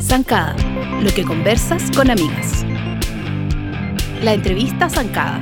[0.00, 0.54] Zancada,
[1.00, 2.62] lo que conversas con amigas.
[4.22, 5.40] La entrevista Zancada.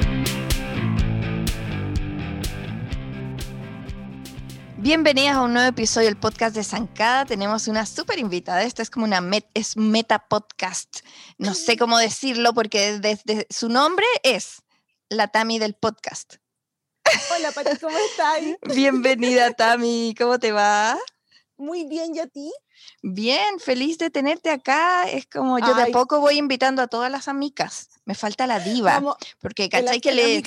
[4.79, 7.25] Bienvenidas a un nuevo episodio del podcast de Zancada.
[7.25, 8.63] Tenemos una súper invitada.
[8.63, 11.01] Esto es como una meta podcast.
[11.39, 14.63] No sé cómo decirlo porque desde su nombre es
[15.09, 16.42] la Tami del podcast.
[17.37, 18.41] Hola, Pati, ¿cómo estás?
[18.75, 20.15] Bienvenida, Tami.
[20.17, 20.99] ¿Cómo te va?
[21.57, 22.53] Muy bien, ¿y a ti?
[23.03, 25.05] Bien, feliz de tenerte acá.
[25.09, 27.89] Es como yo de poco voy invitando a todas las amigas.
[28.05, 29.01] Me falta la diva.
[29.41, 30.01] porque, ¿cachai?
[30.01, 30.43] Que le...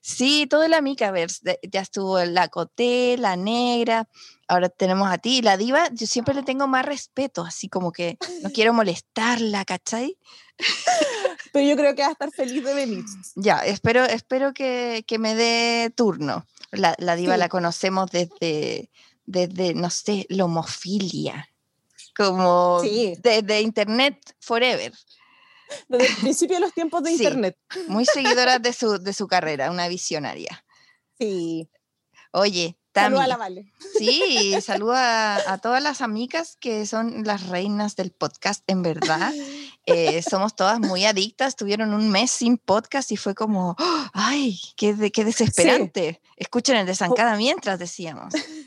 [0.00, 1.58] Sí, todo el Amicaverse.
[1.70, 4.08] Ya estuvo la Coté, la Negra.
[4.46, 5.42] Ahora tenemos a ti.
[5.42, 10.18] La diva, yo siempre le tengo más respeto, así como que no quiero molestarla, ¿cachai?
[11.52, 13.04] Pero yo creo que va a estar feliz de venir.
[13.34, 16.46] Ya, espero, espero que, que me dé turno.
[16.72, 18.90] La, la diva la conocemos desde,
[19.26, 21.48] desde, no sé, la homofilia
[22.16, 24.92] como desde Internet Forever.
[25.88, 27.58] Desde el principio de los tiempos de Internet.
[27.88, 30.64] Muy seguidora de su, de su carrera, una visionaria.
[31.18, 31.68] Sí.
[32.32, 33.16] Oye, Tami.
[33.16, 33.72] Saluda a la Vale.
[33.98, 39.32] Sí, saluda a, todas las amigas que son las reinas del podcast, en verdad.
[39.86, 43.76] Eh, somos todas muy adictas, tuvieron un mes sin podcast y fue como,
[44.12, 46.22] ¡ay, qué, qué desesperante!
[46.36, 48.32] Escuchen el desancada mientras decíamos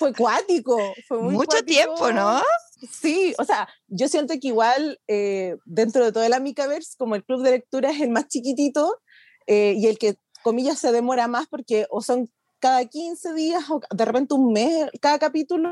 [0.00, 0.78] fue cuático.
[1.06, 2.42] Fue Mucho tiempo, ¿no?
[2.90, 7.24] Sí, o sea, yo siento que igual eh, dentro de todo el Amicaverse, como el
[7.24, 9.00] club de lectura es el más chiquitito
[9.46, 13.80] eh, y el que, comillas, se demora más porque o son cada 15 días o
[13.90, 15.68] de repente un mes cada capítulo,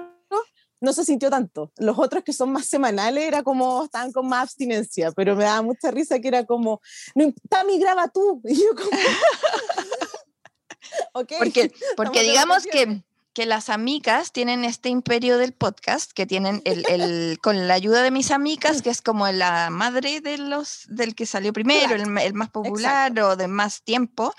[0.81, 1.72] no se sintió tanto.
[1.78, 5.62] Los otros que son más semanales era como, estaban con más abstinencia, pero me daba
[5.62, 6.81] mucha risa que era como,
[7.15, 8.41] no, Tami, graba tú.
[8.49, 8.91] Y yo como...
[11.12, 13.03] okay, porque porque digamos que
[13.38, 18.10] que las amigas tienen este imperio del podcast, que tienen el, con la ayuda de
[18.10, 22.50] mis amigas, que es como la madre de los, del que salió primero, el, más
[22.50, 24.34] popular o de más tiempo,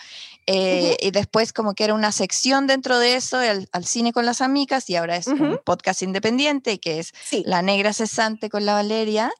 [0.47, 4.25] eh, y después como que era una sección dentro de eso, el, al cine con
[4.25, 7.13] las amigas, y ahora es un podcast independiente, que es
[7.45, 9.31] La Negra Cesante con la Valeria,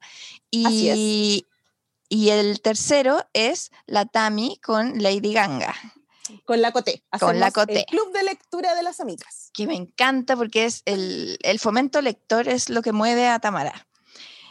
[0.51, 1.45] y,
[2.07, 5.75] y el tercero es La Tami con Lady Ganga.
[6.45, 7.03] Con la Coté.
[7.19, 7.79] Con la Coté.
[7.79, 9.49] El club de lectura de las amigas.
[9.53, 13.87] Que me encanta porque es el, el fomento lector es lo que mueve a Tamara.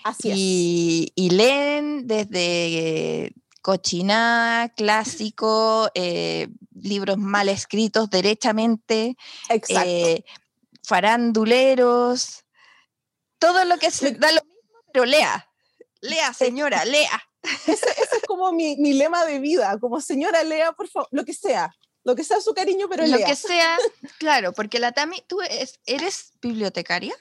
[0.05, 1.13] Así y, es.
[1.15, 3.33] Y leen desde
[3.69, 9.17] cochina, clásico, eh, libros mal escritos derechamente,
[9.69, 10.25] eh,
[10.83, 12.45] faranduleros,
[13.39, 15.51] todo lo que se da lo mismo, pero lea,
[16.01, 17.28] lea señora, lea.
[17.43, 21.35] Ese, es como mi, mi, lema de vida, como señora Lea, por favor, lo que
[21.35, 21.71] sea,
[22.05, 23.27] lo que sea su cariño, pero lo Lea.
[23.27, 23.79] que sea,
[24.19, 25.39] claro, porque la Tami, ¿tú
[25.87, 27.15] eres bibliotecaria?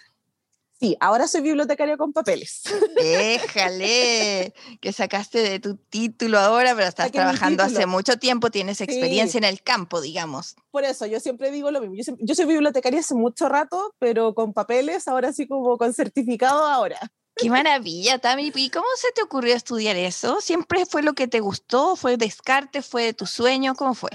[0.80, 2.62] Sí, ahora soy bibliotecaria con papeles.
[2.96, 9.40] Déjale, que sacaste de tu título ahora, pero estás trabajando hace mucho tiempo, tienes experiencia
[9.40, 10.56] en el campo, digamos.
[10.70, 11.96] Por eso, yo siempre digo lo mismo.
[11.96, 16.64] Yo, yo, soy bibliotecaria hace mucho rato, pero con papeles, ahora sí como con certificado
[16.68, 17.00] ahora.
[17.38, 18.52] Qué maravilla, Tami.
[18.56, 20.42] ¿Y cómo se te ocurrió estudiar eso?
[20.42, 21.96] ¿Siempre fue lo que te gustó?
[21.96, 22.82] ¿Fue descarte?
[22.82, 23.76] ¿Fue tu sueño?
[23.76, 24.10] ¿Cómo fue?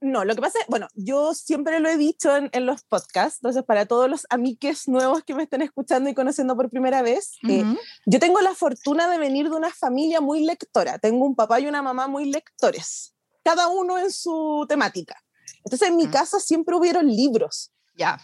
[0.00, 3.64] No, lo que pasa es, bueno, yo siempre lo he dicho en, los podcasts, entonces
[3.64, 7.64] para todos los amigues nuevos que me estén escuchando y conociendo por primera vez, eh,
[8.06, 10.98] yo tengo la fortuna de venir de una familia muy lectora.
[10.98, 15.20] Tengo un papá y una mamá muy lectores, cada uno en su temática.
[15.64, 17.72] Entonces en mi casa siempre hubieron libros.
[17.96, 18.20] Ya.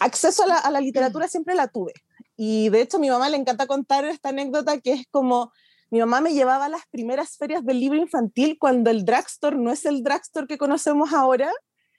[0.00, 1.92] Acceso a la, a la literatura siempre la tuve.
[2.36, 5.52] Y de hecho a mi mamá le encanta contar esta anécdota que es como
[5.90, 9.70] mi mamá me llevaba a las primeras ferias del libro infantil cuando el drugstore no
[9.70, 11.50] es el drugstore que conocemos ahora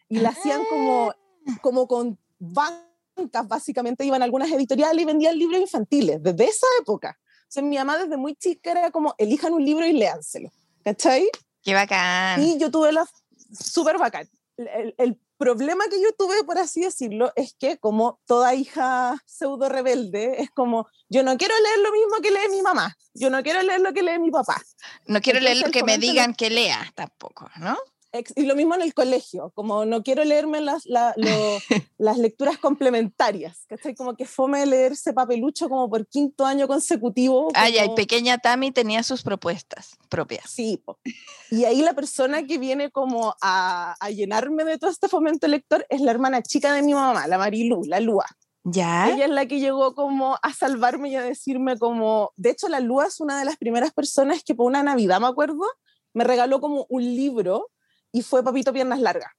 [0.09, 1.57] y la hacían como, ah.
[1.61, 7.17] como con bancas, básicamente iban algunas editoriales y vendían libros infantiles desde esa época.
[7.43, 10.49] O sea, mi mamá desde muy chica era como, elijan un libro y léanselo,
[10.83, 11.29] ¿cachai?
[11.63, 12.43] Qué bacán.
[12.43, 13.07] Y yo tuve la
[13.53, 14.29] súper bacán.
[14.57, 19.69] El, el, problema que yo tuve, por así decirlo, es que como toda hija pseudo
[19.69, 23.43] rebelde, es como, yo no quiero leer lo mismo que lee mi mamá, yo no
[23.43, 24.59] quiero leer lo que lee mi papá.
[25.05, 27.77] No quiero leer lo que me digan que lea tampoco, ¿no?
[28.35, 30.83] Y lo mismo en el colegio, como no quiero leerme las,
[31.97, 33.95] las lecturas complementarias, ¿cachai?
[33.95, 37.49] Como que fome leerse papelucho como por quinto año consecutivo.
[37.53, 40.49] Ah, y pequeña Tami tenía sus propuestas propias.
[40.49, 40.81] Sí,
[41.51, 45.85] y ahí la persona que viene como a, a, llenarme de todo este fomento lector
[45.89, 48.25] es la hermana chica de mi mamá, la Marilu, la Lua.
[48.63, 49.09] ¿Ya?
[49.09, 52.79] Ella es la que llegó como a salvarme y a decirme como, de hecho la
[52.79, 55.61] Lua es una de las primeras personas que por una Navidad, me acuerdo,
[56.13, 57.69] me regaló como un libro
[58.17, 59.31] y fue Papito Piernas Largas.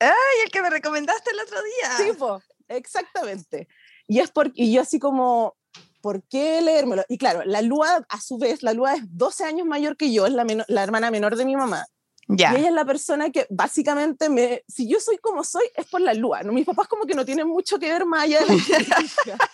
[0.00, 1.96] Ay, el que me recomendaste el otro día.
[1.98, 3.68] Sí, po, exactamente.
[4.08, 5.56] Y es porque y yo así como,
[6.00, 7.04] ¿por qué leérmelo?
[7.10, 10.26] Y claro, la Lua, a su vez, la Lua es 12 años mayor que yo,
[10.26, 11.86] es la, la hermana menor de mi mamá.
[12.28, 12.54] Ya.
[12.54, 16.00] Y ella es la persona que básicamente me, si yo soy como soy, es por
[16.00, 16.42] la Lua.
[16.42, 16.52] ¿no?
[16.52, 18.56] Mis papás como que no tienen mucho que ver más allá de la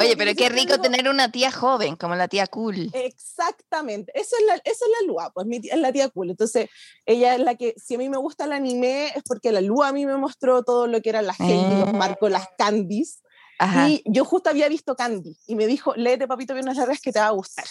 [0.00, 2.90] Oye, pero qué rico tener una tía joven, como la tía cool.
[2.92, 6.30] Exactamente, eso es la, eso es la Lua, pues mi tía- es la tía cool.
[6.30, 6.68] Entonces,
[7.06, 9.88] ella es la que, si a mí me gusta el anime, es porque la Lua
[9.88, 13.22] a mí me mostró todo lo que eran las Heidi, los Marcos, las Candies.
[13.58, 13.88] Ajá.
[13.88, 17.20] Y yo justo había visto Candy y me dijo, léete Papito Piernas Largas que te
[17.20, 17.64] va a gustar.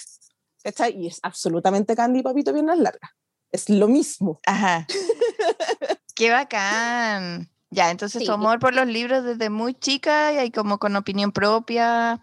[0.63, 0.95] ¿Cachai?
[0.97, 3.11] Y es absolutamente Candy Papito Piernas Largas.
[3.51, 4.39] Es lo mismo.
[4.45, 4.87] Ajá.
[6.15, 7.49] Qué bacán.
[7.73, 8.25] Ya, entonces Sí.
[8.27, 12.21] tu amor por los libros desde muy chica y ahí como con opinión propia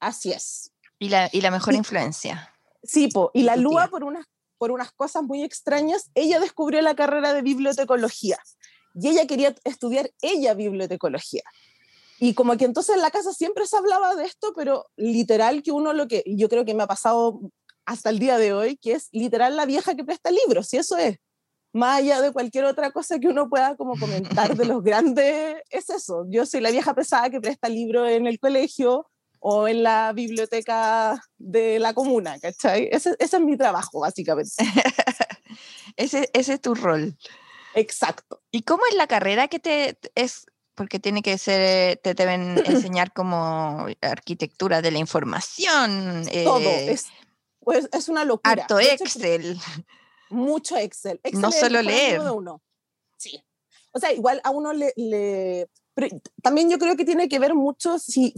[0.00, 0.70] Así es.
[0.98, 1.78] y la, y la mejor Sí.
[1.78, 2.54] influencia.
[2.84, 3.30] Sí, po.
[3.34, 4.26] y la Lua, por unas,
[4.58, 8.38] por unas cosas muy extrañas, ella descubrió la carrera de bibliotecología.
[8.94, 11.42] Y ella quería estudiar ella bibliotecología.
[12.18, 15.72] Y como que entonces en la casa siempre se hablaba de esto, pero literal que
[15.72, 17.40] uno lo que, yo creo que me ha pasado
[17.86, 20.96] hasta el día de hoy, que es literal la vieja que presta libros, y eso
[20.96, 21.18] es.
[21.72, 25.88] Más allá de cualquier otra cosa que uno pueda como comentar de los grandes, es
[25.90, 26.24] eso.
[26.28, 29.08] Yo soy la vieja pesada que presta libros en el colegio
[29.40, 32.88] o en la biblioteca de la comuna, ¿cachai?
[32.92, 34.52] Ese, ese es mi trabajo, básicamente.
[35.96, 37.16] Ese, ese es tu rol.
[37.74, 38.40] Exacto.
[38.50, 40.46] ¿Y cómo es la carrera que te es?
[40.74, 46.60] Porque tiene que ser, te deben enseñar como arquitectura de la información, Todo.
[46.60, 47.06] eh, Es,
[47.60, 48.52] pues, es una locura.
[48.62, 49.58] harto hecho, Excel.
[50.32, 51.20] Mucho Excel.
[51.22, 52.22] Excel No solo leer.
[52.22, 52.62] de uno.
[53.16, 53.42] Sí.
[53.92, 56.08] O sea, igual a uno le, le- pero
[56.42, 58.34] también yo creo que tiene que ver mucho si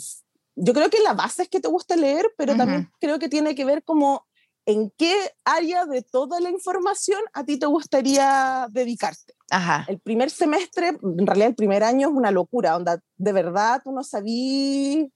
[0.56, 2.90] yo creo que la base es que te gusta leer, pero también Ujú.
[3.00, 4.26] creo que tiene que ver como
[4.66, 5.14] en qué
[5.44, 9.34] área de toda la información a ti te gustaría dedicarte.
[9.50, 9.84] Ajá.
[9.88, 13.92] El primer semestre, en realidad el primer año es una locura, onda, de verdad tú
[13.92, 15.06] no sabías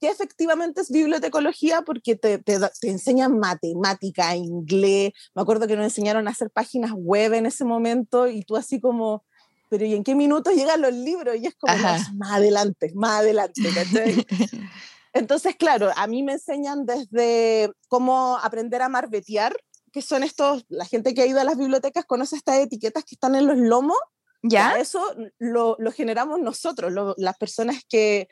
[0.00, 5.12] qué efectivamente es bibliotecología porque te, te, te enseñan matemática, inglés.
[5.34, 8.80] Me acuerdo que nos enseñaron a hacer páginas web en ese momento y tú así
[8.80, 9.24] como,
[9.68, 11.36] pero ¿y en qué minutos llegan los libros?
[11.36, 14.26] Y es como, es más adelante, más adelante, ¿cachai?
[15.12, 19.56] Entonces, claro, a mí me enseñan desde cómo aprender a marbetear,
[19.92, 23.16] que son estos, la gente que ha ido a las bibliotecas conoce estas etiquetas que
[23.16, 23.98] están en los lomos.
[24.42, 24.78] ¿Ya?
[24.78, 25.04] Eso
[25.38, 28.26] lo, lo generamos nosotros, lo- las personas que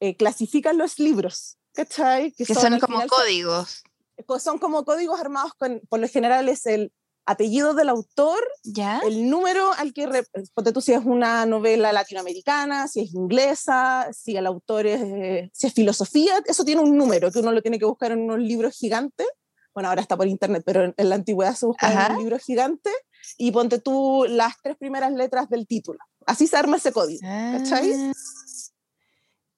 [0.00, 2.32] eh, clasifican los libros, ¿cachai?
[2.32, 3.82] Que son al como final códigos.
[4.26, 6.92] co- son como códigos armados con, por lo general es el
[7.26, 8.98] apellido del autor, ¿Ya?
[9.04, 10.08] el número al que,
[10.54, 15.50] ponte tú si es una novela latinoamericana, si es inglesa, si el autor es, eh,
[15.54, 18.38] si es filosofía, eso tiene un número que uno lo tiene que buscar en unos
[18.40, 19.28] libros gigantes.
[19.72, 22.12] Bueno, ahora está por internet, pero en, en la antigüedad se buscaba en Ajá.
[22.14, 22.90] un libro gigante
[23.38, 26.00] y ponte tú las tres primeras letras del título.
[26.26, 27.20] Así se arma ese código.
[27.22, 27.92] ¿cachai?
[27.92, 28.12] Ah,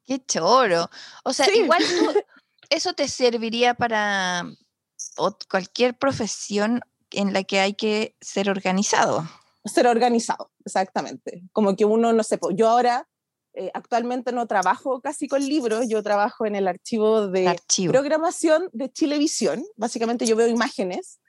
[0.06, 0.90] Qué choro.
[1.24, 1.58] O sea, Sí.
[1.60, 1.86] igual tú-
[2.70, 4.44] eso te serviría para
[5.50, 9.28] cualquier profesión en la que hay que ser organizado.
[9.64, 11.42] ser organizado, exactamente.
[11.52, 13.06] Como que uno, no sé, yo ahora
[13.54, 17.92] eh, actualmente no trabajo casi con libros, yo trabajo en el archivo de Archivo.
[17.92, 21.20] programación de Chilevisión, básicamente yo veo imágenes,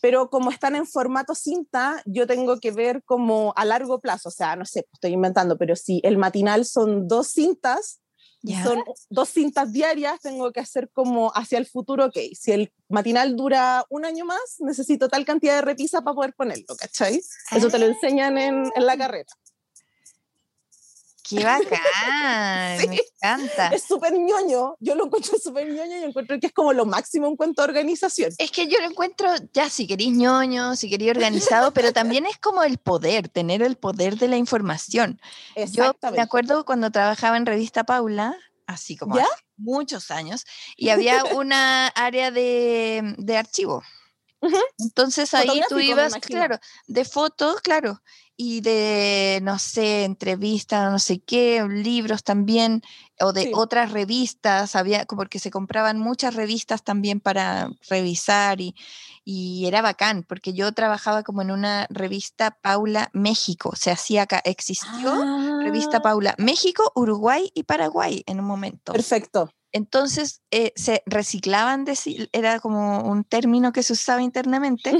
[0.00, 4.32] pero como están en formato cinta, yo tengo que ver como a largo plazo, o
[4.32, 8.00] sea, no sé, estoy inventando, pero si el matinal son dos cintas,
[8.42, 8.62] y Ya.
[8.64, 13.34] son dos cintas diarias, tengo que hacer como hacia el futuro, ok, si el matinal
[13.36, 17.20] dura un año más, necesito tal cantidad de repisas para poder ponerlo, ¿cachai?
[17.50, 17.88] Eso te lo Ah.
[17.88, 19.30] enseñan en, en la carrera.
[21.28, 23.02] Qué bacán, me Sí.
[23.20, 23.68] encanta.
[23.68, 27.26] Es súper ñoño, yo lo encuentro súper ñoño y encuentro que es como lo máximo
[27.26, 28.32] en cuanto a organización.
[28.38, 32.38] Es que yo lo encuentro, ya si querís ñoño, si querís organizado, pero también es
[32.38, 35.20] como el poder, tener el poder de la información.
[35.72, 40.44] Yo me acuerdo cuando trabajaba en Revista Paula, así como hace muchos años,
[40.76, 43.82] y había una área de, de archivo.
[44.78, 48.00] Entonces ahí tú me ibas, claro, de fotos, claro,
[48.40, 52.82] y de, no sé, entrevistas, no sé qué, libros también,
[53.20, 53.50] o de Sí.
[53.52, 58.76] otras revistas, había, como porque se compraban muchas revistas también para revisar y,
[59.24, 64.40] y era bacán, porque yo trabajaba como en una revista Paula México, se hacía acá,
[64.44, 65.12] existió
[65.64, 68.92] revista Ah, Paula México, Uruguay y Paraguay en un momento.
[68.92, 69.50] Perfecto.
[69.72, 74.96] Entonces eh, se reciclaban, deci- era como un término que se usaba internamente.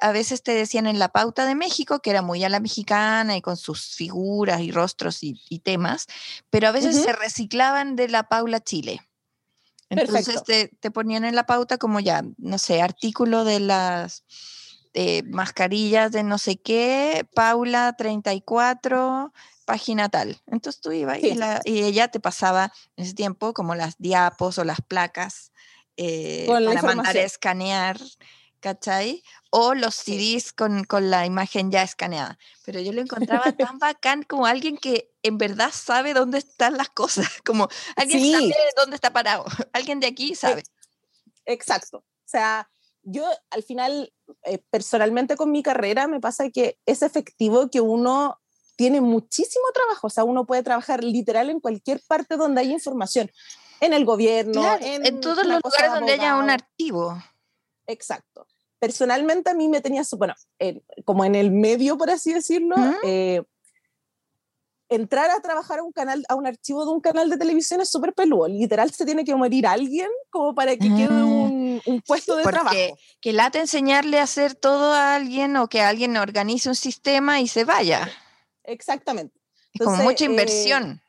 [0.00, 3.36] A veces te decían en la pauta de México, que era muy a la mexicana
[3.36, 6.06] y con sus figuras y rostros y, y temas,
[6.50, 9.00] pero a veces se reciclaban de la Paula Chile.
[9.90, 14.24] Entonces te, te ponían en la pauta como ya, no sé, artículo de las
[14.94, 19.32] eh, mascarillas de no sé qué, Paula 34,
[19.64, 20.40] página tal.
[20.46, 21.34] Entonces tú ibas y, Sí.
[21.34, 25.52] la- y ella te pasaba en ese tiempo como las diapos o las placas
[25.98, 28.00] eh, Con la para mandar a escanear,
[28.62, 29.22] ¿cachai?
[29.50, 29.94] O los.
[29.96, 32.38] CDs con, con la imagen ya escaneada.
[32.64, 36.88] Pero yo lo encontraba tan bacán como alguien que en verdad sabe dónde están las
[36.88, 38.32] cosas, como alguien Sí.
[38.32, 40.62] sabe dónde está parado, alguien de aquí sabe.
[41.44, 41.98] Exacto.
[41.98, 42.70] O sea,
[43.02, 44.12] yo al final,
[44.44, 48.38] eh, personalmente con mi carrera, me pasa que es efectivo que uno
[48.76, 50.06] tiene muchísimo trabajo.
[50.06, 53.30] O sea, uno puede trabajar literal en cualquier parte donde haya información.
[53.80, 57.20] En el gobierno, Claro, en, en todos los lugares de donde haya un archivo.
[57.86, 58.46] Exacto.
[58.82, 62.74] Personalmente a mí me tenía, bueno, en- como en el medio, por así decirlo,
[63.04, 63.40] eh,
[64.88, 67.88] entrar a trabajar a un canal, a un archivo de un canal de televisión es
[67.88, 68.48] súper peludo.
[68.48, 72.42] Literal se tiene que morir alguien como para que quede Ah, un, un puesto de
[72.42, 72.98] porque trabajo.
[73.20, 77.46] Que late enseñarle a hacer todo a alguien o que alguien organice un sistema y
[77.46, 78.10] se vaya.
[78.64, 79.40] Exactamente.
[79.74, 81.00] Entonces, mucha eh, inversión.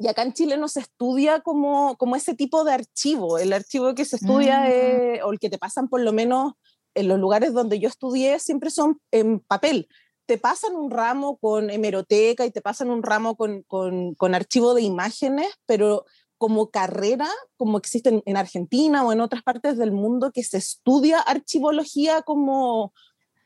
[0.00, 3.38] Y acá en Chile no se estudia como, como ese tipo de archivo.
[3.38, 4.66] El archivo que se estudia, Mm.
[4.68, 6.54] eh, o el que te pasan por lo menos
[6.94, 9.88] en los lugares donde yo estudié, siempre son en papel.
[10.26, 14.74] Te pasan un ramo con hemeroteca y te pasan un ramo con, con, con archivo
[14.74, 16.04] de imágenes, pero
[16.38, 17.28] como carrera,
[17.58, 22.94] como existen en Argentina o en otras partes del mundo, que se estudia archivología como,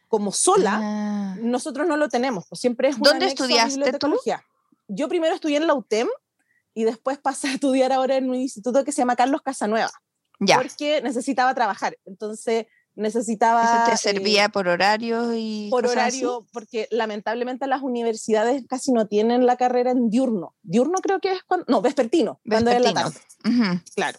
[0.09, 1.37] como sola, Ah.
[1.41, 4.15] nosotros no lo tenemos, pues siempre es ¿Dónde estudiaste tú?
[4.87, 6.07] Yo primero estudié en la UTEM
[6.75, 9.91] y después pasé a estudiar ahora en un instituto que se llama Carlos Casanueva,
[10.41, 11.97] Ya, porque necesitaba trabajar.
[12.05, 13.87] Entonces eso necesitaba...
[13.87, 16.25] te eh, servía por horario y por cosas así?
[16.25, 20.55] horario, porque lamentablemente las universidades casi no tienen la carrera en diurno.
[20.63, 21.67] Diurno creo que es cuando...
[21.69, 23.21] No, vespertino, cuando es la Vespertino.
[23.43, 23.69] tarde.
[23.75, 23.81] Ujú.
[23.97, 24.19] Claro.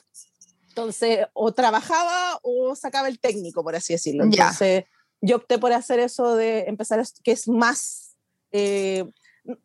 [0.69, 4.25] Entonces, o trabajaba o sacaba el técnico, por así decirlo.
[4.29, 4.43] Ya.
[4.43, 4.83] Entonces,
[5.21, 8.17] yo opté por hacer eso de empezar, que es más,
[8.51, 9.05] eh,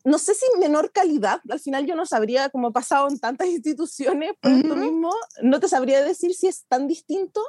[0.05, 3.49] no sé si menor calidad, al final yo no sabría, como he pasado en tantas
[3.59, 4.77] instituciones por esto Ujú.
[4.85, 7.41] mismo, no te sabría decir si es tan distinto.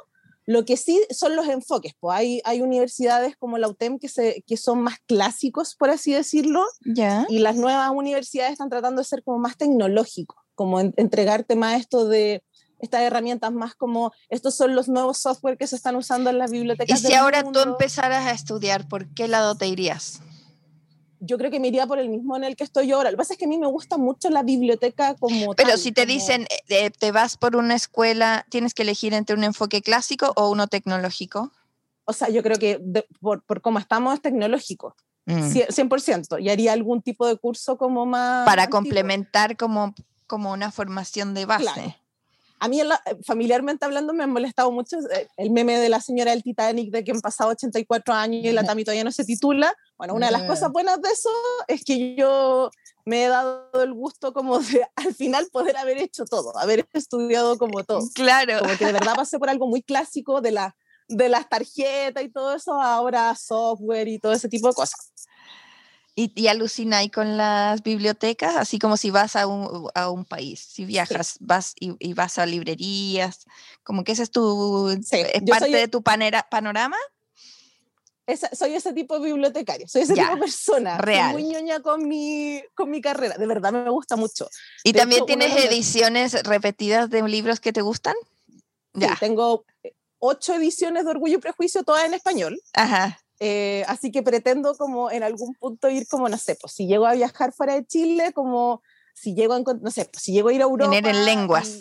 [0.44, 4.42] Lo que sí son los enfoques, pues hay, hay universidades como la UTEM que, se,
[4.44, 7.26] que son más clásicos, por así decirlo, Ya.
[7.28, 11.80] y las nuevas universidades están tratando de ser como más tecnológicos, como en- entregarte más
[11.80, 12.42] esto de
[12.80, 16.50] estas herramientas más como estos son los nuevos software que se están usando en las
[16.50, 16.98] Y bibliotecas.
[17.00, 20.20] si del ahora tú empezaras a estudiar, ¿por qué lado te irías?
[21.24, 23.10] Yo creo que me iría por el mismo en el que estoy ahora.
[23.10, 25.78] Lo que pasa es que a mí me gusta mucho la biblioteca como Pero tal,
[25.78, 29.44] si te como- dicen, eh, te vas por una escuela, tienes que elegir entre un
[29.44, 31.52] enfoque clásico o uno tecnológico.
[32.04, 35.52] O sea, yo creo que de- por, por cómo estamos es tecnológico, Mm.
[35.52, 36.38] Cie- 100%.
[36.40, 38.44] Y haría algún tipo de curso como más...
[38.44, 38.80] Para antiguo.
[38.80, 39.94] complementar como,
[40.26, 41.62] como una formación de base.
[41.62, 41.94] Claro.
[42.62, 42.84] A mí, eh,
[43.26, 47.02] familiarmente hablando, me ha molestado mucho eh, el meme de la señora del Titanic de
[47.02, 49.74] que han pasado 84 años y la Tami todavía no se titula.
[49.98, 51.28] Bueno, una de las cosas buenas de eso
[51.66, 52.70] es que yo
[53.04, 57.58] me he dado el gusto como de al final poder haber hecho todo, haber estudiado
[57.58, 58.08] como todo.
[58.14, 58.60] Claro.
[58.60, 60.76] Como que de verdad pasé por algo muy clásico de, la,
[61.08, 65.12] de las tarjetas y todo eso, ahora software y todo ese tipo de cosas.
[66.14, 70.60] Y, y alucináis con las bibliotecas, así como si vas a un, a un país,
[70.60, 73.46] si viajas, vas y, y vas a librerías,
[73.82, 76.96] como que ese es tu, Sí, es yo parte soy- de tu panera- panorama.
[78.26, 80.96] Esa- soy ese tipo de bibliotecario, soy ese Ya, tipo de persona.
[80.96, 81.32] Soy real.
[81.32, 84.48] muy ñoña con mi, con mi carrera, de verdad me gusta mucho.
[84.84, 88.14] ¿Y De también hecho, de tienes ediciones repetidas de libros que te gustan?
[88.48, 88.60] Sí,
[88.94, 92.60] Ya, tengo eh, ocho ediciones de Orgullo y Prejuicio, todas en español.
[92.74, 93.18] ajá.
[93.44, 97.06] Eh, así que pretendo como en algún punto ir como, no sé, pues si llego
[97.06, 98.82] a viajar fuera de Chile, como
[99.14, 100.90] si llego a, no sé, pues si llego a ir a Europa.
[100.92, 101.78] Tener en lenguas.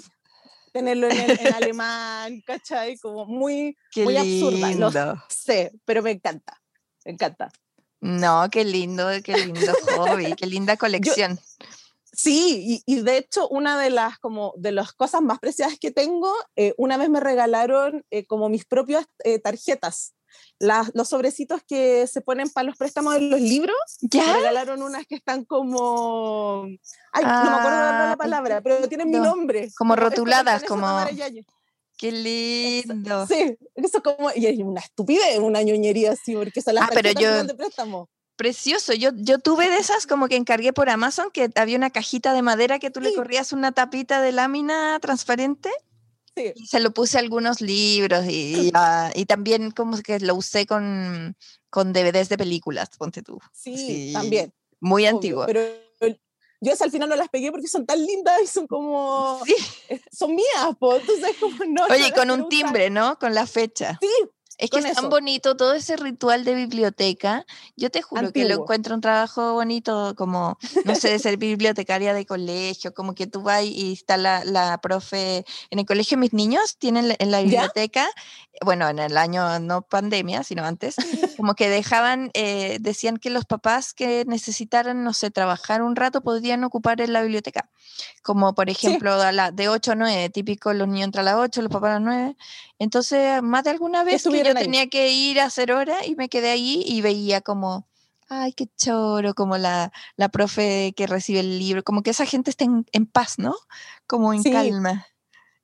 [0.74, 2.98] Tenerlo en, en- en alemán, ¿cachai?
[2.98, 4.68] Como muy, Qué muy absurda.
[4.70, 5.24] Lindo.
[5.30, 6.60] sé, pero me encanta,
[7.06, 7.52] me encanta.
[8.00, 11.40] No, qué lindo, qué lindo hobby, qué linda colección.
[12.14, 15.92] Sí, y, y de hecho una de las, como, de las cosas más preciadas que
[15.92, 20.14] tengo, eh, una vez me regalaron eh, como mis propias eh, tarjetas,
[20.60, 24.34] las, los sobrecitos que se ponen para los préstamos de los libros, me ¿Ya?
[24.34, 26.66] regalaron unas que están como,
[27.12, 29.30] ay, no me acuerdo la palabra, pero tienen mi lindo.
[29.30, 29.70] nombre.
[29.78, 31.06] Como rotuladas, como-.
[31.98, 32.08] Qué
[32.80, 33.28] Eso- lindo.
[33.28, 36.90] Sí, eso es como, y es una estupidez, una ñoñería así, porque son las Ah,
[36.94, 38.10] pero yo- de préstamo.
[38.38, 38.94] Precioso.
[38.94, 42.42] Yo, yo tuve de esas como que encargué por Amazon, que había una cajita de
[42.42, 43.16] madera que tú le Sí.
[43.16, 45.70] corrías una tapita de lámina transparente
[46.36, 46.54] Sí.
[46.56, 50.66] y se lo puse a algunos libros y, ah, y también como que lo usé
[50.66, 51.36] con,
[51.70, 53.40] con DVDs de películas, ponte tú.
[53.54, 54.54] Sí, Sí, también.
[54.80, 55.46] Muy obvio, antiguo.
[55.46, 55.62] Pero
[56.64, 59.42] yo al final no las pegué porque son tan lindas y son como.
[59.46, 59.56] Sí.
[59.90, 61.86] eh, Son mías, po, entonces como no.
[61.86, 62.50] Oye, con un usar.
[62.50, 63.18] timbre, ¿no?
[63.18, 63.98] Con la fecha.
[64.00, 64.08] Sí,
[64.62, 67.48] Es que es tan bonito todo ese ritual de biblioteca.
[67.76, 72.14] Yo te juro que lo encuentro un trabajo bonito, como, no sé, de ser bibliotecaria
[72.14, 75.46] de colegio, como que tú vas y está la, la profe.
[75.72, 78.08] En el colegio mis niños tienen en la biblioteca,
[78.64, 80.96] bueno, en el año no pandemia, sino antes,
[81.38, 86.22] como que dejaban, eh, decían que los papás que necesitaran, no sé, trabajar un rato
[86.22, 87.70] podían ocupar en la biblioteca.
[88.22, 91.64] Como por ejemplo, la, de 8 a 9, típico, los niños entran a las 8,
[91.64, 92.36] los papás a las 9.
[92.78, 96.30] Entonces, más de alguna vez que yo tenía que ir a hacer hora y me
[96.30, 97.88] quedé ahí y veía como,
[98.30, 102.50] ay, qué choro, como la, la profe que recibe el libro, como que esa gente
[102.50, 103.56] está en, paz, ¿no?
[104.08, 105.08] Como en calma.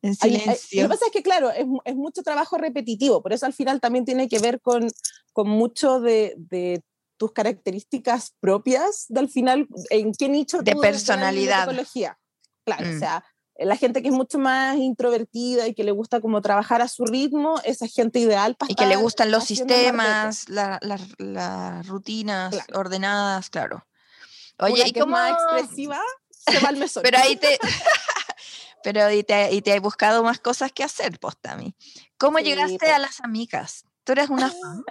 [0.02, 0.84] En silencio.
[0.84, 3.82] lo que pasa es que, claro, es, es, mucho trabajo repetitivo, por eso al final
[3.82, 4.88] también tiene que ver con,
[5.34, 6.84] con mucho de, de
[7.18, 11.68] tus características propias, del final, en qué nicho de personalidad.
[12.64, 13.00] Claro, o mm.
[13.00, 13.26] sea,
[13.60, 17.06] la gente que es mucho más introvertida y que le gusta como trabajar a su
[17.06, 18.72] ritmo, esa gente ideal para...
[18.72, 23.88] Y que le gustan los sistemas, las rutinas ordenadas, claro.
[24.60, 25.14] Oye, ¿y cómo...
[25.14, 26.00] más expresiva
[26.30, 27.04] se va al mesón.
[27.04, 27.60] Pero ahí te...
[28.84, 31.76] Pero y te, y te he buscado más cosas que hacer, Postami.
[32.18, 33.86] ¿Cómo llegaste a las amigas?
[34.04, 34.86] ¿Tú eres una fan?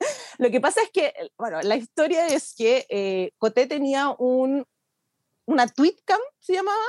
[0.38, 4.66] Lo que pasa es que, bueno, la historia es que eh, Coté tenía un,
[5.46, 6.82] una tweetcam, ¿se llamaba?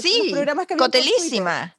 [0.00, 0.34] Sí,
[0.76, 1.76] Cotelísima.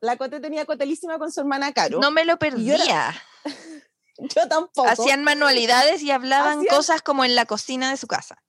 [0.00, 2.00] La Cote tenía Cotelísima con su hermana Caro.
[2.00, 3.14] No me lo perdía.
[4.18, 4.88] Yo, tampoco.
[4.88, 8.42] Hacían manualidades y hablaban cosas como en la cocina de su casa.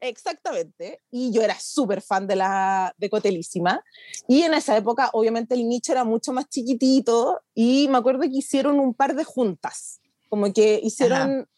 [0.00, 1.02] Exactamente.
[1.10, 3.82] Y yo era súper fan de la de Cotelísima.
[4.28, 7.40] Y en esa época, obviamente, el nicho era mucho más chiquitito.
[7.54, 10.00] Y me acuerdo que hicieron un par de juntas.
[10.28, 11.48] Como que hicieron.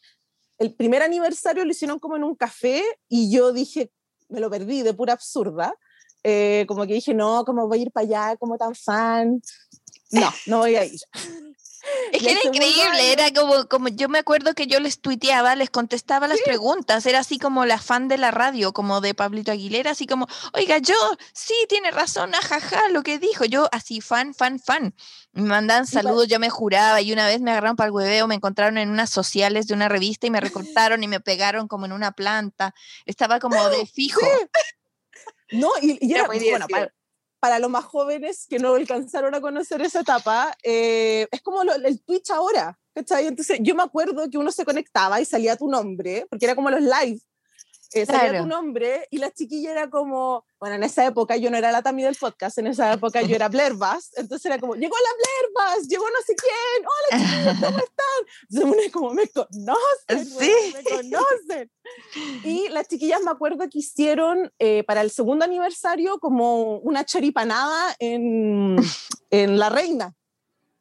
[0.57, 2.83] El primer aniversario lo hicieron como en un café.
[3.09, 3.91] Y yo dije,
[4.29, 5.75] me lo perdí de pura absurda.
[6.23, 9.41] Eh, como que dije, no, ¿cómo voy a ir para allá como tan fan?
[10.11, 10.99] No, no voy a ir.
[12.11, 15.69] Es que era increíble, era como, como yo me acuerdo que yo les tuiteaba, les
[15.69, 19.91] contestaba las preguntas, era así como la fan de la radio, como de Pablito Aguilera,
[19.91, 20.95] así como, oiga, yo,
[21.33, 24.93] sí, tiene razón, ajaja, lo que dijo, yo así fan, fan, fan.
[25.31, 28.35] Me mandaban saludos, yo me juraba y una vez me agarraron para el hueveo, me
[28.35, 31.91] encontraron en unas sociales de una revista y me recortaron y me pegaron como en
[31.91, 32.73] una planta,
[33.05, 34.21] estaba como de fijo.
[35.51, 36.67] No, y, era, bueno,
[37.39, 42.01] para, los más jóvenes que no alcanzaron a conocer esa etapa, eh, es como el
[42.03, 43.27] Twitch ahora, ¿cachai?
[43.27, 46.69] Entonces yo me acuerdo que uno se conectaba y salía tu nombre, porque era como
[46.69, 47.19] los live,
[47.93, 51.57] eh, salía tu nombre y la chiquilla era como, bueno, en esa época yo no
[51.57, 54.75] era la Tami del podcast, en esa época yo era Blair Bass, entonces era como,
[54.75, 58.49] llegó la Blair Bass, llegó no sé quién, hola chiquillos, ¿cómo están?
[58.49, 60.73] Se me como, me conocen, sí.
[60.73, 61.71] me conocen.
[62.43, 67.95] Y las chiquillas me acuerdo que hicieron eh, para el segundo aniversario como una choripanada
[67.99, 68.77] en,
[69.31, 70.15] en La Reina.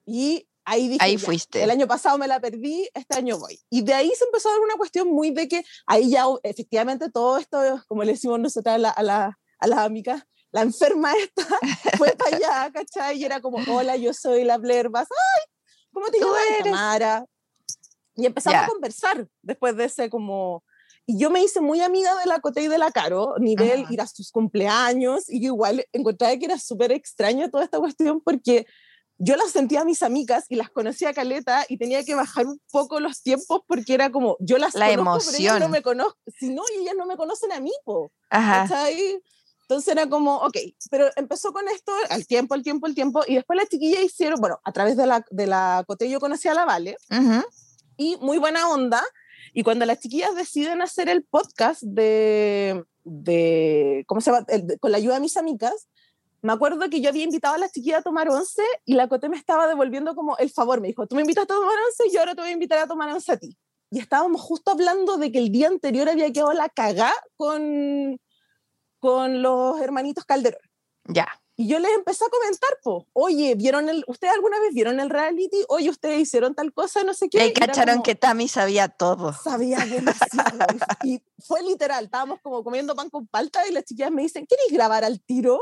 [0.05, 1.63] Y ahí dije, ahí fuiste.
[1.63, 3.59] El año pasado me la perdí, este año voy.
[3.71, 7.11] Y de ahí se empezó a dar una cuestión muy de que ahí ya efectivamente
[7.11, 11.13] todo esto, como le decimos nosotros a, la, a, la, a las amigas, la enferma
[11.15, 11.43] esta
[11.99, 13.19] fue para allá, ¿cachai?
[13.19, 15.09] Y era como, hola, yo soy la Blair Bass.
[15.11, 15.53] ¡Ay!
[15.93, 16.41] ¿Cómo te llamas?
[16.63, 17.25] Tamara.
[18.15, 20.65] Y empezamos a conversar después de ese como...
[21.07, 24.03] Y yo me hice muy amiga de la Cote y de la Caro, nivel ir
[24.03, 28.67] a sus cumpleaños, y yo igual encontré que era súper extraño toda esta cuestión porque
[29.19, 32.47] yo las sentía a mis amigas y las conocía a Caleta y tenía que bajar
[32.47, 35.55] un poco los tiempos porque era como, yo las la conozco, emoción.
[35.55, 38.13] pero no me conozco, si no, ellas no me conocen a mí, po.
[38.31, 38.89] Ajá.
[39.63, 40.57] Entonces era como, ok,
[40.91, 44.41] pero empezó con esto al tiempo, al tiempo, al tiempo, y después las chiquillas hicieron,
[44.41, 46.97] bueno, a través de la, de la Cote yo conocí a la Vale,
[47.99, 49.05] y muy buena onda,
[49.53, 54.47] y cuando las chiquillas deciden hacer el podcast de, de ¿cómo se llama?
[54.81, 55.89] con la ayuda de mis amigas,
[56.41, 59.29] me acuerdo que yo había invitado a la chiquilla a tomar once y la Cote
[59.29, 60.81] me estaba devolviendo como el favor.
[60.81, 62.79] Me dijo, tú me invitas a tomar once y yo ahora te voy a invitar
[62.79, 63.57] a tomar once a ti.
[63.91, 68.21] Y estábamos justo hablando de que el día anterior había quedado la cagá con,
[69.01, 70.61] con los hermanitos Calderón.
[71.05, 71.27] Ya.
[71.57, 75.11] Y yo les empecé a comentar, po, oye, ¿vieron el, ¿ustedes alguna vez vieron el
[75.11, 75.65] reality?
[75.69, 77.03] Oye, ¿ustedes hicieron tal cosa?
[77.03, 77.49] No sé qué.
[77.49, 79.33] Y cacharon que Tami sabía todo.
[79.33, 80.67] Sabía demasiado.
[81.03, 84.73] y fue literal, estábamos como comiendo pan con palta y las chiquillas me dicen, ¿queréis
[84.73, 85.61] grabar al tiro?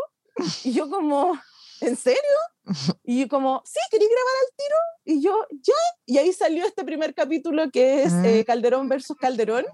[0.65, 1.39] Y yo como,
[1.81, 2.21] ¿en serio?
[3.05, 4.77] Y yo como, sí, ¿queréis grabar al tiro?
[5.05, 5.75] Y yo, ya.
[6.05, 9.65] Y ahí salió este primer capítulo que es eh, Calderón versus Calderón.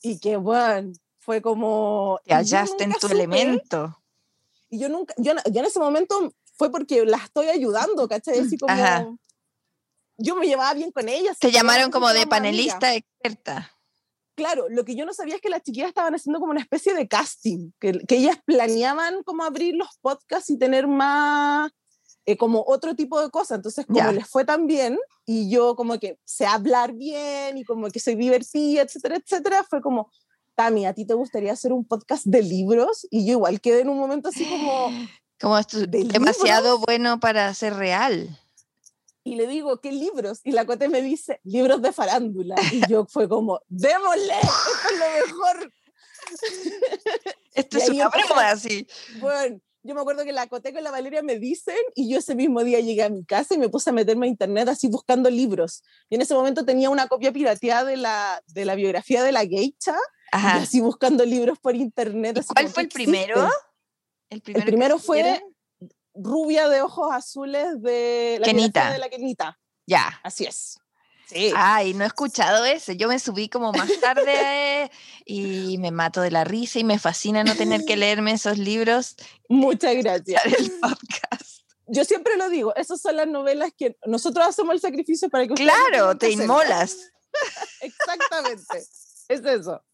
[0.00, 2.18] Y que, bueno, fue como...
[2.24, 4.02] Te hallaste en tu elemento.
[4.70, 8.38] Y yo nunca, yo, en ese momento fue porque la estoy ayudando, ¿cachai?
[8.38, 9.18] Así como...
[10.16, 11.38] Yo me llevaba bien con ellas.
[11.38, 13.75] Te llamaron como de panelista experta
[14.36, 16.94] claro, lo que yo no sabía es que las chiquillas estaban haciendo como una especie
[16.94, 21.70] de casting, que, que ellas planeaban como abrir los podcasts y tener más,
[22.26, 23.56] eh, como otro tipo de cosas.
[23.56, 24.12] Entonces, como Ya.
[24.12, 28.14] les fue tan bien y yo como que sé hablar bien y como que soy
[28.14, 30.10] divertida, etcétera, etcétera, fue como,
[30.54, 33.06] Tami, ¿a ti te gustaría hacer un podcast de libros?
[33.10, 34.88] Y yo igual quedé en un momento así como,
[35.40, 38.40] Como esto ¿De demasiado bueno para ser real.
[39.26, 40.40] Y le digo, ¿qué libros?
[40.44, 42.54] Y la Cote me dice, libros de farándula.
[42.72, 45.72] Y yo fue como, démosle, esto es lo mejor.
[47.54, 48.86] Esto Y es una broma así.
[49.18, 52.34] Bueno, yo me acuerdo que la Cote con la Valeria me dicen y yo ese
[52.34, 55.28] mismo día llegué a mi casa y me puse a meterme a internet así buscando
[55.28, 55.82] libros.
[56.08, 59.44] Y en ese momento tenía una copia pirateada de la, de la biografía de la
[59.44, 59.96] geisha
[60.32, 62.38] y así buscando libros por internet.
[62.38, 63.46] ¿Y cuál fue ¿qué el primero?
[63.46, 63.66] existe?
[64.28, 65.42] El El primero, que primero fue?
[66.18, 68.90] Rubia de ojos azules de la Kenita.
[68.92, 69.58] de la Kenita.
[69.86, 70.20] Ya.
[70.22, 70.78] Así es.
[71.26, 71.52] Sí.
[71.56, 72.96] Ay, no he escuchado ese.
[72.96, 74.90] Yo me subí como más tarde
[75.24, 79.16] y me mato de la risa y me fascina no tener que leerme esos libros
[79.48, 80.44] Muchas gracias.
[80.46, 81.62] el podcast.
[81.88, 85.54] Yo siempre lo digo, esas son las novelas que nosotros hacemos el sacrificio para que
[85.54, 86.96] Claro, te inmolas.
[87.80, 88.78] Exactamente.
[89.28, 89.84] Es eso.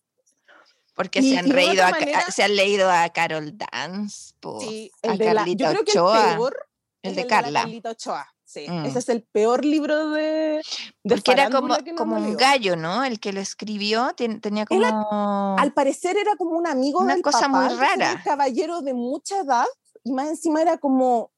[0.95, 4.61] Porque Y- se, han de reído a manera- se han leído a Carol Dance, po,
[4.61, 6.69] Sí, a de la, yo Carlita creo que Ochoa, el peor
[7.03, 7.61] el es de la Carla.
[7.63, 8.29] Carlita Ochoa.
[8.45, 8.85] Sí, Mm.
[8.85, 10.61] ese es el peor libro de,
[11.03, 13.03] de Porque era como, como un gallo, ¿no?
[13.03, 14.83] El que lo escribió tien- tenía como...
[14.83, 18.13] Era- Al parecer era como un amigo Una del cosa muy papá, era rara.
[18.19, 19.65] un caballero de mucha edad
[20.05, 21.32] y más encima era como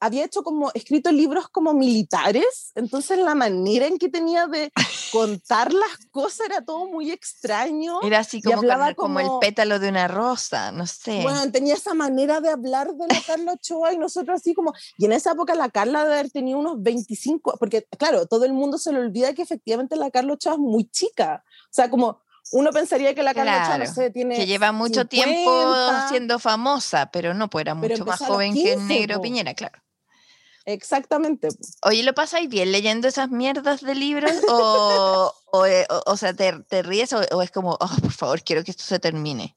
[0.00, 4.70] había hecho como escrito libros como militares, entonces la manera en que tenía de
[5.12, 8.00] contar las cosas era todo muy extraño.
[8.02, 11.22] Era así como, con- hablaba como el como- pétalo de una rosa, no sé.
[11.22, 15.06] Bueno, tenía esa manera de hablar de la Carla Ochoa y nosotros así como, y
[15.06, 18.78] en esa época la Carla debe haber tenido unos 25, porque claro, todo el mundo
[18.78, 22.20] se le olvida que efectivamente la Carla Ochoa es muy chica, o sea, como
[22.52, 24.36] uno pensaría que la Carla Ochoa, no Claro, sé, tiene...
[24.36, 26.08] que lleva mucho tiempo 50.
[26.10, 29.20] siendo famosa, pero no, pues era mucho más joven que 15, Negro.
[29.20, 29.78] Piñera, claro.
[30.66, 31.48] Exactamente.
[31.82, 34.32] Oye, ¿lo pasáis bien leyendo esas mierdas de libros?
[34.48, 38.42] ¿O, o, eh, o- o sea, te, te ríes o, es como, oh, por favor,
[38.42, 39.54] quiero que esto se termine?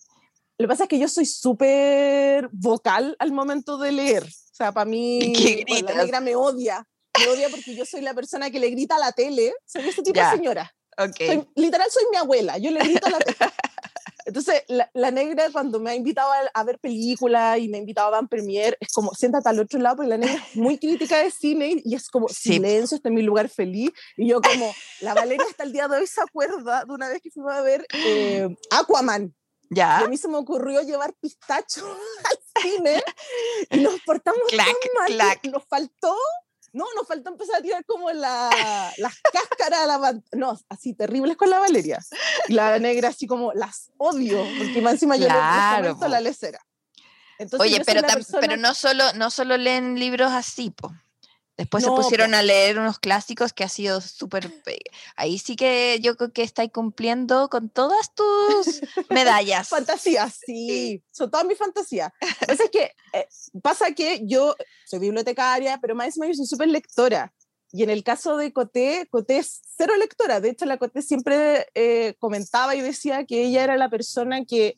[0.58, 4.24] Lo que pasa es que yo soy súper vocal al momento de leer.
[4.24, 6.88] O sea, para mí, ¿Qué bueno, la negra me odia.
[7.18, 9.54] Me odia porque yo soy la persona que le grita a la tele.
[9.66, 10.30] Soy ese tipo Ya.
[10.32, 10.76] de señora.
[10.98, 11.16] Ok.
[11.26, 13.38] Soy- literal soy mi abuela, yo le grito a la tele.
[14.26, 17.80] Entonces, la, la negra cuando me ha invitado a, a ver películas y me ha
[17.82, 20.78] invitado a Van Premier, es como, siéntate al otro lado, porque la negra es muy
[20.78, 22.54] crítica de cine y es como, Sí.
[22.54, 23.92] silencio, este es mi lugar feliz.
[24.18, 27.22] Y yo como, la Valeria hasta el día de hoy se acuerda de una vez
[27.22, 29.34] que fuimos a ver eh, Aquaman.
[29.72, 30.00] Y ¿Ya?
[30.00, 31.86] a mí se me ocurrió llevar pistacho
[32.26, 33.04] al cine
[33.72, 35.12] y nos portamos Clac, tan mal.
[35.14, 35.46] clac.
[35.46, 36.16] Nos faltó,
[36.74, 38.50] no, nos faltó empezar a tirar como la,
[38.98, 42.00] las cáscaras a la No, así terribles con la Valeria.
[42.48, 46.22] Y la negra así como las odio, porque más encima yo le- Claro, comento la
[46.22, 46.60] lecera.
[47.38, 50.92] Entonces, Oye, pero, persona- pero no, solo, no solo leen libros así, po.
[51.60, 52.38] Después No, se pusieron po.
[52.38, 54.50] a leer unos clásicos que ha sido súper...
[54.64, 54.80] pe-
[55.18, 59.68] Ahí sí que yo creo que estáis cumpliendo con todas tus medallas.
[59.68, 62.14] Fantasías, sí, son todas mis fantasías.
[62.48, 63.28] Es que eh,
[63.62, 67.34] pasa que yo soy bibliotecaria, pero más encima yo soy súper lectora.
[67.74, 70.40] Y en el caso de Coté, Coté es cero lectora.
[70.40, 74.78] De hecho, la Coté siempre eh, comentaba y decía que ella era la persona que.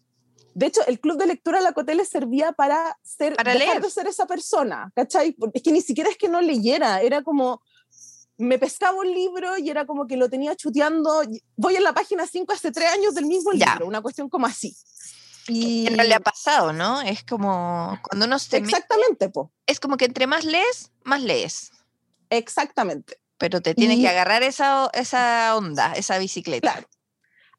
[0.53, 3.67] De hecho, el club de lectura a la Coté le servía para, ser, Para dejar
[3.69, 3.81] leer.
[3.81, 5.35] de ser esa persona, ¿cachai?
[5.53, 7.61] Es que ni siquiera es que no leyera, era como.
[8.37, 11.21] Me pescaba un libro y era como que lo tenía chuteando.
[11.57, 13.73] Voy en la página 5 hace tres años del mismo Ya.
[13.73, 14.75] libro, una cuestión como así.
[15.47, 17.01] Y Siempre le ha pasado, ¿no?
[17.01, 21.71] Es como cuando uno se exactamente, po, es como que entre más lees, más lees.
[22.29, 23.17] exactamente.
[23.37, 26.71] Pero te tiene Y- que agarrar esa, esa onda, esa bicicleta.
[26.73, 26.87] Claro.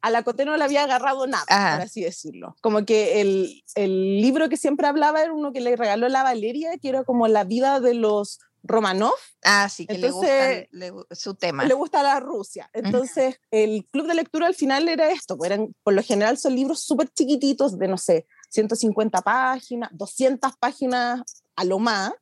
[0.02, 1.76] A la Coté no le había agarrado nada, Ajá.
[1.76, 2.56] por así decirlo.
[2.60, 6.76] Como que el, el libro que siempre hablaba era uno que le regaló la Valeria,
[6.78, 10.92] que era como la vida de los Romanov, Ah, sí, que le gusta Entonces, le
[10.92, 11.64] gu- su tema.
[11.64, 12.70] le gusta la Rusia.
[12.72, 16.54] Entonces, el club de lectura al final era esto, pues eran, por lo general son
[16.54, 21.22] libros súper chiquititos de, no sé, 150 páginas, 200 páginas
[21.56, 22.12] a lo más,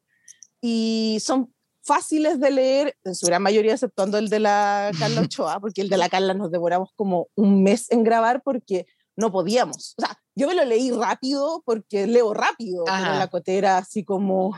[0.63, 1.55] y son
[1.91, 5.89] fáciles de leer, en su gran mayoría, exceptuando el de la Carla Ochoa, porque el
[5.89, 9.97] de la Carla nos devoramos como un mes en grabar porque no podíamos.
[9.99, 13.03] O sea, yo me lo leí rápido porque leo rápido, Ajá.
[13.03, 14.57] pero la cotera así como,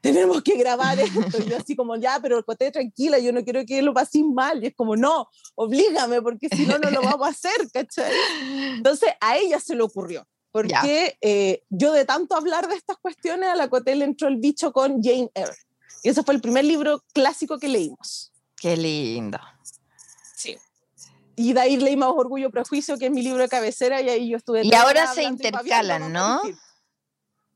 [0.00, 1.38] tenemos que grabar esto.
[1.38, 4.62] Y yo así como, ya, pero Coté, tranquila, yo no quiero que lo paséis mal.
[4.64, 8.12] Y es como, no, oblígame, porque si no, no lo vamos a hacer, ¿cachai?
[8.76, 10.26] Entonces, a ella se le ocurrió.
[10.50, 14.38] Porque eh, yo de tanto hablar de estas cuestiones, a la Coté le entró el
[14.38, 15.56] bicho con Jane Eyre.
[16.02, 18.32] Y ese fue el primer libro clásico que leímos.
[18.56, 19.38] Qué lindo.
[20.34, 20.56] Sí.
[21.36, 24.28] Y de ahí leímos Orgullo y Prejuicio, que es mi libro de cabecera, y ahí
[24.28, 24.64] yo estuve...
[24.64, 26.42] Y ahora se intercalan, ¿no?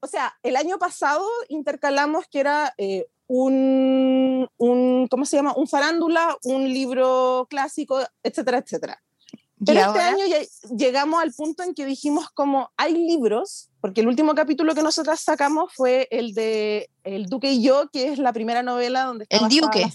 [0.00, 5.54] O sea, el año pasado intercalamos que era eh, un, un, ¿cómo se llama?
[5.56, 9.02] Un farándula, un libro clásico, etcétera, etcétera.
[9.64, 10.38] Pero este año ya
[10.76, 15.20] llegamos al punto en que dijimos como hay libros, porque el último capítulo que nosotras
[15.20, 19.38] sacamos fue el de El Duque y yo, que es la primera novela donde está
[19.38, 19.86] El Duque.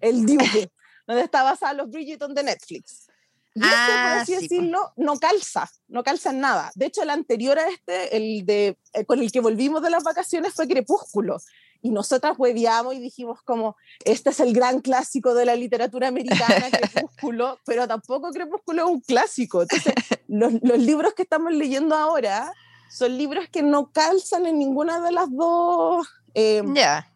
[0.00, 0.70] El Duque,
[1.06, 3.08] donde está basada los Bridgerton de Netflix.
[3.56, 6.70] Y este, por Ah, así sí, decirlo, no calza, no calza en nada.
[6.74, 10.04] De hecho, el anterior a este, el de, eh, con el que volvimos de las
[10.04, 11.38] vacaciones, fue Crepúsculo.
[11.82, 16.66] Y nosotras hueviamos y dijimos como, este es el gran clásico de la literatura americana,
[16.70, 19.62] Crepúsculo, pero tampoco Crepúsculo es un clásico.
[19.62, 19.94] Entonces,
[20.28, 22.52] los, los libros que estamos leyendo ahora
[22.90, 26.06] son libros que no calzan en ninguna de las dos...
[26.34, 27.12] eh, Ya.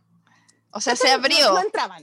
[0.73, 1.49] O sea, se abrió.
[1.49, 2.03] No, no entraban.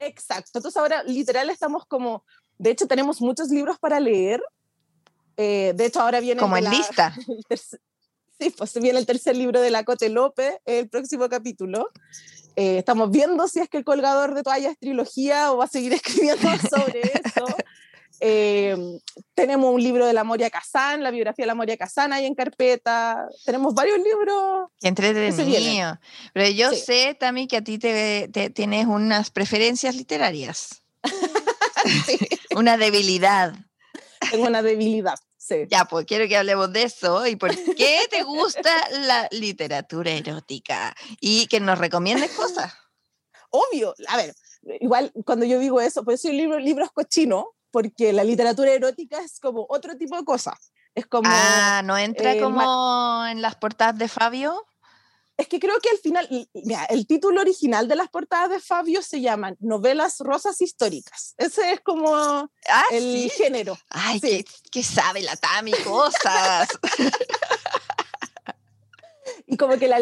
[0.00, 0.50] Exacto.
[0.58, 2.24] Entonces ahora literal estamos como,
[2.58, 4.42] de hecho tenemos muchos libros para leer.
[5.36, 7.14] Eh, de hecho ahora viene Como en la- lista.
[7.28, 7.80] el tercer-
[8.44, 11.90] sí, pues viene el tercer libro de la Cote López, el próximo capítulo.
[12.56, 15.68] Eh, estamos viendo si es que el colgador de toalla es trilogía o va a
[15.68, 17.46] seguir escribiendo sobre eso.
[18.22, 18.76] Eh,
[19.34, 22.34] tenemos un libro de la Moria Kazan, la biografía de la Moria Kazan ahí en
[22.34, 23.28] carpeta.
[23.46, 24.68] Tenemos varios libros.
[24.80, 25.98] Qué entretenido.
[26.34, 26.76] Pero yo Sí.
[26.84, 30.82] sé, Tami, que a ti te, te- tienes unas preferencias literarias.
[32.04, 32.18] Sí,
[32.54, 33.54] Una debilidad.
[34.30, 35.18] tengo una debilidad.
[35.42, 35.66] Sí.
[35.70, 40.94] Ya, pues quiero que hablemos de eso y por qué te gusta la literatura erótica
[41.18, 42.74] y que nos recomiendes cosas.
[43.50, 44.34] obvio, a ver,
[44.80, 49.40] igual cuando yo digo eso, pues soy libro, libros cochinos, porque la literatura erótica es
[49.40, 50.54] como otro tipo de cosa.
[50.94, 54.66] Es como, Ah, ¿no entra eh, como en las portadas de Fabio?
[55.40, 59.02] Es que creo que al final, mira, el título original de las portadas de Fabio
[59.02, 61.34] se llaman Novelas Rosas Históricas.
[61.38, 63.30] Ese es como Ah, el sí.
[63.30, 63.78] género.
[63.88, 64.44] Ay, sí.
[64.70, 66.68] que, sabe la Tami cosas.
[69.46, 69.98] Y como que la,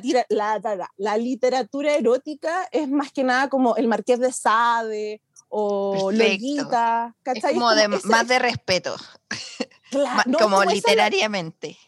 [0.00, 6.10] tira- la, literatura erótica es más que nada como el Marqués de Sade o.
[6.12, 8.96] Lolita, es como de más de respeto,
[9.90, 11.78] cla- ma- no, como literariamente,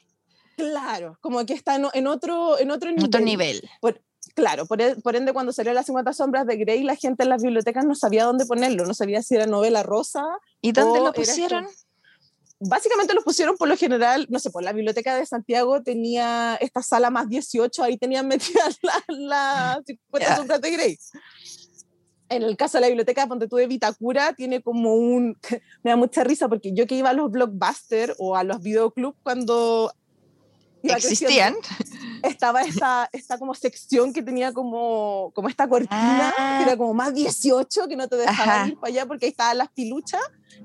[0.57, 3.05] Claro, como que está en, otro, en otro nivel.
[3.05, 3.69] otro nivel.
[4.35, 7.29] Claro, por, e- por ende, cuando salió Las 50 Sombras de Grey, la gente en
[7.29, 10.25] las bibliotecas no sabía dónde ponerlo, no sabía si era novela rosa.
[10.61, 11.67] ¿Y dónde lo pusieron?
[12.61, 16.81] Básicamente los pusieron por lo general, no sé, por la biblioteca de Santiago tenía esta
[16.81, 20.37] sala más 18, ahí tenían metidas las la 50 Ya.
[20.37, 20.99] Sombras de Grey.
[22.29, 25.37] En el caso de la biblioteca Ponte tú de Vitacura, tiene como un.
[25.83, 29.19] Me da mucha risa porque yo que iba a los blockbusters o a los videoclubs
[29.23, 29.93] cuando.
[30.83, 31.55] ¿Existían?
[32.23, 36.59] estaba esta, esta como sección que tenía como, como esta cortina, Ah.
[36.59, 38.69] que era como más 18, que no te dejaban Ajá.
[38.69, 40.21] ir para allá porque ahí estaban las piluchas.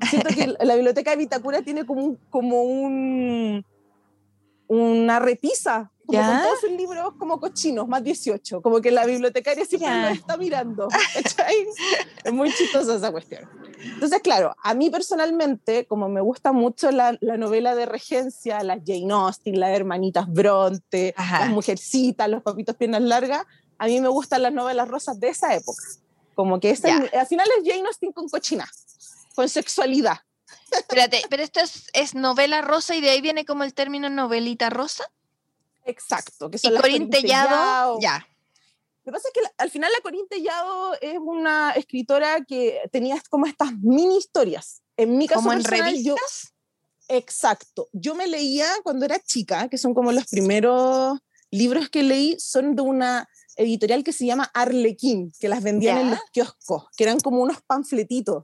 [0.09, 3.65] Siento que la biblioteca de Vitacura tiene como un, como un
[4.67, 6.27] una repisa, como ¿Ya?
[6.27, 10.01] con todos sus libros como cochinos, más 18, como que la bibliotecaria siempre Ya.
[10.01, 10.87] lo está mirando.
[12.23, 13.49] es muy chistosa esa cuestión.
[13.93, 18.79] Entonces, claro, a mí personalmente, como me gusta mucho la, la novela de regencia, las
[18.85, 21.41] Jane Austen, las hermanitas Bronte, Ajá.
[21.41, 23.45] las mujercitas, los papitos piernas largas,
[23.77, 25.83] a mí me gustan las novelas rosas de esa época.
[26.35, 28.67] Como que esa, al final es Jane Austen con cochina,
[29.35, 30.17] con sexualidad.
[30.71, 34.69] Espérate, pero esto es, es novela rosa y de ahí viene como el término novelita
[34.69, 35.03] rosa.
[35.85, 36.49] Exacto.
[36.49, 38.27] Que Y son las Corín Tellado, ya.
[39.05, 43.21] Lo que pasa es que al final la Corín Tellado es una escritora que tenía
[43.29, 44.81] como estas mini historias.
[44.97, 46.53] En mi caso Como en personal, yo- revistas.
[47.07, 47.87] Exacto.
[47.93, 51.17] Yo me leía cuando era chica, que son como los primeros
[51.51, 56.03] libros que leí, son de una editorial que se llama Arlequín, que las vendían en
[56.09, 56.09] Ya.
[56.11, 58.43] los kioscos, que eran como unos panfletitos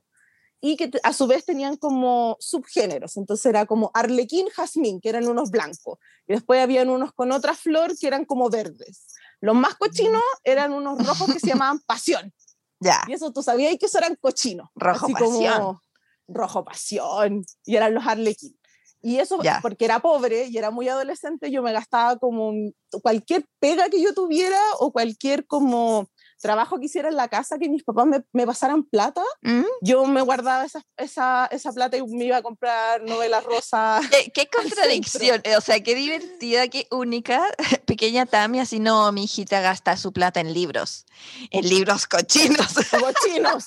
[0.66, 3.18] y que a su vez tenían como subgéneros.
[3.18, 6.00] Entonces era como Arlequín, Jazmín, que eran unos blancos.
[6.26, 9.08] Y después habían unos con otra flor que eran como verdes.
[9.42, 12.34] Los más cochinos eran unos rojos que se llamaban Pasión.
[12.80, 13.04] Ya.
[13.10, 14.70] Y eso tú sabías que eso eran cochinos.
[14.74, 15.54] Rojo así pasión.
[15.54, 15.82] como
[16.30, 17.44] rojo pasión.
[17.66, 18.58] Y eran los arlequín.
[19.02, 19.60] Y eso, Ya.
[19.62, 22.54] porque era pobre y era muy adolescente, yo me gastaba como
[23.02, 26.08] cualquier pega que yo tuviera o cualquier como
[26.44, 29.64] trabajo que hiciera en la casa, que mis papás me, me pasaran plata, ¿Mm?
[29.82, 34.06] yo me guardaba esa, esa, esa plata y me iba a comprar novelas rosas.
[34.12, 37.42] Qué, qué contradicción, eh, o sea, qué divertida, qué única.
[37.88, 41.06] Pequeña Tami, así no, mi hijita gasta su plata en libros,
[41.50, 42.68] en libros cochinos.
[42.92, 43.66] cochinos.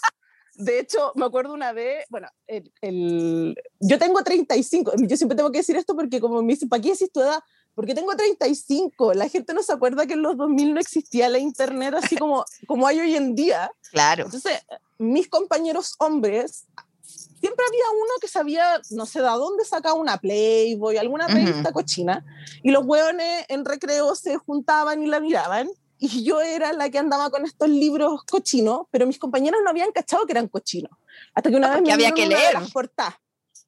[0.54, 5.50] De hecho, me acuerdo una vez, bueno, el, el- yo tengo 35, yo siempre tengo
[5.50, 7.40] que decir esto porque como me dicen, ¿para qué decís tu edad?
[7.76, 11.38] Porque tengo 35, la gente no se acuerda que en los 2000 no existía la
[11.38, 13.70] internet así como, como hay hoy en día.
[13.92, 14.24] Claro.
[14.24, 14.58] Entonces,
[14.98, 16.64] mis compañeros hombres,
[17.02, 22.24] siempre había uno que sabía, no sé de dónde sacaba una Playboy, alguna revista cochina,
[22.62, 26.98] y los hueones en recreo se juntaban y la miraban, y yo era la que
[26.98, 30.90] andaba con estos libros cochinos, pero mis compañeros no habían cachado que eran cochinos.
[31.34, 32.54] Hasta que una Ah, vez me había que leer.
[32.54, 33.14] las portadas.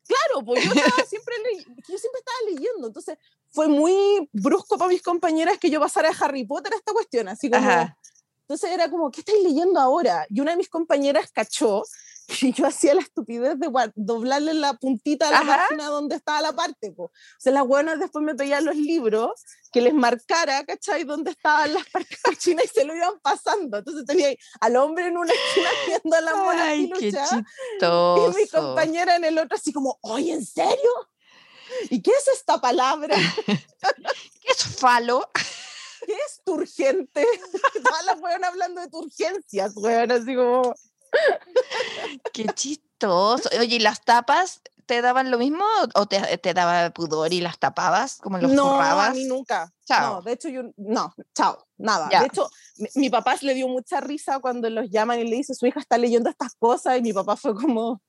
[0.06, 3.18] Claro, pues yo, estaba siempre yo siempre estaba leyendo, entonces
[3.50, 7.28] fue muy brusco para mis compañeras que yo pasara de Harry Potter a esta cuestión,
[7.28, 7.96] así como, Ajá.
[8.42, 10.26] entonces era como, ¿qué estáis leyendo ahora?
[10.30, 11.84] Y una de mis compañeras cachó
[12.42, 15.56] y yo hacía la estupidez de doblarle la puntita a la Ajá.
[15.56, 16.92] página donde estaba la parte.
[16.92, 17.04] Po.
[17.04, 19.30] O sea, las buenas después me pedían los libros
[19.72, 21.04] que les marcara, ¿cachai?
[21.04, 23.78] Dónde estaban las partes cochinas y se lo iban pasando.
[23.78, 24.28] Entonces tenía
[24.60, 29.56] al hombre en una esquina viendo a qué piluchas, y mi compañera en el otro
[29.56, 30.90] así como, oye, ¿en serio?
[31.90, 33.16] ¿Y qué es esta palabra?
[33.46, 35.30] ¿Qué es falo?
[36.06, 37.26] ¿Qué es turgente?
[37.82, 40.74] Todas las weonas hablando de turgencias, weón, así como...
[42.32, 43.48] Qué chistoso.
[43.58, 45.64] Oye, ¿y las tapas te daban lo mismo
[45.94, 48.18] o te, te daba pudor y las tapabas?
[48.18, 49.10] Como los no, forrabas?
[49.10, 49.72] a mí nunca.
[49.84, 50.16] Chao.
[50.16, 52.08] No, de hecho yo, no, chao, nada.
[52.10, 52.20] Ya.
[52.20, 55.54] De hecho, mi, mi papá le dio mucha risa cuando los llaman y le dice,
[55.54, 58.00] su hija está leyendo estas cosas y mi papá fue como,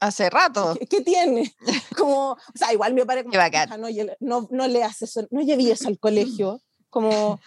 [0.00, 0.76] Hace rato.
[0.78, 1.54] ¿qué, qué tiene?
[1.96, 3.68] Como, o sea, igual mi era como, Qué bacán.
[3.68, 3.88] "Hija, no,
[4.20, 6.60] no, no leas eso, no llevé eso al colegio.
[6.90, 7.38] Como,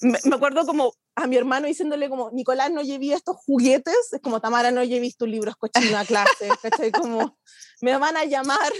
[0.00, 4.20] me, me acuerdo como a mi hermano diciéndole como, Nicolás, no llevé estos juguetes, es
[4.20, 6.90] como, Tamara, no llevé tus libros cochinos a clase, ¿cachai?
[6.92, 7.38] Como,
[7.80, 8.72] me van a llamar,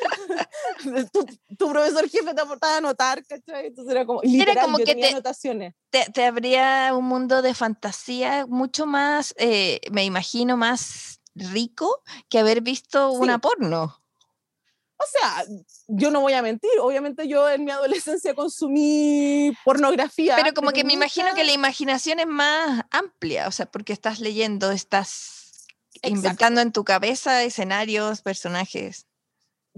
[1.12, 3.66] tu, tu profesor jefe te aportaba a anotar, ¿cachai?
[3.66, 5.74] Entonces era como, y Era literal, como yo que tenía te- anotaciones.
[5.90, 12.38] Te, te habría un mundo de fantasía mucho más, eh, me imagino, más rico que
[12.38, 13.40] haber visto una Sí.
[13.40, 14.02] porno.
[14.98, 15.44] O sea,
[15.88, 20.36] yo no voy a mentir, obviamente yo en mi adolescencia consumí pornografía.
[20.36, 23.92] Pero como que me nunca- imagino que la imaginación es más amplia, o sea, porque
[23.92, 25.66] estás leyendo, estás
[26.02, 29.06] inventando en tu cabeza escenarios, personajes.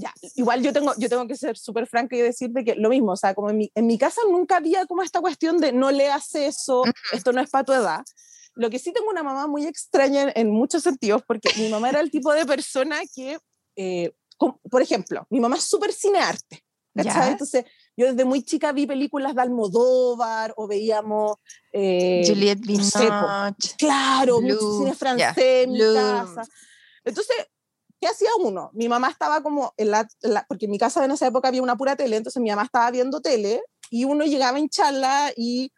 [0.01, 3.11] ya, igual yo tengo, yo tengo que ser súper franca y decirte que lo mismo,
[3.11, 5.90] o sea, como en mi, en mi casa nunca había como esta cuestión de no
[5.90, 8.05] leas eso, esto no es para tu edad.
[8.59, 11.88] Lo que sí tengo una mamá muy extraña en, en muchos sentidos, porque mi mamá
[11.90, 13.38] era el tipo de persona que,
[13.77, 16.64] eh, com- por ejemplo, mi mamá es súper cinearte.
[17.29, 17.64] Entonces,
[17.97, 21.37] yo desde muy chica vi películas de Almodóvar o veíamos...
[21.73, 23.75] eh, Juliette Binoche.
[23.79, 26.42] Claro, mucho Blue, cine ya, francés en mi casa.
[27.05, 27.37] Entonces,
[28.01, 28.71] ¿qué hacía uno?
[28.75, 31.47] Mi mamá estaba como en la, en la- porque en mi casa en esa época
[31.47, 35.33] había una pura tele, entonces mi mamá estaba viendo tele y uno llegaba a hincharla
[35.37, 35.71] y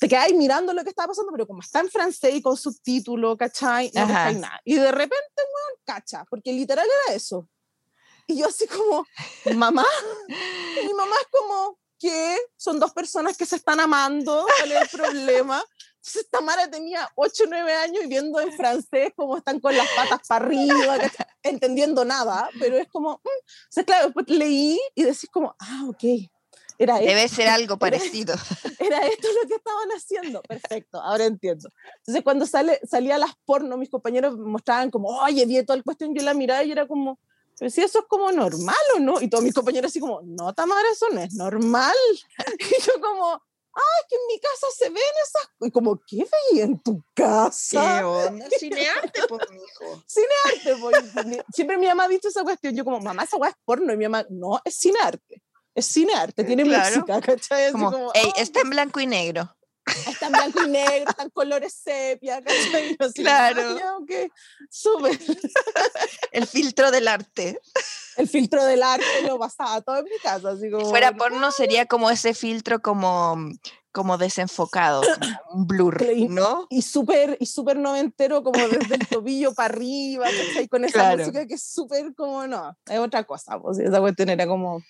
[0.00, 3.36] te quedáis mirando lo que estaba pasando, pero como está en francés y con subtítulo,
[3.36, 3.90] ¿cachai?
[3.94, 4.60] No pescáis nada.
[4.64, 7.48] Y de repente, weón, cacha, porque literal era eso.
[8.26, 9.06] Y yo así como,
[9.56, 9.86] mamá,
[10.82, 12.38] y mi mamá es como, ¿qué?
[12.56, 15.64] Son dos personas que se están amando, ¿cuál es el problema?
[15.96, 19.86] Entonces Tamara tenía 8 o 9 años y viendo en francés cómo están con las
[19.94, 21.26] patas para arriba, ¿cachai?
[21.44, 23.14] entendiendo nada, pero es como, mm.
[23.14, 26.02] o sea, claro, después leí y decís como, ah, ok,
[26.78, 28.34] era esto, Debe ser algo parecido.
[28.78, 30.42] era esto lo que estaban haciendo.
[30.42, 31.68] Perfecto, ahora entiendo.
[31.98, 35.84] Entonces cuando sale, salía las porno, mis compañeros me mostraban como, oye, vi toda el
[35.84, 37.18] cuestión, yo la miraba y era como,
[37.58, 40.52] pero si eso es como normal o no, y todos mis compañeros así como, no,
[40.54, 41.94] Tamara, eso no es normal.
[42.58, 43.30] Y yo como,
[43.74, 48.06] ay, que en mi casa se ven esas, y como, ¿qué veía en tu casa?
[48.06, 48.46] onda?
[48.58, 50.02] Cinearte, por mi hijo.
[50.08, 53.56] Cinearte, mi- siempre mi mamá ha visto esa cuestión, yo como, mamá, esa weá es
[53.64, 55.42] porno, y mi mamá, no, es cinearte.
[55.74, 56.96] Es cinearte, tiene Claro.
[56.96, 57.64] música, ¿cachai?
[57.64, 59.54] Así Como, como, "Ey, "Ah, está en blanco y negro.
[60.06, 62.96] está en blanco y negro, están colores sepia, ¿cachai?
[62.98, 63.62] Así, Claro.
[63.62, 64.10] "Ah, ya, ok,
[64.70, 65.18] súper.
[66.32, 67.58] El filtro del arte.
[68.16, 70.84] El filtro del arte lo pasaba todo en mi casa, así como...
[70.84, 73.36] Si fuera porno sería como ese filtro como,
[73.90, 75.02] como desenfocado,
[75.54, 75.96] un blur,
[76.28, 76.66] ¿no?
[76.68, 80.68] Y súper y súper noventero, como desde el tobillo para arriba, ¿cachai?
[80.68, 81.18] Con esa Claro.
[81.18, 84.82] música que es súper como, no, es otra cosa, pues esa cuestión era como...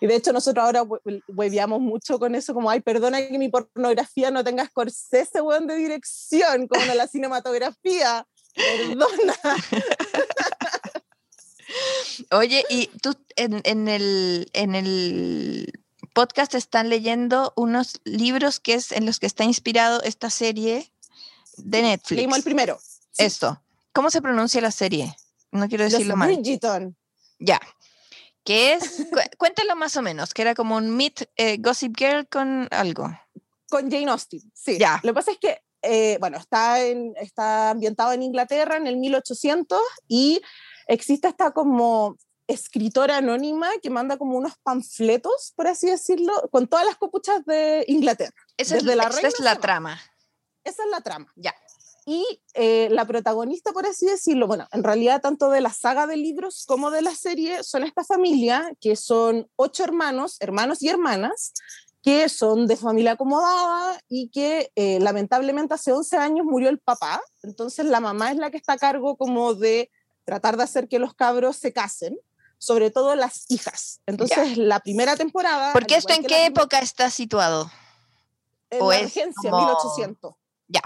[0.00, 3.48] Y de hecho nosotros ahora hue- hueveamos mucho con eso, como, ay, perdona que mi
[3.48, 9.34] pornografía no tenga Scorsese, weón, de dirección, como no la cinematografía, perdona.
[12.32, 15.72] Oye, y tú en, en el, en el
[16.12, 20.90] podcast están leyendo unos libros que es en los que está inspirado esta serie
[21.56, 22.16] de Netflix.
[22.16, 22.78] Leímos el primero.
[23.12, 23.62] Sí, Esto.
[23.92, 25.14] ¿Cómo se pronuncia la serie?
[25.52, 26.28] No quiero Los decirlo mal.
[26.34, 26.96] Bridgerton.
[27.38, 27.60] Ya.
[28.44, 28.82] Que es,
[29.12, 33.08] cu- cuéntalo más o menos, que era como un Meet eh, Gossip Girl con algo.
[33.68, 34.78] Con Jane Austen, sí.
[34.78, 35.00] Ya.
[35.02, 38.96] Lo que pasa es que, eh, bueno, está, en, está ambientado en Inglaterra en el
[38.96, 40.40] 1800 y
[40.88, 42.16] existe esta como
[42.48, 47.84] escritora anónima que manda como unos panfletos, por así decirlo, con todas las copuchas de
[47.86, 48.34] Inglaterra.
[48.56, 50.00] Esa es, Desde la esa reina es la trama.
[50.64, 51.32] Esa es la trama.
[51.36, 51.54] Ya.
[52.12, 56.16] Y eh, la protagonista, por así decirlo, bueno, en realidad tanto de la saga de
[56.16, 61.52] libros como de la serie son esta familia, que son ocho hermanos, hermanos y hermanas,
[62.02, 67.22] que son de familia acomodada y que eh, lamentablemente hace 11 años murió el papá,
[67.44, 69.88] entonces la mamá es la que está a cargo como de
[70.24, 72.18] tratar de hacer que los cabros se casen,
[72.58, 74.00] sobre todo las hijas.
[74.06, 75.72] Entonces la primera temporada...
[75.72, 77.70] ¿Porque esto en qué época está situado?
[78.68, 80.34] En la regencia, 1800.
[80.66, 80.82] Ya.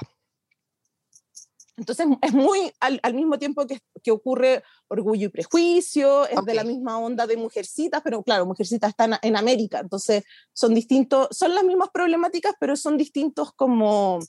[1.76, 6.62] Entonces es muy al, mismo tiempo que, que, ocurre Orgullo y Prejuicio, es de la
[6.62, 10.22] misma onda de Mujercitas, pero claro, Mujercitas está en, América, entonces
[10.52, 14.20] son distintos, son las mismas problemáticas, pero son distintos como,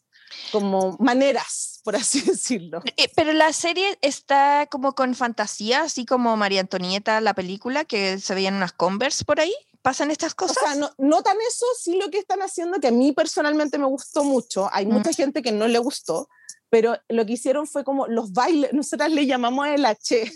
[0.51, 2.81] como maneras, por así decirlo.
[2.97, 8.19] Eh, pero la serie está como con fantasía, así como María Antonieta, la película, que
[8.19, 9.53] se veían unas Converse por ahí.
[9.83, 10.57] ¿Pasan estas cosas?
[10.57, 13.77] O sea, no, no tan eso, sí lo que están haciendo, que a mí personalmente
[13.77, 14.67] me gustó mucho.
[14.73, 16.27] Hay mucha gente que no le gustó,
[16.69, 20.31] pero lo que hicieron fue como los bailes, nosotras le llamamos el H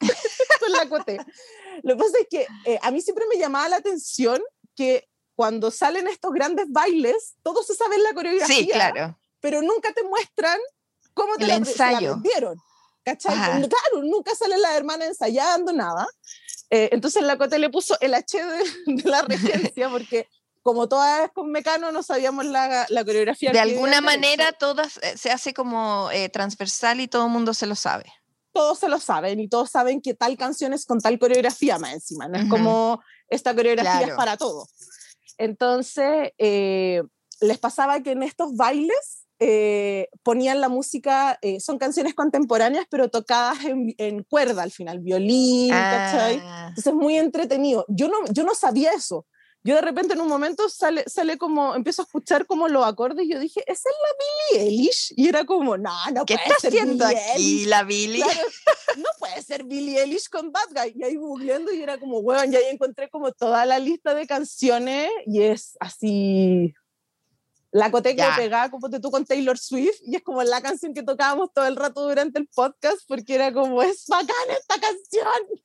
[0.60, 1.18] con la cote.
[1.82, 4.42] Lo que pasa es que eh, a mí siempre me llamaba la atención
[4.74, 9.18] que cuando salen estos grandes bailes, todos se saben la coreografía, sí, claro.
[9.40, 10.58] pero nunca te muestran
[11.14, 12.20] cómo te el la, ensayo.
[13.04, 13.34] ¿Cachai?
[13.34, 16.06] Claro, nunca sale la hermana ensayando nada.
[16.70, 18.64] Eh, entonces la Cote le puso el H de,
[18.94, 20.28] de la regencia porque
[20.68, 23.52] como todas con Mecano no sabíamos la, la coreografía.
[23.52, 27.64] De alguna manera todas eh, se hace como eh, transversal y todo el mundo se
[27.64, 28.12] lo sabe.
[28.52, 31.94] Todos se lo saben y todos saben que tal canción es con tal coreografía más
[31.94, 33.00] encima, no es como
[33.30, 34.66] esta coreografía es para todo.
[35.38, 37.02] Entonces, eh,
[37.40, 39.24] les pasaba que en estos bailes
[40.22, 46.42] ponían la música, son canciones contemporáneas, pero tocadas en, en cuerda al final, violín, ¿cachai?
[46.44, 46.66] Ah.
[46.68, 47.86] Entonces es muy entretenido.
[47.88, 49.24] Yo no, yo no sabía eso
[49.68, 53.26] yo de repente en un momento sale, sale como, empiezo a escuchar como los acordes
[53.26, 55.12] y yo dije, ¿esa es la Billie Eilish?
[55.14, 58.24] Y era como, no, no ¿Qué puede ser haciendo Billie aquí la Billie?
[58.96, 60.94] no puede ser Billie Eilish con Bad Guy.
[60.96, 64.26] Y ahí googleando y era como, bueno, y ahí encontré como toda la lista de
[64.26, 66.74] canciones y es así...
[67.70, 71.52] La coteca pegada como tú con Taylor Swift y es como la canción que tocábamos
[71.52, 75.60] todo el rato durante el podcast porque era como, es bacana esta canción.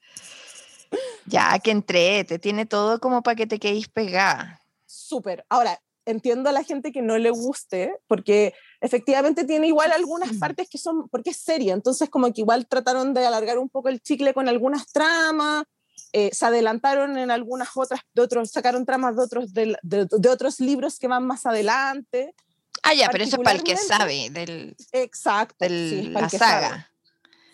[1.26, 4.60] Ya, que entrete, tiene todo como para que te quedes pegada.
[4.86, 5.46] Súper.
[5.50, 10.68] Ahora, entiendo a la gente que no le guste, porque efectivamente tiene igual algunas partes
[10.70, 14.02] que son, porque es seria, entonces como que igual trataron de alargar un poco el
[14.02, 15.64] chicle con algunas tramas,
[16.12, 20.60] eh, se adelantaron en algunas otras, de otros, sacaron tramas de otros, de, de, otros
[20.60, 22.36] libros que van más adelante.
[22.84, 26.90] Ah, ya, pero eso es para el que sabe del, exacto, la saga.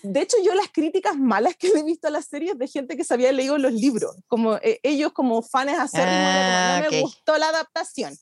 [0.01, 3.03] De hecho, yo las críticas malas que he visto a las series de gente que
[3.03, 7.37] se había leído los libros, como eh, ellos como fans hacer ah, no me gustó
[7.37, 8.17] la adaptación.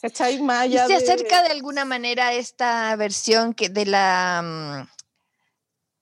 [0.00, 0.40] ¿Cachai?
[0.66, 4.88] ¿Y se acerca de alguna manera esta versión que de la mm,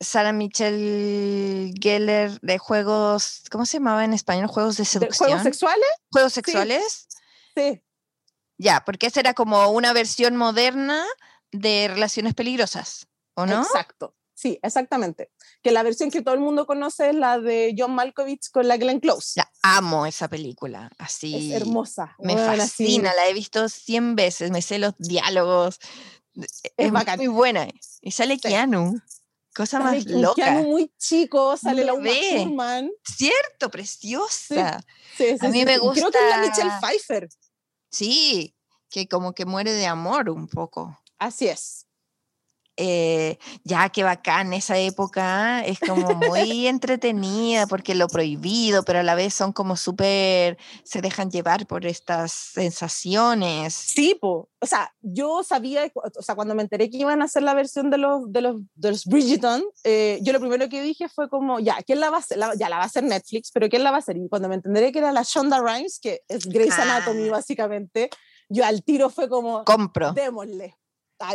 [0.01, 4.47] Sarah Michelle Geller de juegos, ¿cómo se llamaba en español?
[4.47, 5.29] Juegos de seducción.
[5.29, 5.89] ¿Juegos sexuales?
[6.11, 7.09] ¿Juegos sexuales?
[7.57, 7.83] sí.
[8.61, 11.05] Ya, porque esa era como una versión moderna
[11.53, 13.63] de relaciones peligrosas, ¿o no?
[13.63, 14.17] Exacto.
[14.39, 15.33] Sí, exactamente.
[15.65, 18.77] Que la versión que todo el mundo conoce es la de John Malkovich con la
[18.77, 19.33] Glenn Close.
[19.35, 21.51] La amo esa película, así.
[21.51, 22.15] Es hermosa.
[22.21, 25.81] Me fascina, la he visto 100 veces, me sé los diálogos.
[26.77, 27.67] Es, muy buena.
[28.01, 29.03] Y sale Keanu.
[29.57, 30.37] Cosa más loca.
[30.37, 32.93] Keanu muy chico, sale la Uma Thurman.
[33.03, 34.81] Cierto, preciosa.
[35.17, 36.01] Sí, sí, A mí me gusta.
[36.01, 37.29] Creo que es la Michelle Pfeiffer.
[37.91, 38.55] Sí,
[38.89, 40.97] que como que muere de amor un poco.
[41.19, 41.88] Así es.
[42.81, 49.03] Eh, ya que bacán esa época, es como muy entretenida porque lo prohibido, pero a
[49.03, 53.75] la vez son como súper, se dejan llevar por estas sensaciones.
[53.75, 54.49] Sí, po.
[54.61, 57.91] o sea, yo sabía, o sea, cuando me enteré que iban a hacer la versión
[57.91, 61.59] de los, de los, de los Bridgerton, eh, yo lo primero que dije fue como,
[61.59, 62.39] ya, ¿quién la va a hacer?
[62.57, 64.17] ya la va a hacer Netflix, pero ¿quién la va a hacer?
[64.17, 67.33] Y cuando me enteré que era la Shonda Rhimes, que es Grey's Anatomy ah.
[67.33, 68.09] básicamente,
[68.49, 70.13] yo al tiro fue como, compro.
[70.13, 70.77] Démosle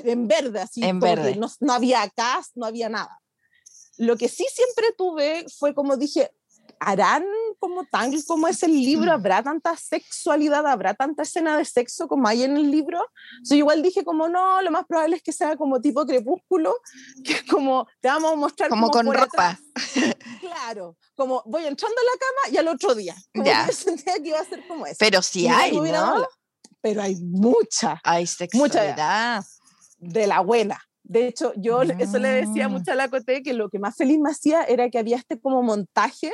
[0.04, 0.84] en verde, así.
[0.84, 1.36] En verde.
[1.36, 3.20] No, no, había cast, no había nada.
[3.98, 6.32] Lo que sí siempre tuve fue como dije,
[6.80, 7.24] ¿harán
[7.60, 9.12] como tan como es el libro?
[9.12, 10.66] ¿Habrá tanta sexualidad?
[10.68, 13.00] ¿Habrá tanta escena de sexo como hay en el libro?
[13.44, 16.76] Yo igual dije como no, lo más probable es que sea como tipo crepúsculo,
[17.24, 19.60] que es como te vamos a mostrar como, con ropa.
[20.40, 23.16] claro, como voy entrando a la cama y al otro día.
[23.34, 23.68] ya.
[24.24, 24.98] que iba a ser como eso.
[25.00, 26.28] Pero sí hay, ¿no?
[26.82, 28.02] Pero hay mucha.
[28.04, 29.38] Hay sexualidad.
[29.38, 29.48] Mucha
[30.04, 30.80] de la buena.
[31.04, 34.20] De hecho, yo eso le decía mucho a la Coté, que lo que más feliz
[34.20, 36.32] me hacía era que había este como montaje,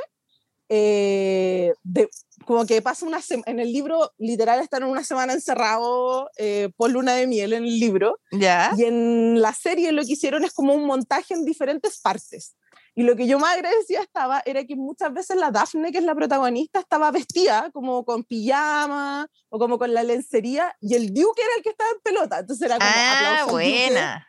[0.69, 2.07] eh, de,
[2.45, 7.13] como que pasa una en el libro, literal, están una semana encerrados eh, por luna
[7.13, 8.19] de miel en el libro.
[8.31, 12.55] ya Y en la serie lo que hicieron es como un montaje en diferentes partes.
[12.99, 16.03] Y lo que yo más agradecía estaba era que muchas veces la Daphne, que es
[16.03, 21.41] la protagonista, estaba vestida como con pijama o como con la lencería y el Duke
[21.41, 22.39] era el que estaba en pelota.
[22.39, 24.27] Entonces era como, ah, buena.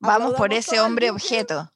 [0.00, 1.70] Vamos por ese hombre objeto.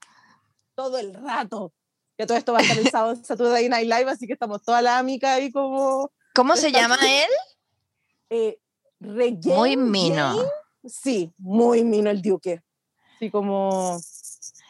[0.75, 1.73] Todo el rato.
[2.19, 4.61] Que todo esto va a estar el sábado en Saturday Night Live, así que estamos
[4.61, 6.11] toda la amiga ahí como...
[6.35, 7.31] ¿Cómo se llama él?
[8.31, 8.59] Eh,
[8.99, 10.45] muy mino.
[10.85, 12.61] Sí, muy mino el Duque.
[13.19, 14.01] Así como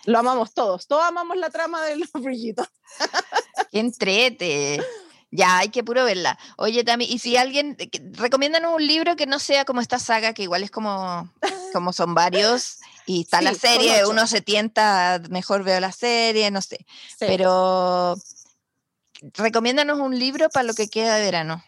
[0.07, 2.68] lo amamos todos, todos amamos la trama de los brillitos.
[3.70, 4.80] ¡Qué entrete!
[5.30, 6.38] Ya, hay que puro verla.
[6.57, 7.76] Oye, Tami, y si alguien,
[8.12, 11.28] recomiendan un libro que no sea como esta saga, que igual es como,
[11.72, 16.62] como son varios, y está la serie, uno se tienta, mejor veo la serie, no
[16.62, 16.86] sé.
[17.18, 18.16] Pero
[19.36, 21.64] recomiéndanos un libro para lo que queda de verano.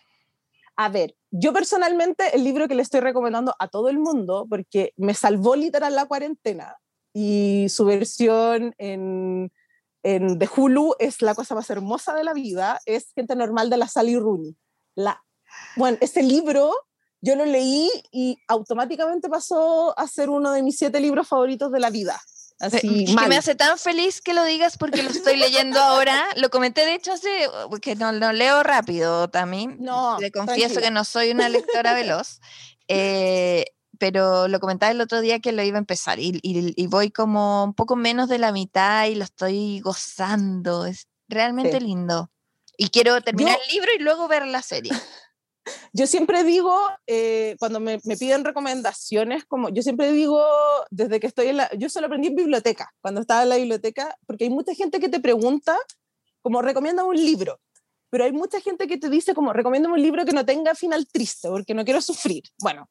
[0.76, 4.92] A ver, yo personalmente el libro que le estoy recomendando a todo el mundo, porque
[4.96, 6.76] me salvó literal la cuarentena,
[7.18, 9.50] y su versión en,
[10.02, 13.78] en The Hulu es la cosa más hermosa de la vida, es Gente Normal de
[13.78, 14.54] la Sally Rooney.
[14.94, 15.24] La,
[15.76, 16.74] bueno, ese libro
[17.22, 21.80] yo lo leí y automáticamente pasó a ser uno de mis siete libros favoritos de
[21.80, 22.20] la vida.
[22.60, 26.22] Así, que me hace tan feliz que lo digas porque lo estoy leyendo ahora.
[26.36, 27.48] Lo comenté, de hecho, hace
[27.80, 29.78] que no, lo leo rápido también.
[29.80, 32.40] No, Le confieso que no soy una lectora veloz.
[32.88, 33.64] Eh,
[33.98, 37.64] pero lo comentaba el otro día que lo iba a empezar y, y, voy como
[37.64, 40.86] un poco menos de la mitad y lo estoy gozando.
[40.86, 42.30] Es realmente lindo.
[42.76, 44.92] Y quiero terminar el libro y luego ver la serie.
[45.92, 50.44] Yo siempre digo, eh, cuando me, me, piden recomendaciones, como yo siempre digo,
[50.90, 54.16] desde que estoy en la, yo solo aprendí en biblioteca, cuando estaba en la biblioteca,
[54.26, 55.76] porque hay mucha gente que te pregunta,
[56.40, 57.58] como recomienda un libro,
[58.10, 61.06] pero hay mucha gente que te dice, como recomienda un libro que no tenga final
[61.06, 62.44] triste, porque no quiero sufrir.
[62.60, 62.88] Bueno,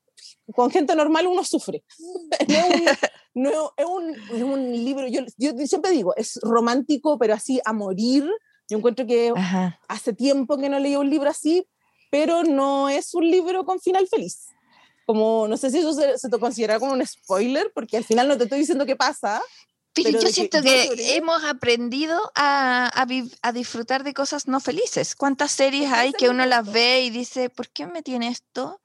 [0.54, 1.84] con gente normal uno sufre.
[3.34, 7.74] no, es, un, es, un, libro, yo, yo, siempre digo, es romántico, pero así a
[7.74, 8.30] morir.
[8.68, 9.32] Yo encuentro que
[9.88, 11.68] hace tiempo que no leí un libro así,
[12.10, 14.48] pero no es un libro con final feliz.
[15.06, 18.28] Como, no sé si eso se, se te considera como un spoiler, porque al final
[18.28, 19.40] no te estoy diciendo qué pasa,
[19.96, 23.08] pero, yo siento que, hemos aprendido a, a,
[23.42, 25.16] a, disfrutar de cosas no felices.
[25.16, 28.82] ¿Cuántas series hay que uno las ve y dice, ¿por qué me tiene esto?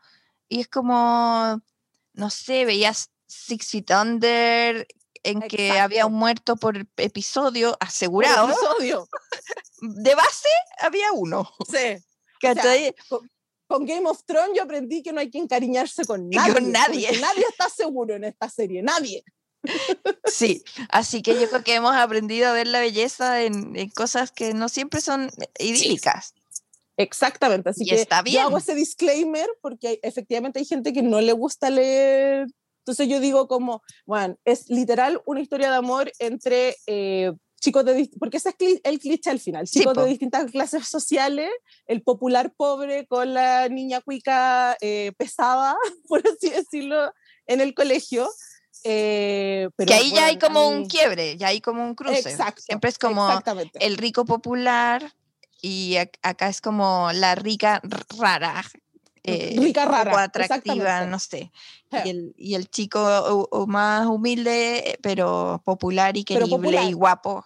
[0.48, 1.60] Y es como,
[2.12, 4.86] no sé, veías Six Feet Under,
[5.22, 8.48] en que había un muerto por episodio asegurado.
[8.48, 9.08] episodio.
[9.80, 10.48] De base
[10.80, 11.50] había uno.
[11.70, 12.02] Sí.
[13.66, 16.52] con, Game of Thrones yo aprendí que no hay que encariñarse con nadie.
[16.54, 17.10] Con nadie.
[17.20, 19.24] Nadie está seguro en esta serie, nadie.
[20.24, 24.30] Sí, así que yo creo que hemos aprendido a ver la belleza en, en cosas
[24.32, 26.34] que no siempre son idílicas.
[26.96, 28.36] Exactamente, así que está bien.
[28.36, 32.46] yo hago ese disclaimer porque efectivamente hay gente que no le gusta leer.
[32.80, 38.10] Entonces yo digo como, bueno, es literal una historia de amor entre eh, chicos de,
[38.18, 41.50] porque ese es el cliché al final, chicos de distintas clases sociales,
[41.86, 45.76] el popular pobre con la niña cuica eh, pesada,
[46.08, 47.12] por así decirlo,
[47.46, 48.28] en el colegio.
[48.82, 52.30] Eh, pero que ahí ya hay como un quiebre, ya hay como un cruce.
[52.30, 53.28] Exacto, Siempre es como
[53.74, 55.14] el rico popular
[55.60, 57.80] y acá es como la rica
[58.18, 58.64] rara.
[59.22, 60.14] Eh, rica rara.
[60.14, 61.52] O atractiva, no sé.
[62.04, 67.44] Y el, y el chico o, más humilde, pero popular y querible y guapo.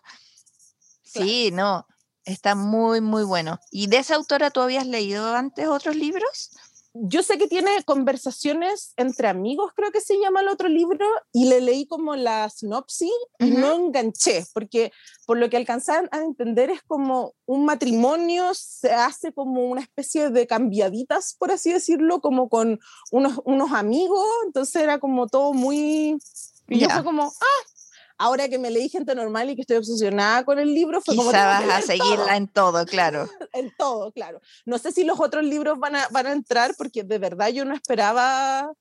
[1.03, 1.87] Sí, no,
[2.24, 3.61] está muy, muy bueno.
[3.70, 6.51] ¿Y de esa autora tú habías leído antes otros libros?
[6.95, 11.47] Yo sé que tiene conversaciones entre amigos, creo que se llama el otro libro, y
[11.47, 14.92] le leí como la sinopsis y no enganché, porque
[15.26, 20.30] por lo que alcanzan a entender es como un matrimonio se hace como una especie
[20.30, 22.78] de cambiaditas, por así decirlo, como con
[23.11, 26.16] unos, unos amigos, entonces era como todo muy...
[26.68, 27.73] Y yo fue como, ah,
[28.18, 31.32] ahora que me leí gente normal y que estoy obsesionada con el libro, fue como...
[31.32, 33.28] vas a seguirla en todo, claro.
[33.52, 34.40] en todo, claro.
[34.64, 37.64] No sé si los otros libros van a, van a entrar porque de verdad yo
[37.64, 38.72] no esperaba...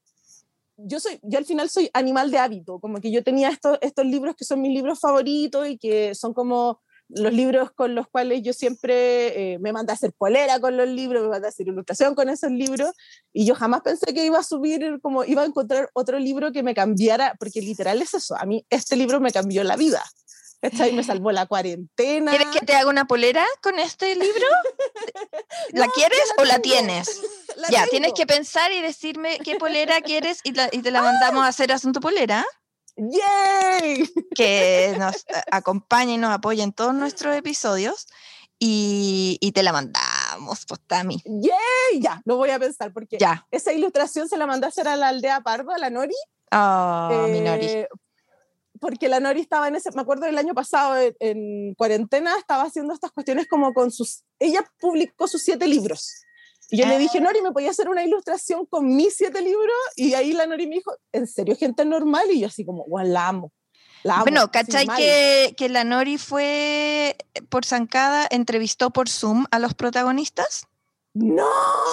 [0.76, 4.06] Yo, soy, yo al final soy animal de hábito, como que yo tenía estos, estos
[4.06, 6.82] libros que son mis libros favoritos y que son como
[7.16, 10.88] los libros con los cuales yo siempre eh, me mandé a hacer polera con los
[10.88, 12.92] libros, me mandé a hacer ilustración con esos libros,
[13.32, 16.64] y yo jamás pensé que iba a subir, como iba a encontrar otro libro que
[16.64, 20.04] me cambiara, porque literal es eso, a mí este libro me cambió la vida.
[20.64, 22.32] Y me salvó la cuarentena.
[22.32, 24.48] ¿Quieres que te haga una polera con este libro?
[25.74, 27.22] ¿La quieres o la tienes?
[27.70, 31.48] ya, tienes que pensar y decirme qué polera quieres y, y te la mandamos a
[31.48, 32.46] hacer asunto polera.
[32.96, 34.08] ¡Yay!
[34.36, 38.08] Que nos eh, acompañe y nos apoye en todos nuestros episodios.
[38.60, 41.22] Y, y, te la mandamos, pues Tami.
[41.26, 42.00] ¡Yay!
[42.00, 43.46] Ya, lo voy a pensar porque ya.
[43.52, 46.16] esa ilustración se la mandé a hacer a la aldea Pardo, a la Nori.
[46.52, 47.66] Oh, mi Nori.
[47.66, 47.88] Eh,
[48.80, 52.64] porque la Nori estaba en ese, me acuerdo del año pasado en, en cuarentena, estaba
[52.64, 56.24] haciendo estas cuestiones como con sus, ella publicó sus siete libros.
[56.74, 59.76] Y yo le dije, Nori, ¿me podía hacer una ilustración con mis siete libros?
[59.96, 62.26] Y ahí la Nori me dijo, ¿en serio, gente normal?
[62.32, 63.52] Y yo así como, guau, la amo.
[64.02, 67.16] La amo, Bueno, ¿cachai que, que la Nori fue
[67.50, 70.66] por zancada, entrevistó por Zoom a los protagonistas?
[71.14, 71.48] No.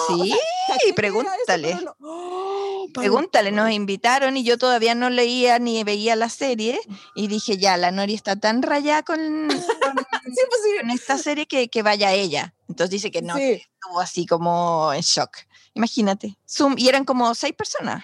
[0.07, 0.31] Sí,
[0.67, 1.75] era eso, pregúntale.
[1.75, 2.50] no- ¡Oh!
[2.93, 6.79] Pregúntale, nos invitaron y yo todavía no leía ni veía la serie
[7.15, 9.17] y dije, ya, la Nori está tan rayada con,
[9.49, 12.53] pues con esta serie que, que vaya ella.
[12.69, 13.39] Entonces dice que no, Sí.
[13.39, 15.31] que estuvo así como en shock.
[15.73, 18.03] Imagínate, Zoom, y eran como seis personas.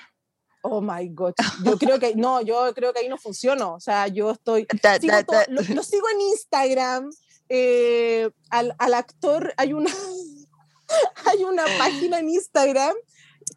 [0.61, 1.33] Oh my God.
[1.63, 3.67] Yo creo que no, yo creo que ahí no funciona.
[3.69, 4.65] O sea, yo estoy.
[4.81, 7.09] Ta- sigo todo- ta- lo, lo sigo en Instagram.
[7.49, 9.89] eh, al, al actor hay una,
[11.25, 12.93] hay una página en Instagram,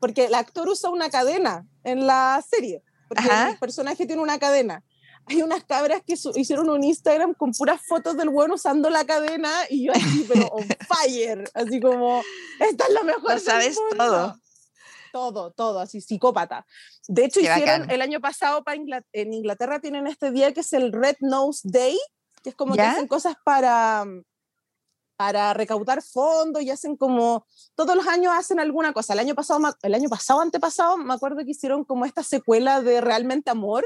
[0.00, 3.50] porque el actor usa una cadena en la serie, porque Ajá.
[3.50, 4.82] el personaje tiene una cadena.
[5.26, 9.52] Hay unas cabras que hicieron un Instagram con puras fotos del bueno usando la cadena
[9.68, 12.22] y yo así, pero on fire, así como,
[12.58, 13.34] esta es lo mejor.
[13.34, 13.96] Lo sabes mundo".
[13.96, 14.36] todo.
[15.12, 16.64] Todo, todo, así, psicópata.
[17.08, 17.90] De hecho, Qué hicieron bacán.
[17.90, 21.62] el año pasado pa Ingla- en Inglaterra tienen este día que es el Red Nose
[21.64, 21.98] Day,
[22.44, 22.92] que es como que ¿Ya?
[22.92, 24.04] hacen cosas para,
[25.20, 27.44] para recaudar fondos y hacen como,
[27.74, 29.12] todos los años hacen alguna cosa.
[29.12, 33.02] El año pasado, el año pasado, antepasado, me acuerdo que hicieron como esta secuela de
[33.02, 33.84] Realmente Amor,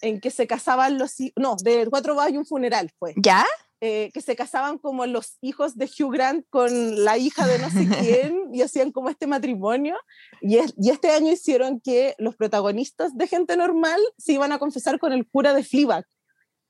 [0.00, 3.44] en que se casaban los, no, de Cuatro Bodas y un Funeral fue ¿Ya?
[3.80, 7.70] eh, que se casaban como los hijos de Hugh Grant con la hija de no
[7.70, 9.96] sé quién y hacían como este matrimonio.
[10.40, 14.58] Y, es- y este año hicieron que los protagonistas de Gente Normal se iban a
[14.58, 16.04] confesar con el cura de Fleabag.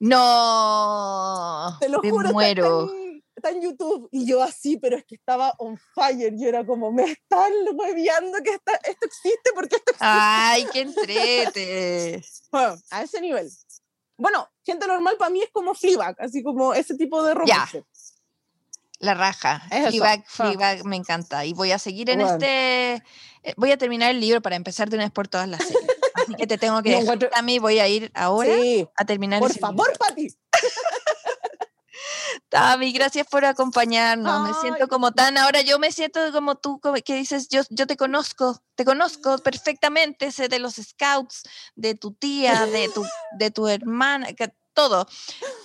[0.00, 2.92] No, Te lo me juro, muero.
[3.42, 4.08] Está en YouTube.
[4.12, 6.32] Y yo así, pero es que estaba on fire.
[6.38, 10.06] Yo era como, me están hueveando que esta- esto existe porque esto existe.
[10.08, 12.24] Ay, qué entrete.
[12.50, 13.50] Bueno, a ese nivel.
[14.16, 17.84] Bueno, Gente Normal para mí es como Fleabag, así como ese tipo de romance.
[19.00, 19.62] La raja.
[19.72, 19.88] Eso.
[19.90, 20.24] Fleabag, Ah.
[20.28, 21.44] Fleabag me encanta.
[21.44, 22.34] Y voy a seguir en Bueno.
[22.34, 22.94] este.
[23.42, 25.90] eh, Voy a terminar el libro para empezar de una vez por todas las series.
[26.14, 27.58] Así que te tengo que Yo dejar a mí.
[27.58, 29.98] Voy a ir ahora Sí, a terminar por favor, libro.
[29.98, 30.28] Pati.
[32.52, 34.46] Tami, gracias por acompañarnos.
[34.46, 34.88] Me siento Ay.
[34.88, 35.38] como tan.
[35.38, 39.38] Ahora yo me siento como tú, como que dices, yo, yo te conozco, te conozco
[39.38, 40.30] perfectamente.
[40.30, 41.44] Sé de los scouts,
[41.76, 43.06] de tu tía, de tu,
[43.38, 45.06] de tu hermana, que, todo.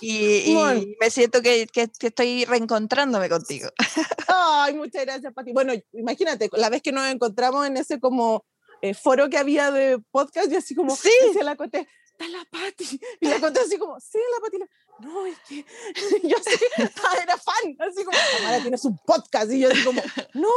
[0.00, 3.68] Y, y me siento que, que- que estoy reencontrándome contigo.
[4.28, 5.52] Ay, muchas gracias, Pati.
[5.52, 8.46] Bueno, imagínate, la vez que nos encontramos en ese como
[8.80, 11.10] eh, foro que había de podcast, yo así como, Sí.
[11.26, 12.98] decía la Cote, está la Pati.
[13.20, 14.58] Y la Cote así como, sí, la Pati.
[15.00, 15.64] No, es que
[16.28, 19.50] yo así, ah, era fan, así como, Tamara tienes un podcast.
[19.52, 20.02] Y yo así como,
[20.34, 20.48] no.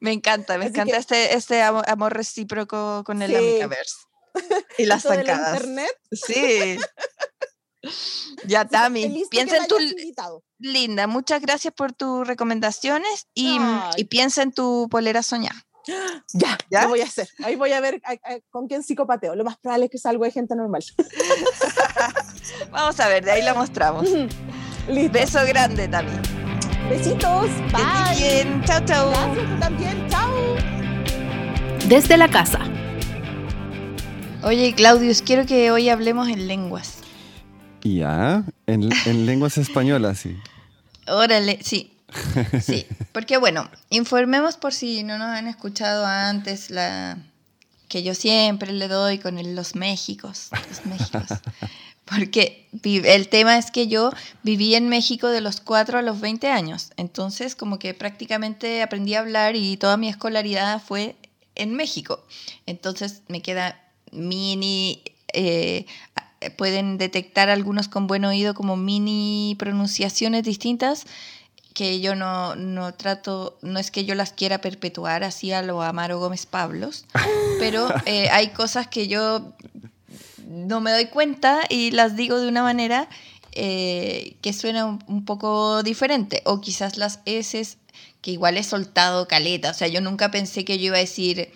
[0.00, 3.36] Me encanta, me Así encanta que- este, este amo- amor recíproco con el Sí.
[3.36, 3.96] Amigaverse.
[4.78, 5.54] Y las zancadas.
[5.54, 5.90] internet.
[6.12, 6.78] Sí.
[8.44, 10.44] Ya, Tami, piensa en tu invitado.
[10.58, 11.06] linda.
[11.06, 13.58] Muchas gracias por tus recomendaciones y,
[14.10, 15.64] piensa en tu polera soñada.
[16.34, 16.82] Ya, ¿Ya?
[16.82, 17.28] lo voy a hacer.
[17.42, 19.34] Ahí voy a ver a- a- con quién psicopateo.
[19.34, 20.84] Lo más probable es que salgo de gente normal.
[22.70, 24.06] Vamos a ver, de ahí la mostramos.
[24.88, 25.12] Listo.
[25.12, 26.10] Beso grande, Tami.
[26.88, 27.46] Besitos.
[27.46, 28.16] Que Bye.
[28.44, 28.62] bien.
[28.64, 29.10] Chao, chao.
[29.10, 30.06] Gracias, tú también.
[30.08, 30.56] Chao.
[31.88, 32.60] Desde la casa.
[34.42, 36.98] Oye, Claudius, quiero que hoy hablemos en lenguas.
[37.82, 40.36] Ya, en, en lenguas españolas, sí.
[41.06, 41.94] Órale, sí.
[42.62, 47.18] Sí, porque bueno, informemos por si no nos han escuchado antes la
[47.88, 51.26] que yo siempre le doy con el- los Méxicos, los Méxicos.
[52.18, 54.10] Porque el tema es que yo
[54.42, 59.14] viví en México de los 4 a los 20 años, entonces como que prácticamente aprendí
[59.14, 61.14] a hablar y toda mi escolaridad fue
[61.54, 62.24] en México.
[62.66, 65.02] Entonces me queda mini,
[65.32, 65.86] eh,
[66.56, 71.04] pueden detectar algunos con buen oído como mini pronunciaciones distintas
[71.74, 75.80] que yo no, no trato, no es que yo las quiera perpetuar así a lo
[75.80, 77.04] Amaro Gómez Pablos,
[77.60, 79.52] pero eh, hay cosas que yo
[80.48, 83.08] no me doy cuenta y las digo de una manera
[83.52, 87.76] eh, que suena un, un poco diferente, o quizás las S
[88.20, 91.50] que igual he soltado caleta, o sea, yo nunca pensé que yo iba a decir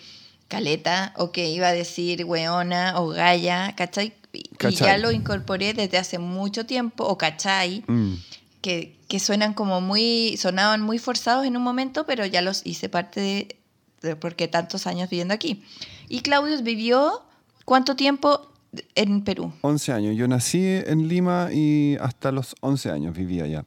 [0.47, 4.13] caleta o que iba a decir weona o galla, ¿cachai?
[4.31, 8.15] Y, y ya lo incorporé desde hace mucho tiempo, o cachai, Mm.
[8.61, 12.87] que, que suenan como muy, sonaban muy forzados en un momento, pero ya los hice
[12.89, 13.55] parte de,
[14.01, 15.63] de porque tantos años viviendo aquí.
[16.09, 17.23] Y Claudius vivió
[17.65, 18.49] cuánto tiempo
[18.95, 19.51] en Perú.
[19.61, 20.15] 11 años.
[20.15, 23.65] Yo nací en Lima y hasta los 11 años vivía allá.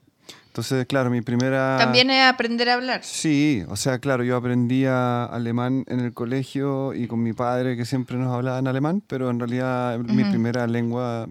[0.48, 1.76] Entonces, claro, mi primera...
[1.78, 3.04] También es aprender a hablar.
[3.04, 7.84] Sí, o sea, claro, yo aprendía alemán en el colegio y con mi padre que
[7.84, 10.30] siempre nos hablaba en alemán, pero en realidad mi Ujú.
[10.30, 11.28] primera lengua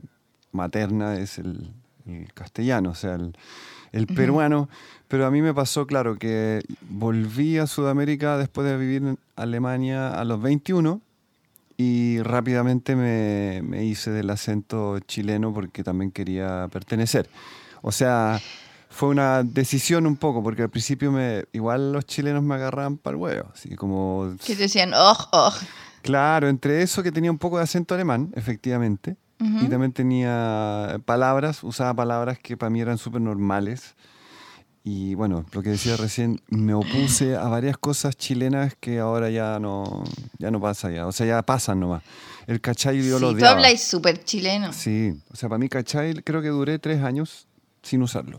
[0.51, 1.71] materna es el,
[2.05, 3.35] el castellano, o sea, el,
[3.93, 4.69] el peruano.
[5.07, 10.13] Pero a mí me pasó, claro, que volví a Sudamérica después de vivir en Alemania
[10.13, 11.01] a los 21
[11.77, 17.29] y rápidamente me, me hice del acento chileno porque también quería pertenecer.
[17.81, 18.39] O sea,
[18.95, 23.15] fue una decisión un poco, porque al principio me, igual los chilenos me agarraban para
[23.15, 24.35] el huevo, así como...
[24.45, 25.53] Que decían, oh, oh.
[26.01, 31.61] Claro, entre eso que tenía un poco de acento alemán, efectivamente, y también tenía palabras,
[31.63, 33.95] usaba palabras que para mí eran súper normales.
[34.87, 39.57] Y bueno, lo que decía recién, me opuse a varias cosas chilenas que ahora ya
[39.59, 40.03] no,
[40.37, 41.07] ya no pasa ya.
[41.07, 42.03] O sea, ya pasan nomás.
[42.45, 43.51] El cachai yo lo Sí, tú odiaba.
[43.53, 44.71] habláis súper chileno.
[44.73, 47.47] Sí, o sea, para mí cachai creo que duré tres años
[47.81, 48.37] sin usarlo.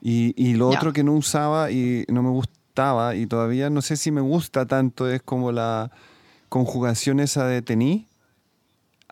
[0.00, 3.96] Y, y lo otro que no usaba y no me gustaba y todavía no sé
[3.96, 5.92] si me gusta tanto es como la
[6.48, 8.08] conjugación esa de tení,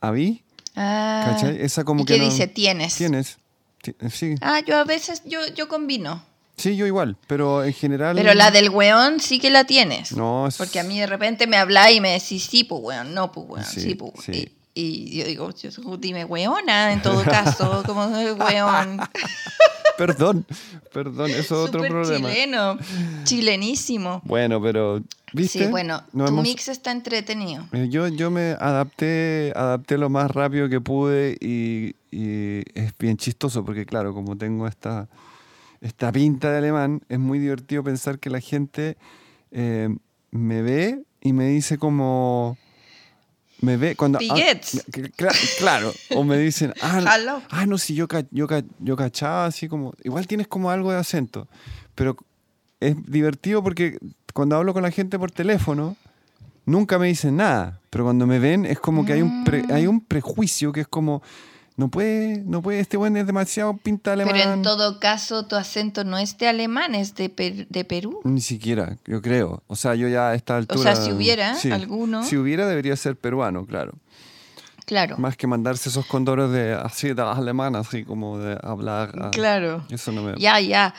[0.00, 0.42] habí,
[0.78, 1.60] Ah, ¿cachai?
[1.62, 2.48] Esa como ¿Y que qué no- dice?
[2.48, 2.96] Tienes.
[2.96, 3.38] Tienes.
[3.82, 4.34] Ti- Sí.
[4.42, 6.22] Ah, yo a veces, yo, yo combino.
[6.56, 8.16] Sí, yo igual, pero en general...
[8.16, 10.12] Pero la del weón sí que la tienes.
[10.12, 13.14] No, es- Porque a mí de repente me habla y me decís, sí, pues weón,
[13.14, 14.48] no, pues weón, Sí, sí, pues sí.
[14.74, 18.98] Y, y yo digo, yo- dime weona en todo caso, como soy weón.
[19.96, 20.44] Perdón,
[20.92, 22.28] perdón, eso es otro problema.
[22.28, 22.78] chileno,
[23.24, 24.20] chilenísimo.
[24.24, 25.02] Bueno, pero,
[25.32, 25.60] ¿viste?
[25.60, 27.66] Sí, bueno, tu hemos- mix está entretenido.
[27.72, 33.16] Eh, Yo, yo me adapté, adapté lo más rápido que pude y, y es bien
[33.16, 35.08] chistoso porque claro, como tengo esta,
[35.80, 38.96] esta pinta de alemán, es muy divertido pensar que la gente
[39.50, 39.88] eh,
[40.30, 42.56] me ve y me dice como...
[43.60, 44.18] Me ve cuando...
[44.30, 44.36] Ah,
[45.58, 47.42] claro, o me dicen, ah, no- Hallo.
[47.50, 48.46] ah, no, si yo, yo,
[48.80, 49.94] yo cachaba así como...
[50.04, 51.48] Igual tienes como algo de acento,
[51.94, 52.16] pero
[52.80, 53.98] es divertido porque
[54.34, 55.96] cuando hablo con la gente por teléfono,
[56.66, 59.72] nunca me dicen nada, pero cuando me ven es como que hay un, pre- Mm.
[59.72, 61.22] hay un prejuicio que es como,
[61.76, 64.34] no puede, no puede, este buen es demasiado pinta alemán.
[64.34, 68.20] Pero en todo caso, tu acento no es de alemán, es de, Per- de Perú.
[68.24, 69.62] Ni siquiera, yo creo.
[69.66, 70.94] O sea, yo ya a esta altura...
[70.94, 72.24] sea, si hubiera alguno.
[72.24, 73.92] Si hubiera, debería ser peruano, claro.
[74.86, 75.18] Claro.
[75.18, 79.12] Más que mandarse esos condores de así de alemán, así como de hablar.
[79.20, 79.84] ah, Claro.
[79.90, 80.34] Eso no me...
[80.38, 80.94] Ya, ya.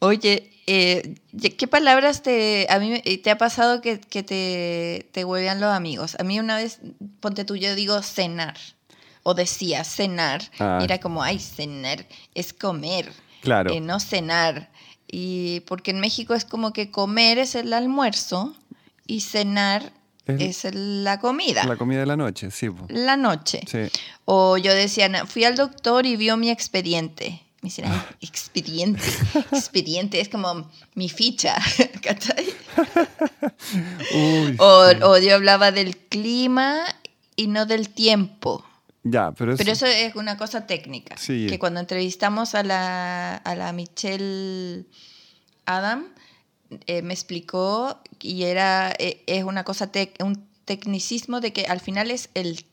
[0.00, 1.14] Oye, eh,
[1.56, 6.16] ¿qué palabras te, a mí te ha pasado que, que te, te huevean los amigos?
[6.18, 6.80] A mí una vez,
[7.20, 8.56] ponte tú, yo digo cenar.
[9.28, 10.40] O decía cenar.
[10.58, 10.78] Ah.
[10.82, 13.12] era como, ay, cenar es comer.
[13.42, 13.70] Claro.
[13.74, 14.70] eh, no cenar.
[15.06, 18.56] Y porque en México es como que comer es el almuerzo
[19.06, 19.92] y cenar
[20.26, 21.64] Es- la comida.
[21.64, 22.68] La comida de la noche, sí.
[22.88, 23.60] La noche.
[23.66, 23.80] Sí.
[24.24, 27.42] O yo decía, "Na- fui al doctor y vio mi expediente.
[27.60, 29.02] Me "Ay, expediente.
[29.52, 31.56] Expediente es como mi ficha.
[32.02, 32.46] ¿cachai?
[34.14, 34.96] Uy, O, sí.
[35.02, 36.84] o yo hablaba del clima
[37.36, 38.64] y no del tiempo.
[39.04, 39.58] Ya, pero eso...
[39.58, 41.16] Pero eso es una cosa técnica.
[41.16, 41.46] Sí.
[41.48, 44.84] Que cuando entrevistamos a la, a la Michelle
[45.66, 46.06] Adam,
[46.86, 51.80] eh, me explicó y era, eh, es una cosa, tec- un tecnicismo de que al
[51.80, 52.64] final es el,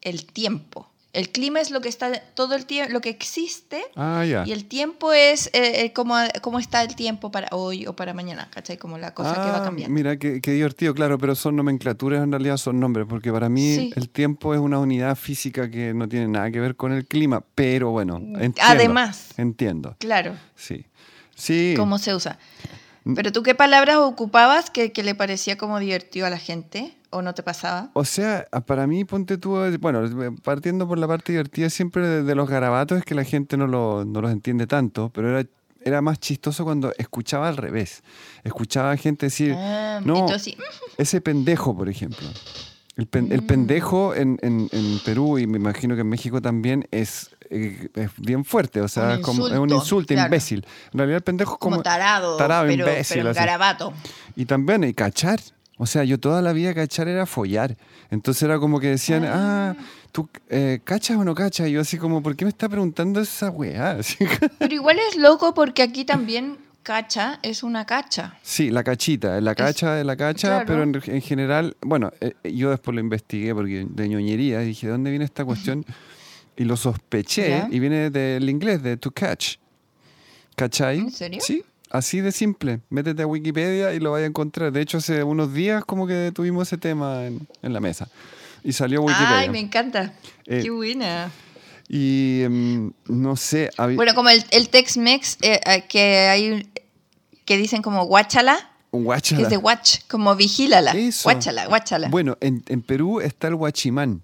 [0.00, 0.88] el tiempo.
[1.12, 4.64] El clima es lo que está todo el tiempo, lo que existe, Ah, y el
[4.64, 8.78] tiempo es eh, eh, cómo, cómo está el tiempo para hoy o para mañana, ¿cachai?
[8.78, 9.92] Como la cosa que va Ah, cambiando.
[9.94, 13.74] Mira, qué, qué divertido, claro, pero son nomenclaturas, en realidad son nombres, porque para mí
[13.76, 13.92] Sí.
[13.94, 17.44] el tiempo es una unidad física que no tiene nada que ver con el clima,
[17.54, 18.60] pero bueno, entiendo.
[18.62, 19.28] Además.
[19.36, 20.34] Entiendo, Claro.
[20.56, 20.86] sí.
[21.34, 22.38] Sí, cómo se usa.
[23.04, 23.14] Mm.
[23.14, 27.22] Pero tú qué palabras ocupabas que, que le parecía como divertido a la gente o
[27.22, 27.90] no te pasaba?
[27.94, 32.06] o sea, para mí, ponte tú, eh, bueno, eh, partiendo por la parte divertida siempre
[32.06, 35.38] de, de los garabatos es que la gente no, lo- no los entiende tanto, pero
[35.38, 35.48] era,
[35.84, 38.02] era más chistoso cuando escuchaba al revés.
[38.44, 40.56] Escuchaba a gente decir, Ah, no, sí,
[40.96, 42.26] Ese pendejo, por ejemplo.
[42.96, 43.32] El, pen- Mm.
[43.32, 47.88] el pendejo en, en- en Perú y me imagino que en México también es, eh,
[47.94, 50.26] es bien fuerte, o sea, Un como, es un insulto, claro.
[50.28, 50.66] imbécil.
[50.92, 51.82] En realidad el pendejo es como, como...
[51.82, 53.92] tarado, tarado, pero, imbécil, pero un garabato.
[54.36, 55.40] Y también, y cachar.
[55.82, 57.76] O sea, yo toda la vida cachar era follar.
[58.08, 59.74] Entonces era como que decían, ah,
[60.12, 61.66] ¿tú eh, cachas o no cachas?
[61.66, 63.98] Y yo así como, ¿por qué me está preguntando esa weá?
[64.60, 68.38] Pero igual es loco porque aquí también cacha es una cacha.
[68.42, 70.66] Sí, la cachita, la cacha de la cacha, claro.
[70.68, 74.92] pero en, en general, bueno, eh, yo después lo investigué porque de ñoñería dije, ¿de
[74.92, 75.84] dónde viene esta cuestión?
[76.56, 77.68] Y lo sospeché ¿Ya?
[77.68, 79.56] y viene del inglés, de to catch.
[80.54, 80.98] ¿Cachai?
[80.98, 81.40] ¿En serio?
[81.42, 82.80] Sí, así de simple.
[82.90, 84.72] Métete a Wikipedia y lo vas a encontrar.
[84.72, 88.08] De hecho, hace unos días como que tuvimos ese tema en, en la mesa.
[88.64, 89.38] Y salió Wikipedia.
[89.38, 90.12] Ay, me encanta.
[90.46, 91.30] Eh, Qué buena.
[91.88, 93.70] Y em, no sé.
[93.76, 96.68] había- Bueno, como el, el Tex-Mex eh, eh, que hay
[97.44, 99.42] que dicen como guáchala, que guáchala.
[99.42, 100.92] es de watch, como vigílala.
[100.92, 101.24] Eso.
[101.24, 102.08] Guáchala, guáchala.
[102.08, 104.22] Bueno, en, en Perú está el guachimán.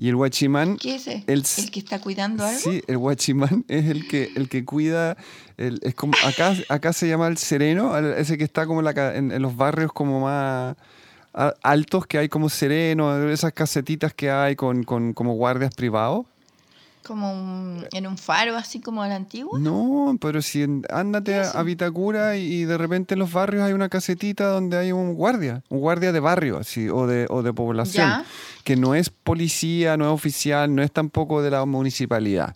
[0.00, 0.76] Y el guachimán.
[0.76, 1.24] ¿Qué es ese?
[1.26, 2.60] el- ¿El que está cuidando algo?
[2.60, 5.16] Sí, el guachimán es el que, el que cuida.
[5.56, 9.16] el- es como, acá, acá se llama el sereno, ese que está como en, la
[9.16, 10.76] en- en los barrios como más
[11.62, 16.26] altos que hay como sereno, esas casetitas que hay con, con como guardias privados.
[17.08, 19.58] Como un- en un faro, así como a la antigua.
[19.58, 23.72] No, pero si ándate a, a Vitacura y, y de repente en los barrios hay
[23.72, 27.52] una casetita donde hay un guardia, un guardia de barrio así, o, de, o de
[27.54, 28.24] población, Ya.
[28.62, 32.54] que no es policía, no es oficial, no es tampoco de la municipalidad.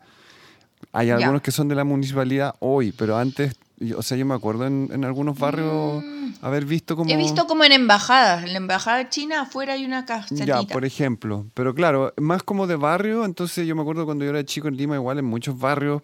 [0.92, 1.14] Hay Ya.
[1.16, 4.66] algunos que son de la municipalidad hoy, pero antes, yo- o sea, yo me acuerdo
[4.66, 6.02] en, en algunos barrios
[6.40, 7.08] haber visto como...
[7.08, 7.12] Mm.
[7.12, 8.44] He visto como en embajadas.
[8.44, 10.44] En la embajada china afuera hay una casetita.
[10.44, 11.46] Ya, por ejemplo.
[11.54, 14.76] Pero claro, más como de barrio, entonces yo me acuerdo cuando yo era chico en
[14.76, 16.02] Lima, igual en muchos barrios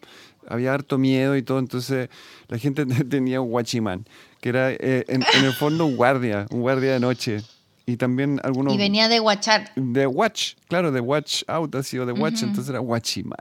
[0.49, 2.09] había harto miedo y todo, entonces
[2.49, 4.07] la gente tenía un guachimán,
[4.41, 7.43] que era eh, en, en el fondo un guardia, un guardia de noche.
[7.89, 8.75] Y también algunos...
[8.75, 9.73] Y venía de guachar.
[9.75, 13.39] De watch, claro, de watch out así, o de watch, entonces era guachimán.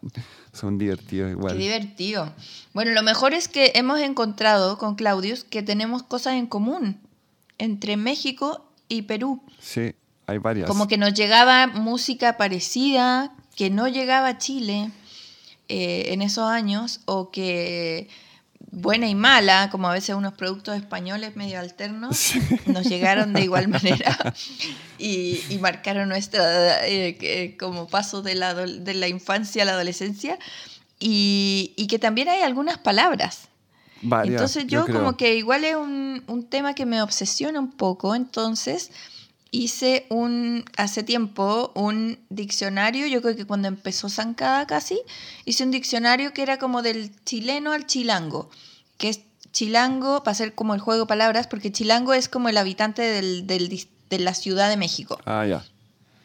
[0.54, 1.58] Son divertidos Qué igual.
[1.58, 2.34] divertido.
[2.74, 7.02] Bueno, lo mejor es que hemos encontrado con Claudius que tenemos cosas en común
[7.58, 9.43] entre México y Perú.
[9.60, 9.93] Sí,
[10.28, 10.70] hay varias.
[10.70, 14.91] Como que nos llegaba música parecida, que no llegaba a Chile
[15.68, 18.08] eh, en esos años, o que
[18.60, 22.34] buena y mala, como a veces unos productos españoles medio alternos,
[22.66, 24.34] nos llegaron de igual manera
[24.97, 30.38] y, y marcaron nuestra eh, como paso de la, de la infancia a la adolescencia.
[30.99, 33.49] Y, y que también hay algunas palabras.
[34.01, 34.97] Varias, Entonces yo, creo.
[34.97, 38.91] como que igual es un, un tema que me obsesiona un poco, entonces
[39.58, 45.01] hice un, hace tiempo un diccionario, yo creo que cuando empezó Zancada casi,
[45.45, 48.49] hice un diccionario que era como del chileno al chilango,
[48.97, 52.58] que es chilango, para hacer como el juego de palabras, porque chilango es como el
[52.58, 55.66] habitante del, del de la Ciudad de México, Ah, ya.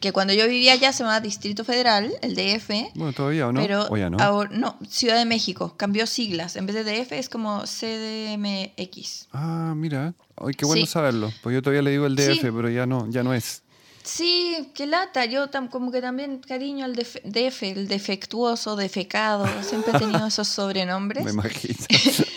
[0.03, 3.61] Que cuando yo vivía allá se llamaba Distrito Federal, el DF, Bueno, todavía, ¿o no?
[3.61, 4.17] pero O ya no.
[4.19, 6.57] ahora- no, Ciudad de México, cambió siglas.
[6.57, 9.27] En vez de DF es como CDMX.
[9.31, 10.13] Ah, mira.
[10.35, 10.91] Ay, qué bueno Sí.
[10.91, 11.31] saberlo.
[11.41, 12.39] Pues yo todavía le digo el DF, Sí.
[12.41, 13.62] pero ya no, ya no es.
[14.03, 15.25] Sí, qué lata.
[15.25, 17.21] Yo tam- como que también cariño al def-
[17.63, 19.45] el defectuoso, defecado.
[19.63, 21.23] Siempre he tenido esos sobrenombres.
[21.25, 21.75] Me imagino.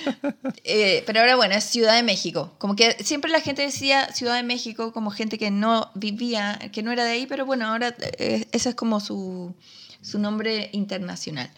[0.69, 2.53] Eh, pero ahora bueno, es Ciudad de México.
[2.59, 6.83] Como que siempre la gente decía Ciudad de México como gente que no vivía, que
[6.83, 9.55] no era de ahí, pero bueno, ahora eh, ese es como su,
[10.03, 11.51] su nombre internacional.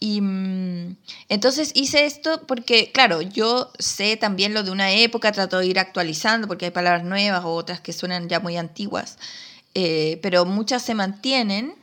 [0.00, 0.96] Y mm,
[1.28, 5.78] entonces hice esto porque, claro, yo sé también lo de una época, trato de ir
[5.78, 9.18] actualizando porque hay palabras nuevas o otras que suenan ya muy antiguas,
[9.74, 11.74] eh, pero muchas se mantienen.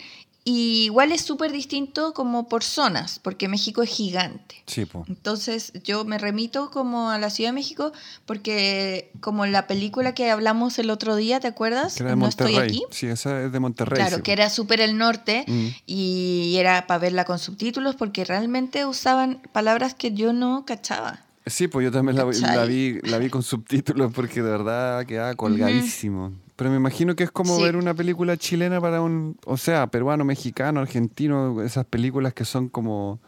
[0.47, 4.61] Y igual es súper distinto como por zonas, porque México es gigante.
[4.67, 5.03] Sí, po.
[5.07, 7.91] Entonces yo me remito como a la Ciudad de México
[8.39, 11.95] porque como la película que hablamos el otro día, ¿te acuerdas?
[11.95, 12.53] Que era de no Monterrey.
[12.57, 12.83] estoy aquí.
[12.91, 13.95] Sí, esa es de Monterrey.
[13.97, 14.41] Claro, sí, que po.
[14.41, 15.67] era súper el norte Mm.
[15.87, 21.21] y era para verla con subtítulos porque realmente usaban palabras que yo no cachaba.
[21.47, 25.05] Sí, pues yo también la, vi- la vi, la vi con subtítulos porque de verdad
[25.07, 26.33] quedaba colgadísimo.
[26.55, 27.63] Pero me imagino que es como Sí.
[27.63, 32.69] ver una película chilena para un, o sea, peruano, mexicano, argentino, esas películas que son
[32.69, 33.19] como,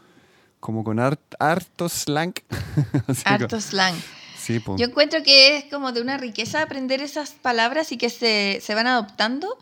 [0.62, 2.34] como con hart- harto slang.
[3.26, 3.96] Harto slang.
[4.38, 4.62] Sí.
[4.78, 8.76] Yo encuentro que es como de una riqueza aprender esas palabras y que se, se
[8.76, 9.58] van adoptando.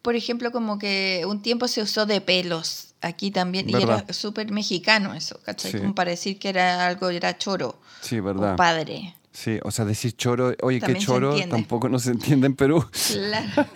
[0.00, 4.52] Por ejemplo, como que un tiempo se usó de pelos aquí también y era súper
[4.52, 5.72] mexicano eso, ¿cachai?
[5.72, 5.78] Sí.
[5.78, 8.54] Como para decir que era algo, era choro Sí, o verdad.
[8.56, 9.16] padre.
[9.32, 12.84] Sí, o sea, decir choro, oye, qué También choro, tampoco no se entiende en Perú.
[13.12, 13.66] Claro.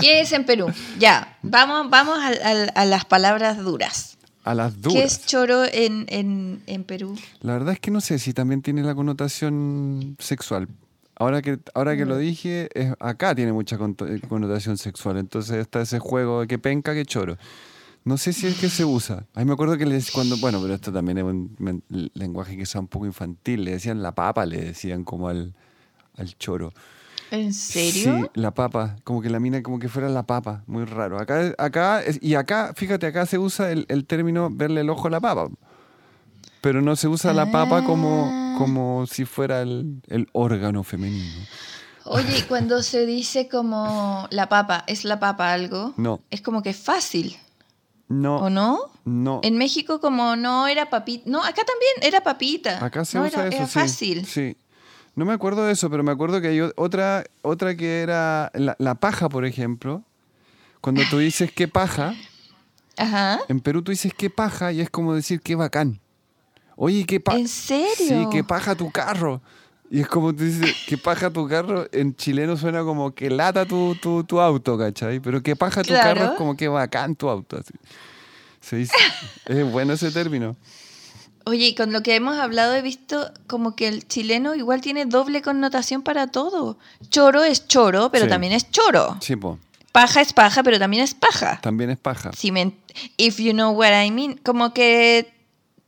[0.00, 0.66] ¿Qué es en Perú?
[0.98, 4.18] Ya, vamos, vamos a, a- a las palabras duras.
[4.44, 4.94] A las duras.
[4.98, 7.16] ¿Qué es choro en, en, en Perú?
[7.40, 10.68] La verdad es que no sé si también tiene la connotación sexual.
[11.16, 15.16] Ahora que, ahora que lo dije, es- acá tiene mucha eh, connotación sexual.
[15.16, 17.38] Entonces está ese juego de que penca, que choro.
[18.04, 19.26] No sé si es que se usa.
[19.34, 21.82] Ahí me acuerdo que les, cuando, bueno, pero esto también es un
[22.14, 23.64] lenguaje que sea un poco infantil.
[23.64, 25.54] Le decían la papa, le decían como al,
[26.16, 26.72] al choro.
[27.30, 28.16] ¿En serio?
[28.16, 31.18] Sí, la papa, como que la mina como que fuera la papa, muy raro.
[31.18, 35.10] Acá, acá y acá, fíjate, acá se usa el, el término verle el ojo a
[35.10, 35.48] la papa.
[36.60, 38.54] Pero no se usa la papa como, Ah.
[38.58, 41.40] como si fuera el, el órgano femenino.
[42.04, 45.94] Oye, y cuando se dice como la papa, ¿es la papa algo?
[45.96, 47.36] No, Es como que es fácil,
[48.08, 48.78] no, ¿o no?
[49.04, 49.40] no.
[49.42, 51.24] En México como no era papita.
[51.26, 52.84] No, acá también era papita.
[52.84, 53.72] Acá se No, usa era, eso, era sí.
[53.78, 54.26] fácil.
[54.26, 54.56] Sí.
[55.16, 58.74] No me acuerdo de eso, pero me acuerdo que hay otra, otra que era la,
[58.78, 60.02] la paja, por ejemplo.
[60.80, 62.14] Cuando tú dices qué paja,
[62.96, 63.40] Ajá.
[63.48, 66.00] En Perú tú dices qué paja y es como decir qué bacán.
[66.76, 67.38] Oye, qué paja.
[67.38, 67.94] ¿En serio?
[67.96, 69.40] Sí, qué paja tu carro.
[69.94, 71.86] Y es como tú dices, qué paja tu carro.
[71.92, 75.20] En chileno suena como que lata tu, tu, tu auto, ¿cachai?
[75.20, 76.32] Pero qué paja tu carro Claro.
[76.32, 77.58] es como que bacán tu auto.
[77.58, 77.72] así.
[78.60, 78.94] Se dice-
[79.46, 80.56] es bueno ese término.
[81.44, 85.04] Oye, y con lo que hemos hablado he visto como que el chileno igual tiene
[85.06, 86.76] doble connotación para todo.
[87.10, 88.30] Choro es choro, pero Sí.
[88.30, 89.16] también es choro.
[89.20, 89.58] Sí, po,
[89.92, 91.60] Paja es paja, pero también es paja.
[91.62, 92.32] también es paja.
[92.36, 92.72] Si me,
[93.16, 94.40] if you know what I mean.
[94.42, 95.33] Como que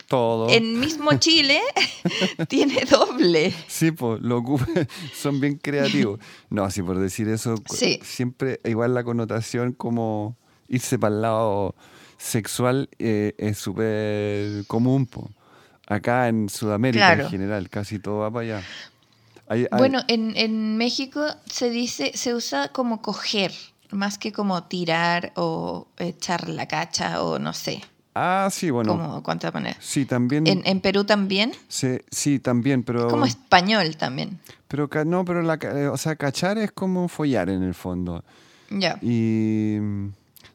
[0.08, 0.48] Todo.
[0.50, 1.60] en mismo Chile
[2.48, 3.52] tiene doble.
[3.66, 4.66] Sí, pues, lo ocupa-
[5.14, 6.20] son bien creativos.
[6.50, 7.98] No, así por decir eso, Sí.
[8.02, 10.36] siempre igual la connotación como
[10.68, 11.74] irse para el lado
[12.18, 15.06] sexual eh, es súper común.
[15.06, 15.30] po.
[15.88, 17.24] Acá en Sudamérica Claro.
[17.24, 18.62] en general, casi todo va para allá.
[19.48, 23.52] Hay- hay- Bueno, en, en México se dice, se usa como coger,
[23.90, 27.82] más que como tirar o echar la cacha o no sé,
[28.16, 29.20] ah, sí, bueno.
[29.24, 29.76] cuánta manera.
[29.80, 30.46] Sí, también.
[30.46, 33.08] En, en Perú también, se- sí, también, pero.
[33.08, 34.38] como español también.
[34.68, 38.24] Pero no, pero la, eh, o sea, cachar es como follar en el fondo.
[38.70, 38.98] Ya.
[39.00, 40.08] Y mm,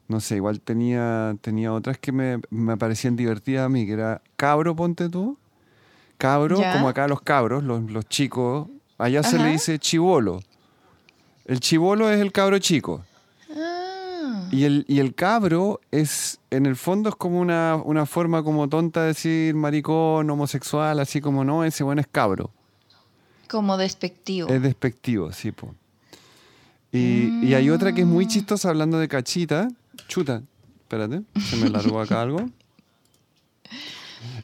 [0.08, 4.20] no sé, igual tenía, tenía otras que me, me parecían divertidas a mí, que era
[4.36, 5.38] cabro, ponte tú.
[6.18, 10.40] Cabro, como acá los cabros, los, los chicos, allá se le dice chivolo.
[11.46, 13.04] El chivolo es el cabro chico.
[13.50, 13.81] Ah,
[14.50, 18.68] Y el, y el cabro es, en el fondo es como una, una forma como
[18.68, 22.50] tonta de decir maricón, homosexual, así como no, ese bueno es cabro.
[23.48, 24.48] como despectivo.
[24.48, 25.74] Es despectivo, sí, po.
[26.92, 29.68] Y, y hay otra que es muy chistosa hablando de cachita.
[30.08, 30.42] Chuta,
[30.82, 32.48] espérate, se me largó acá algo.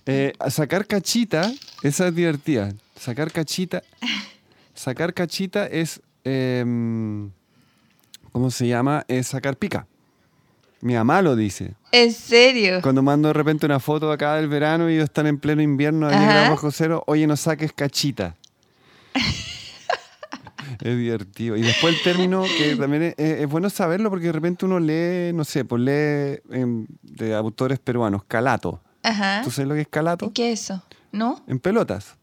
[0.07, 1.53] Eh, sacar cachita,
[1.85, 2.73] esa es divertida.
[2.97, 3.83] Sacar cachita.
[4.75, 6.01] Sacar cachita es.
[6.25, 7.31] em,
[8.33, 9.05] ¿Cómo se llama?
[9.09, 9.87] Es sacar pica.
[10.81, 11.75] Mi mamá lo dice.
[11.91, 12.81] ¿En serio?
[12.83, 16.07] Cuando mando de repente una foto acá del verano y ellos están en pleno invierno
[16.07, 16.33] a 10 Ajá.
[16.33, 18.37] grados bajo cero, oye, no saques cachita.
[20.81, 21.57] es divertido.
[21.57, 24.79] Y después el término, que también es, es- es bueno saberlo porque de repente uno
[24.79, 28.81] lee, no sé, pues lee em, de autores peruanos, calato.
[29.03, 29.41] Ajá.
[29.43, 30.33] ¿Tú sabes lo que es calato?
[30.33, 30.83] ¿Qué es eso?
[31.11, 31.43] ¿No?
[31.49, 32.17] En pelotas.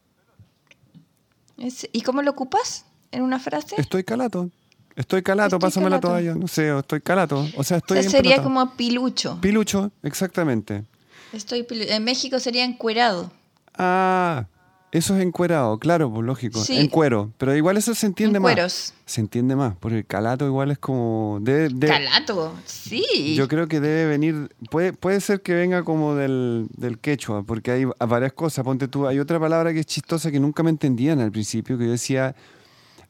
[1.92, 2.84] ¿Y cómo lo ocupas?
[3.12, 3.74] ¿En una frase?
[3.78, 4.50] Estoy calato.
[4.96, 6.08] Estoy calato, Estoy pásame la calato.
[6.08, 6.34] toalla.
[6.34, 7.46] No sé, o estoy calato.
[7.56, 8.42] O sea, O estoy sea, en sería pelota.
[8.44, 9.38] como pilucho.
[9.40, 10.84] Pilucho, exactamente.
[11.32, 13.30] Estoy pilu- En México sería encuerado.
[13.76, 14.46] Ah,
[14.92, 16.64] eso es encuerado, claro, pues lógico.
[16.64, 16.78] Sí.
[16.78, 17.30] En cuero.
[17.36, 18.54] Pero igual eso se entiende En más.
[18.54, 18.94] cueros.
[19.04, 21.38] Se entiende más, porque el calato igual es como...
[21.42, 23.34] debe- debe- Calato, sí.
[23.36, 24.48] Yo creo que debe venir...
[24.70, 28.64] Puede, puede ser que venga como del, del quechua, porque hay varias cosas.
[28.64, 31.84] Ponte tú, hay otra palabra que es chistosa que nunca me entendían al principio, que
[31.84, 32.34] yo decía,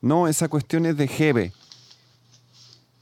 [0.00, 1.52] no, esa cuestión es de jebe.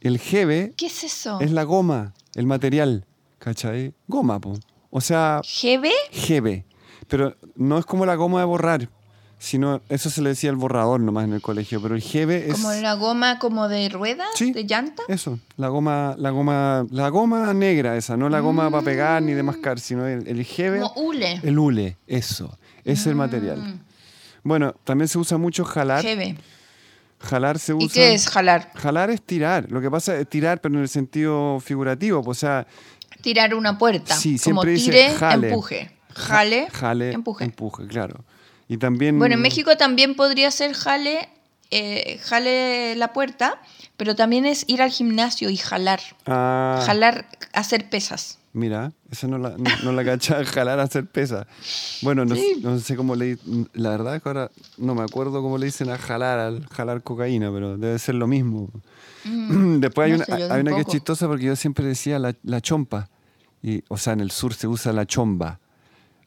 [0.05, 1.41] El jebe ¿Qué es eso?
[1.41, 3.07] es la goma, el material,
[3.39, 3.93] ¿cachai?
[4.07, 4.55] Goma, po.
[4.91, 5.89] O sea, ¿GB?
[6.13, 6.65] jebe.
[7.09, 8.89] Pero no es como la goma de borrar,
[9.39, 12.55] sino eso se le decía el borrador nomás en el colegio, pero el jebe es...
[12.55, 14.25] ¿Como la goma como de rueda?
[14.35, 14.53] Sí.
[14.53, 15.03] ¿De llanta?
[15.09, 19.33] Eso, la goma, la goma, la goma negra esa, no la goma para pegar ni
[19.33, 21.41] de mascar, sino el, el jebe, Como hule.
[21.43, 23.81] el hule, eso, es el material.
[24.43, 26.05] Bueno, también se usa mucho jalar.
[27.25, 27.87] Jalar se usa.
[27.87, 28.71] ¿Y qué es jalar?
[28.75, 29.71] Jalar es tirar.
[29.71, 32.23] Lo que pasa es tirar, pero en el sentido figurativo.
[32.23, 32.67] pues, O sea,
[33.23, 34.15] Tirar una puerta.
[34.15, 35.49] Sí, como siempre dice tire, jale.
[35.49, 35.91] empuje.
[36.11, 37.45] Jale, jale, empuje.
[37.45, 38.25] empuje, claro.
[38.69, 39.19] Y también.
[39.19, 41.29] Bueno, en México también podría ser jale,
[41.71, 43.61] eh, jale la puerta,
[43.97, 46.01] pero también es ir al gimnasio y jalar.
[46.27, 48.39] Ah, Jalar, hacer pesas.
[48.55, 51.47] Mira, esa no la, no, no la cachaba, jalar a hacer pesa.
[52.03, 52.61] Bueno, no, Sí.
[52.63, 53.37] no sé cómo le...
[53.73, 57.03] La verdad es que ahora no me acuerdo cómo le dicen a jalar, al jalar
[57.03, 58.71] cocaína, pero debe ser lo mismo.
[59.25, 62.35] Después hay una, sé, yo hay una que es chistosa porque yo siempre decía la,
[62.45, 63.09] la chompa.
[63.63, 65.59] Y, o sea, en el sur se usa la chomba.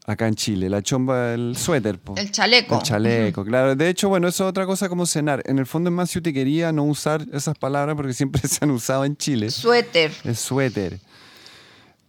[0.06, 2.00] Acá en Chile, la chomba, el suéter.
[2.00, 2.16] po.
[2.18, 2.76] El chaleco.
[2.78, 3.76] El chaleco, claro.
[3.76, 5.44] De hecho, bueno, eso es otra cosa como cenar.
[5.46, 8.64] En el fondo es más si te quería no usar esas palabras porque siempre se
[8.64, 9.50] han usado en Chile.
[9.52, 10.12] Suéter.
[10.24, 11.00] El suéter.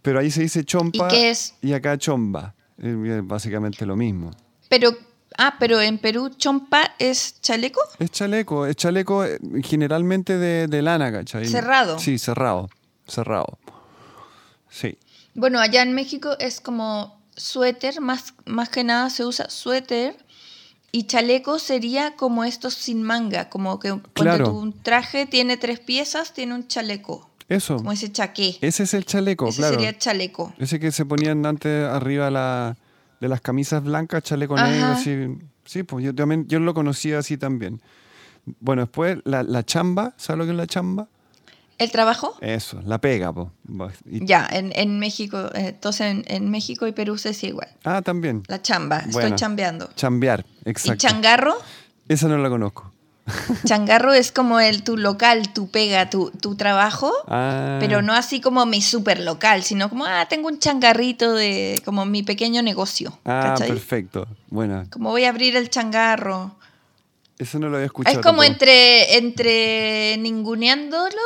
[0.01, 1.07] Pero ahí se dice chompa.
[1.07, 1.55] ¿Y qué es?
[1.61, 2.55] Y acá chomba.
[2.77, 2.95] Es
[3.27, 4.31] básicamente lo mismo.
[4.69, 4.91] Pero,
[5.37, 7.81] ah, pero en Perú chompa es chaleco.
[7.99, 8.65] Es chaleco.
[8.65, 11.45] Es chaleco eh, generalmente de, de lana, ¿cachai?
[11.47, 11.99] Cerrado.
[11.99, 12.69] Sí, cerrado.
[13.07, 13.57] Cerrado.
[14.69, 14.97] Sí.
[15.33, 20.15] Bueno, allá en México es como suéter, más, más que nada se usa suéter.
[20.91, 24.53] Y chaleco sería como estos sin manga, como que cuando Claro.
[24.53, 27.77] un traje tiene tres piezas, tiene un chaleco, Eso.
[27.77, 28.57] como ese chaqué.
[28.61, 29.73] Ese es el chaleco, Ese claro.
[29.75, 30.53] sería chaleco.
[30.59, 32.77] Ese que se ponían antes arriba la,
[33.19, 34.69] de las camisas blancas, chaleco Ajá.
[34.69, 35.37] negro, así.
[35.65, 37.81] Sí, pues yo también, yo lo conocía así también.
[38.59, 41.07] Bueno, después la, la chamba, ¿sabes lo que es la chamba?
[41.77, 42.35] ¿El trabajo?
[42.41, 43.51] Eso, la pega, po.
[44.05, 47.69] Y- Ya, en, en México, eh, entonces en, en México y Perú se dice igual.
[47.85, 48.43] Ah, también.
[48.47, 49.19] La chamba, Bueno.
[49.27, 49.89] estoy chambeando.
[49.95, 50.97] Chambear, ¿Y exacto.
[51.07, 51.55] changarro?
[52.07, 52.91] Esa no la conozco.
[53.65, 58.41] Changarro es como el tu local, tu pega, tu, tu trabajo, Ah, pero no así
[58.41, 63.17] como mi super local, sino como, ah, tengo un changarrito de como mi pequeño negocio.
[63.25, 63.69] Ah, ¿cachai?
[63.69, 64.27] perfecto.
[64.49, 64.85] Buena.
[64.89, 66.55] Como voy a abrir el changarro.
[67.37, 68.17] Eso no lo había escuchado.
[68.19, 68.51] es como tampoco.
[68.51, 71.21] entre, entre ninguneándolo,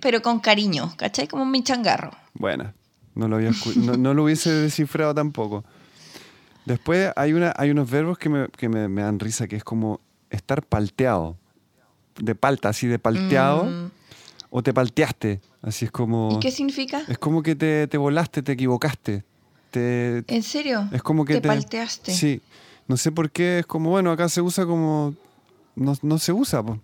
[0.00, 1.26] pero con cariño, ¿cachai?
[1.28, 2.12] Como mi changarro.
[2.34, 2.74] Buena.
[3.14, 5.64] No lo, había no, no lo hubiese descifrado tampoco.
[6.64, 9.64] Después hay, una, hay unos verbos que, me, que me, me dan risa, que es
[9.64, 10.00] como
[10.32, 11.36] estar palteado.
[12.18, 13.64] De palta, así de palteado.
[13.64, 13.90] Mm.
[14.50, 15.40] O te palteaste.
[15.62, 16.30] Así es como...
[16.32, 17.02] ¿Y qué significa?
[17.08, 19.24] Es como que te, te volaste, te equivocaste.
[19.70, 20.88] Te, ¿En serio?
[20.92, 21.48] es como que te, te...
[21.48, 22.12] palteaste.
[22.12, 22.40] Sí.
[22.88, 25.14] No sé por qué, es como, bueno, acá se usa como...
[25.76, 26.62] No, no se usa.
[26.62, 26.78] po.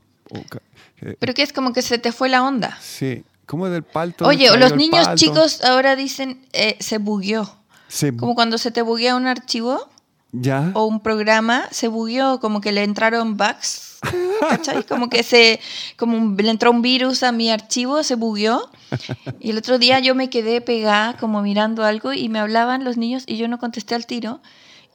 [1.03, 2.79] Eh, Pero que es como que se te fue la onda.
[2.81, 3.25] sí.
[3.47, 4.27] ¿Cómo del palto?
[4.27, 5.17] Oye, los niños palto?
[5.17, 7.51] chicos ahora dicen eh, se bugueó.
[7.89, 9.89] Se- Como cuando se te buguea un archivo
[10.33, 10.73] ¿Ya?
[10.75, 13.99] o un programa, se bugueó, como que le entraron bugs.
[14.49, 14.85] ¿Cachai?
[14.85, 15.59] Como que se,
[15.97, 18.71] como un- le entró un virus a mi archivo, se bugueó.
[19.41, 22.97] Y el otro día yo me quedé pegada como mirando algo y me hablaban los
[22.97, 24.41] niños y yo no contesté al tiro.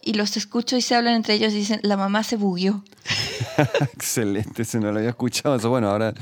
[0.05, 2.83] Y los escucho y se hablan entre ellos y dicen, la mamá se bugueó.
[3.93, 5.55] Excelente, se no lo había escuchado.
[5.55, 6.13] Eso, bueno, ahora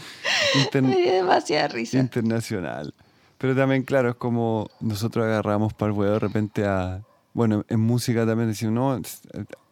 [0.82, 1.97] Me dio demasiada risa.
[1.97, 2.93] internacional.
[3.38, 7.01] Pero también, claro, es como nosotros agarramos para el huevo de repente a.
[7.34, 9.02] Bueno, en música también decimos, no,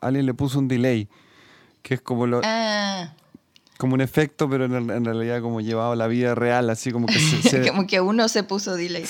[0.01, 1.07] alguien le puso un delay,
[1.81, 3.13] que es como, lo, Ah,
[3.77, 7.05] como un efecto, pero en, en realidad como llevado a la vida real, así como
[7.07, 7.41] que se.
[7.41, 9.05] se- como que uno se puso delay.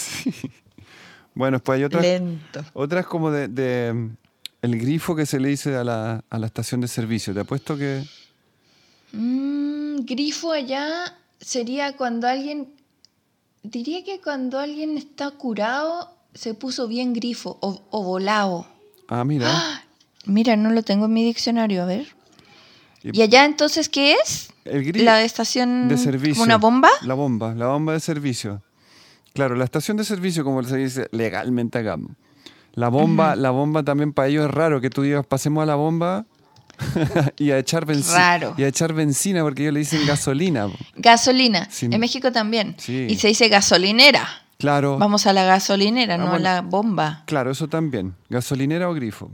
[1.35, 2.65] bueno, después hay otras, Lento.
[2.73, 4.09] otras como de, de,
[4.61, 7.33] el grifo que se le dice a la, a la estación de servicio.
[7.33, 8.03] Te apuesto que.
[9.11, 12.69] Mm, grifo allá sería cuando alguien,
[13.63, 18.67] diría que cuando alguien está curado se puso bien grifo o, o volado.
[19.07, 19.83] Ah, mira.
[20.25, 22.07] Mira, no lo tengo en mi diccionario, a ver.
[23.03, 24.49] Y- ¿Y allá entonces qué es?
[24.65, 25.05] El grifo.
[25.05, 26.43] La estación de servicio.
[26.43, 26.89] una bomba.
[27.01, 28.61] La bomba, la bomba de servicio.
[29.33, 31.97] Claro, la estación de servicio, como se dice legalmente acá.
[32.73, 35.75] La bomba, la bomba también para ellos es raro que tú digas pasemos a la
[35.75, 36.25] bomba
[37.37, 38.15] y a echar benzina.
[38.17, 38.55] Raro.
[38.57, 40.69] Y a echar benzina porque ellos le dicen gasolina.
[40.95, 41.67] Gasolina.
[41.81, 42.75] En México también.
[42.77, 43.07] Sí.
[43.09, 44.27] Y se dice gasolinera.
[44.59, 44.97] Claro.
[44.97, 47.23] Vamos a la gasolinera, no a la bomba.
[47.25, 48.13] Claro, eso también.
[48.29, 49.31] Gasolinera o grifo.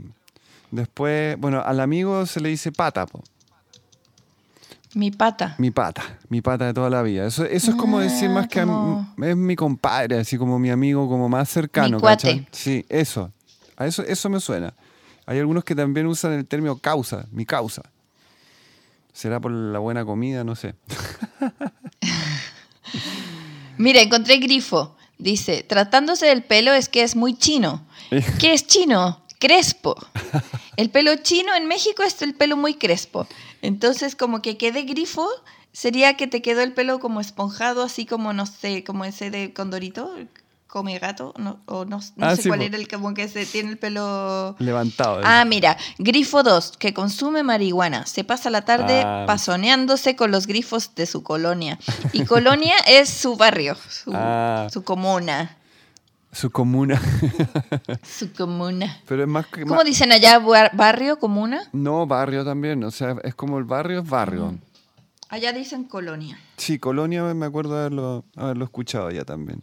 [0.70, 3.22] Después, bueno, al amigo se le dice pata, po.
[4.94, 5.56] Mi pata.
[5.58, 7.26] mi pata, mi pata de toda la vida.
[7.26, 10.70] Eso, eso es como decir Ah, más que a- es mi compadre, así como mi
[10.70, 11.96] amigo, como más cercano.
[11.96, 12.46] Mi cuate.
[12.52, 13.30] Sí, eso.
[13.76, 14.72] A eso, eso me suena.
[15.26, 17.82] Hay algunos que también usan el término causa, mi causa.
[19.12, 20.44] ¿Será por la buena comida?
[20.44, 20.76] No sé.
[23.76, 24.96] Mira, encontré grifo.
[25.18, 27.86] Dice, tratándose del pelo es que es muy chino.
[28.38, 29.22] ¿Qué es chino?
[29.38, 29.96] Crespo.
[30.76, 33.26] El pelo chino en México es el pelo muy crespo.
[33.62, 35.26] Entonces, como que quede grifo,
[35.72, 39.54] sería que te quedó el pelo como esponjado, así como, no sé, como ese de
[39.54, 40.14] Condorito,
[40.76, 42.66] come gato, no, o no, no Ah, sé sí, cuál po.
[42.66, 44.56] era el como que se tiene el pelo...
[44.58, 45.20] Levantado.
[45.24, 48.04] Ah, mira, grifo 2, que consume marihuana.
[48.04, 49.24] Se pasa la tarde Ah.
[49.26, 51.78] pasoneándose con los grifos de su colonia.
[52.12, 54.66] Y colonia es su barrio, su, Ah.
[54.70, 55.56] su comuna.
[56.30, 57.00] Su comuna.
[58.02, 59.00] Su comuna.
[59.08, 59.62] Pero es más que.
[59.62, 61.62] ¿Cómo más- dicen allá, bar- barrio, comuna?
[61.72, 62.84] No, barrio también.
[62.84, 64.52] O sea, es como el barrio es barrio.
[64.52, 64.58] Mm.
[65.30, 66.38] Allá dicen colonia.
[66.58, 69.62] Sí, Colonia me acuerdo haberlo, haberlo escuchado ya también.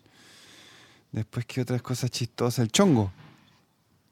[1.13, 2.59] Después, ¿qué otras cosas chistosas?
[2.59, 3.11] El chongo.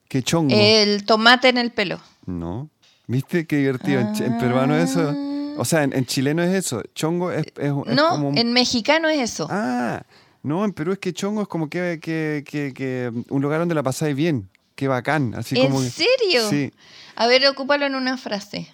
[0.08, 0.54] ¿Qué chongo?
[0.56, 2.00] El tomate en el pelo.
[2.26, 2.70] No.
[3.08, 4.00] ¿Viste qué divertido?
[4.00, 5.14] En, peruano eso.
[5.58, 6.82] O sea, en, en chileno es eso.
[6.96, 9.48] Chongo es, es- es no, como un- en mexicano es eso.
[9.50, 10.04] Ah,
[10.44, 13.76] no, en Perú es que chongo es como que, que, que- que un lugar donde
[13.76, 14.48] la pasáis bien.
[14.76, 15.34] Qué bacán.
[15.36, 16.50] Así ¿En como serio?
[16.50, 16.72] Sí.
[17.16, 18.68] A ver, ocúpalo en una frase.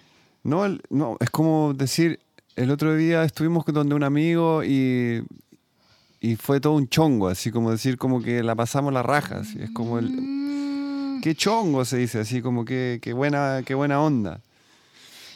[0.44, 2.20] No, el- no, es como decir,
[2.56, 5.22] el otro día estuvimos donde un amigo y,
[6.20, 9.58] y fue todo un chongo, así como decir como que la pasamos la raja, así,
[9.62, 10.10] es como el...
[10.10, 11.20] Mm.
[11.20, 14.40] Qué chongo se dice, así como que, qué buena, qué buena onda.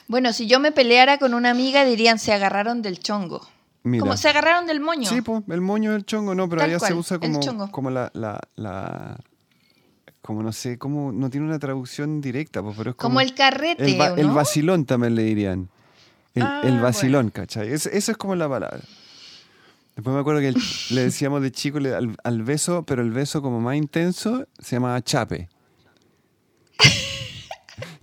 [0.09, 3.47] Bueno, si yo me peleara con una amiga, dirían se agarraron del chongo.
[3.83, 4.03] Mira.
[4.03, 5.09] Como se agarraron del moño.
[5.09, 7.41] Sí, pues, el moño del chongo, no, pero Tal allá se usa como,
[7.73, 9.19] como la, la, la-
[10.21, 13.09] como no sé, como, no tiene una traducción directa, pues, pero es como...
[13.09, 15.69] Como el carrete, el, va- vacilón también le dirían.
[16.35, 17.73] El, Ah, el vacilón, ¿cachai?
[17.73, 18.81] Es- eso es como la palabra.
[19.95, 23.11] Después me acuerdo que el- le decíamos de chico le- al, al beso, pero el
[23.11, 25.49] beso como más intenso se llamaba chape.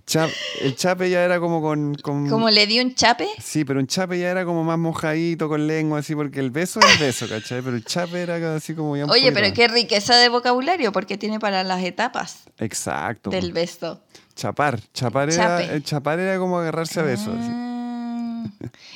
[0.06, 0.28] Cha-
[0.62, 3.28] el chape ya era como con, con- Como le di un chape.
[3.40, 6.80] Sí, pero un chape ya era como más mojadito con lengua, así, porque el beso
[6.80, 7.62] es el beso, ¿cachai?
[7.62, 9.54] Pero el chape era así como ya un Oye, pero más.
[9.56, 13.30] qué riqueza de vocabulario, porque tiene para las etapas Exacto.
[13.30, 14.00] del beso.
[14.34, 14.80] Chapar.
[14.92, 17.36] Chapar era, el chapar era como agarrarse a besos.
[17.38, 18.46] Ah.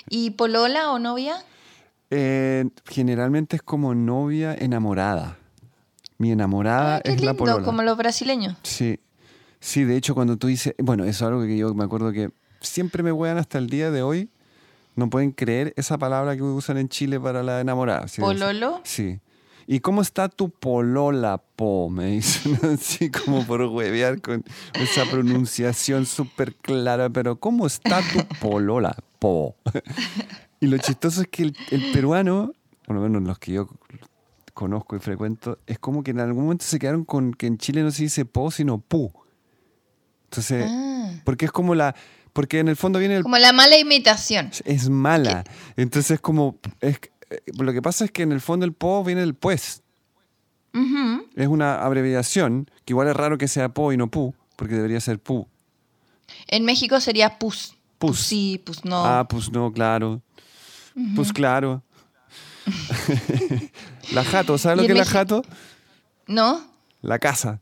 [0.09, 1.37] ¿Y polola o novia?
[2.11, 5.39] Eh, generalmente es como novia enamorada.
[6.19, 7.65] Mi enamorada Ah, qué es la lindo, polola.
[7.65, 8.57] como los brasileños.
[8.63, 9.01] Sí.
[9.61, 10.75] Sí, de hecho, cuando tú dices.
[10.79, 13.91] Bueno, eso es algo que yo me acuerdo que siempre me huean hasta el día
[13.91, 14.31] de hoy.
[14.95, 18.07] No pueden creer esa palabra que usan en Chile para la enamorada.
[18.07, 18.21] ¿sí?
[18.21, 18.81] ¿Pololo?
[18.85, 19.19] Sí.
[19.67, 21.89] ¿Y cómo está tu polola, po?
[21.91, 24.45] Me dicen así como por huevear con
[24.75, 27.09] esa pronunciación súper clara.
[27.11, 29.57] Pero ¿cómo está tu polola, po?
[30.65, 32.53] Y lo chistoso es que el, el peruano,
[32.87, 33.69] por lo menos los que yo
[34.55, 37.83] conozco y frecuento, es como que en algún momento se quedaron con que en Chile
[37.83, 39.13] no se dice po, sino pu.
[40.25, 41.95] Entonces, Ah, porque es como la...
[42.33, 44.51] Porque en el fondo viene el como la mala imitación.
[44.65, 45.45] es mala.
[45.77, 46.57] Entonces, como.
[46.81, 46.99] Es,
[47.31, 49.83] eh, lo que pasa es que en el fondo el po viene del pues.
[51.37, 54.99] Es una abreviación, que igual es raro que sea po y no pu, porque debería
[54.99, 55.47] ser pu.
[56.49, 57.77] En México sería pus.
[57.99, 58.19] Pus.
[58.19, 59.05] sí, pus no.
[59.05, 60.21] Ah, pues no, claro.
[61.17, 61.83] Pues claro.
[64.13, 65.43] la jato, ¿sabes lo ¿Y que es la jato?
[66.27, 66.61] ¿No?
[67.03, 67.61] La casa.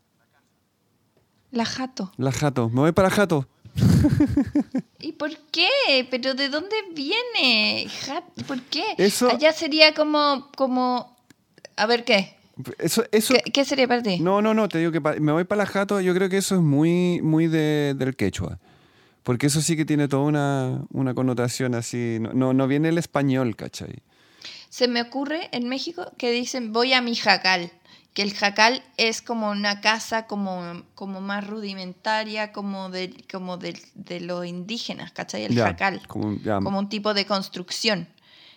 [1.50, 2.12] La jato.
[2.16, 2.68] La jato.
[2.68, 3.48] Me voy para jato.
[5.00, 6.06] ¿Y por qué?
[6.10, 7.88] ¿Pero de dónde viene?
[8.46, 8.84] ¿Por qué?
[8.98, 11.16] Eso- Allá sería como, como...
[11.76, 12.36] A ver, ¿qué?
[12.78, 13.34] Eso, eso.
[13.34, 14.18] ¿Qué, qué sería para ti?
[14.20, 16.36] No, no, no, te digo que pa- me voy para la jato, yo creo que
[16.36, 18.58] eso es muy, muy de, del quechua.
[19.22, 22.18] Porque eso sí que tiene toda una, una connotación así.
[22.20, 24.00] No, no, no viene el español, ¿cachai?
[24.68, 27.70] Se me ocurre en México que dicen voy a mi jacal,
[28.14, 33.78] que el jacal es como una casa como, como más rudimentaria, como de, como de,
[33.94, 35.44] de los indígenas, ¿cachai?
[35.44, 36.58] El Ya, jacal, como- ya.
[36.60, 38.08] como un tipo de construcción.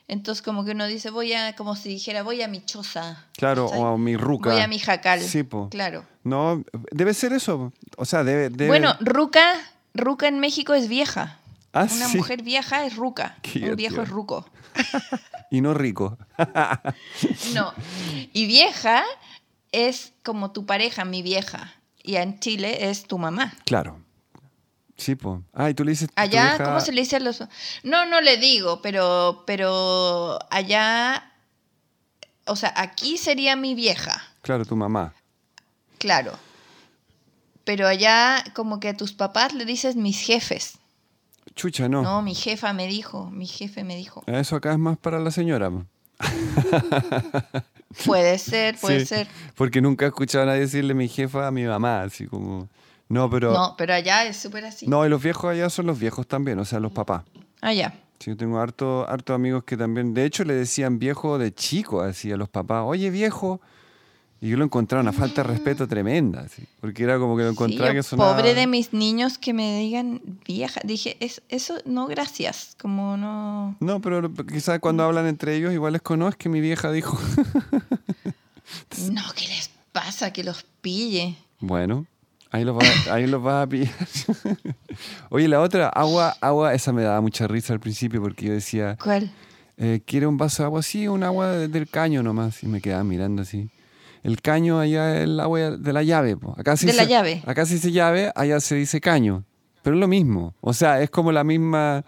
[0.07, 3.25] Entonces como que uno dice voy a, como si dijera voy a mi choza.
[3.37, 4.51] Claro, o a mi ruca.
[4.51, 5.19] Voy a mi jacal.
[5.21, 5.69] Sí, po.
[5.69, 6.05] Claro.
[6.23, 7.73] No, debe ser eso.
[7.97, 8.49] O sea, debe.
[8.49, 9.55] debe- Bueno, ruca,
[9.95, 11.39] ruca en México es vieja.
[11.73, 12.17] Ah, Una sí.
[12.17, 13.37] mujer vieja es ruca.
[13.41, 14.45] Qué Un viejo es ruco.
[15.51, 16.17] Y no rico.
[17.53, 17.73] No.
[18.33, 19.03] Y vieja
[19.71, 21.71] es como tu pareja, mi vieja.
[22.03, 23.53] Y en Chile es tu mamá.
[23.65, 24.01] Claro.
[24.97, 25.39] Sí, pues.
[25.53, 26.09] Ah, y tú le dices.
[26.15, 27.43] Allá, vieja- ¿cómo se le dice a los.?
[27.83, 31.31] No, no le digo, pero, pero allá.
[32.45, 35.13] O sea, aquí sería mi vieja, Claro, tu mamá.
[35.97, 36.37] claro.
[37.65, 40.77] Pero allá, como que a tus papás le dices mis jefes.
[41.55, 42.01] Chucha, no.
[42.01, 44.23] No, mi jefa me dijo, mi jefe me dijo.
[44.27, 45.71] Eso acá es más para la señora.
[48.05, 49.27] Puede ser, puede Sí, ser.
[49.55, 52.67] Porque nunca he escuchado a nadie decirle mi jefa a mi mamá, así como.
[53.07, 53.53] No, pero.
[53.53, 54.87] No, pero allá es súper así.
[54.87, 57.23] No, y los viejos allá son los viejos también, o sea, los papás.
[57.61, 57.93] Allá.
[58.19, 62.01] Sí, yo tengo harto, harto amigos que también, de hecho, le decían viejo de chico,
[62.01, 63.61] así a los papás, oye viejo.
[64.45, 66.45] Y yo lo encontraba una falta de respeto tremenda,
[66.79, 68.35] porque era como que lo encontraba Sí, que sonaba.
[68.35, 70.81] Pobre de mis niños que me digan vieja.
[70.83, 72.75] Dije, es, eso no, gracias.
[72.79, 73.75] Como no.
[73.79, 76.91] No, pero quizás cuando hablan entre ellos, igual es que no, es que mi vieja
[76.91, 77.17] dijo.
[79.11, 80.31] No, ¿qué les pasa?
[80.31, 81.35] Que los pille.
[81.59, 82.05] bueno,
[82.51, 83.93] ahí los vas, ahí los vas a pillar.
[85.29, 88.97] Oye, la otra, agua, agua, esa me daba mucha risa al principio porque yo decía,
[89.03, 89.31] ¿Cuál?
[89.77, 90.83] eh, ¿quiere un vaso de agua?
[90.83, 92.63] Sí, un agua de- del caño nomás.
[92.63, 93.69] Y me quedaba mirando así.
[94.25, 96.35] El caño allá es el agua de la llave.
[96.35, 96.55] po.
[96.57, 97.43] Acá se De la llave.
[97.45, 99.43] Acá se dice llave, allá se dice caño.
[99.83, 100.55] Pero es lo mismo.
[100.61, 102.03] O sea, es como la misma...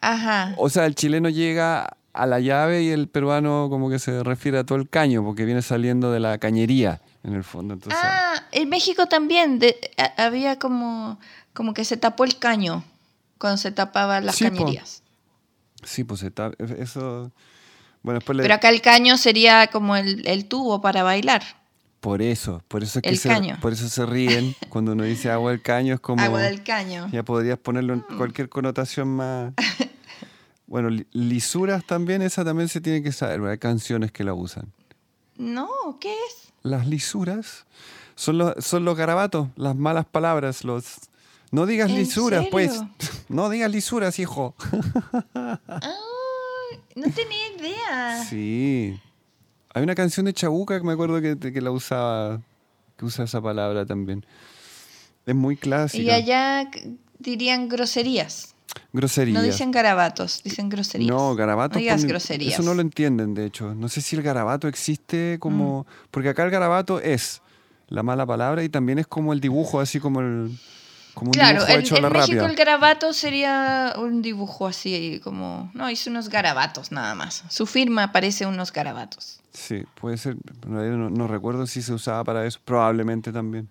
[0.00, 0.54] Ajá.
[0.56, 4.58] O sea, el chileno llega a la llave y el peruano como que se refiere
[4.58, 7.74] a todo el caño porque viene saliendo de la cañería en el fondo.
[7.74, 11.20] Entonces, Ah, en México también de- a- había como,
[11.54, 12.82] como que se tapó el caño
[13.38, 14.56] cuando se tapaban las Sí, po.
[14.56, 15.02] cañerías.
[15.84, 17.30] sí, pues está, eso...
[18.02, 21.42] Bueno, después le- Pero acá el caño sería como el, el tubo para bailar.
[22.00, 23.58] Por eso, por eso es que El se, caño.
[23.60, 26.20] por eso se ríen cuando uno dice agua del caño, es como...
[26.22, 27.08] Agua del caño.
[27.12, 29.52] Ya podrías ponerlo en cualquier connotación más...
[30.66, 34.72] Bueno, li- lisuras también, esa también se tiene que saber, hay canciones que la usan.
[35.36, 35.68] No,
[36.00, 36.50] ¿qué es?
[36.62, 37.66] Las lisuras
[38.14, 40.84] son los, son los garabatos, las malas palabras, los...
[41.50, 42.80] No digas ¿En lisuras, pues.
[43.28, 44.54] No digas lisuras, hijo.
[45.34, 45.60] Ah,
[46.96, 48.24] no tenía idea.
[48.24, 48.98] Sí.
[49.74, 52.40] Hay una canción de Chabuca que me acuerdo que, que la usaba,
[52.96, 54.24] que usa esa palabra también.
[55.24, 56.02] Es muy clásica.
[56.02, 56.70] Y allá
[57.18, 58.54] dirían groserías.
[58.92, 59.40] Groserías.
[59.40, 61.10] No dicen garabatos, dicen groserías.
[61.10, 61.74] No, garabato.
[61.74, 62.54] No digas ponen- groserías.
[62.54, 63.74] Eso no lo entienden, de hecho.
[63.74, 65.82] No sé si el garabato existe como.
[65.82, 66.08] Mm.
[66.10, 67.42] Porque acá el garabato es
[67.88, 70.58] la mala palabra y también es como el dibujo, así como el.
[71.14, 72.46] Como un Claro, dibujo en, hecho a en la México rápida.
[72.50, 75.70] el garabato sería un dibujo así como...
[75.74, 77.44] No, hizo unos garabatos nada más.
[77.48, 79.40] Su firma parece unos garabatos.
[79.52, 80.36] Sí, puede ser.
[80.66, 82.58] No, no recuerdo si se usaba para eso.
[82.64, 83.68] Probablemente también.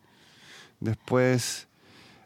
[0.79, 1.67] Después,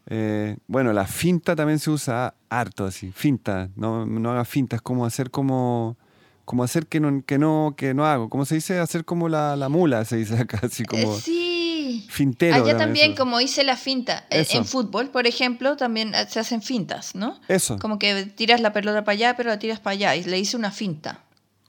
[0.07, 3.11] eh, bueno, la finta también se usa harto así.
[3.11, 5.97] Finta, no, no haga finta, es como hacer como...
[6.45, 8.29] Como hacer que no, que no, que no hago.
[8.29, 8.77] ¿Cómo se dice?
[8.77, 11.44] Hacer como la, la mula, se dice acá, así como Eh, sí.
[12.09, 12.55] Fintero.
[12.63, 13.17] Allá también, eso.
[13.23, 14.25] como hice la finta.
[14.29, 14.57] En- Eso.
[14.57, 17.39] En fútbol, por ejemplo, también eh, se hacen fintas, ¿no?
[17.47, 17.77] Eso.
[17.79, 20.15] Como que tiras la pelota para allá, pero la tiras para allá.
[20.15, 21.21] Y le hice una finta.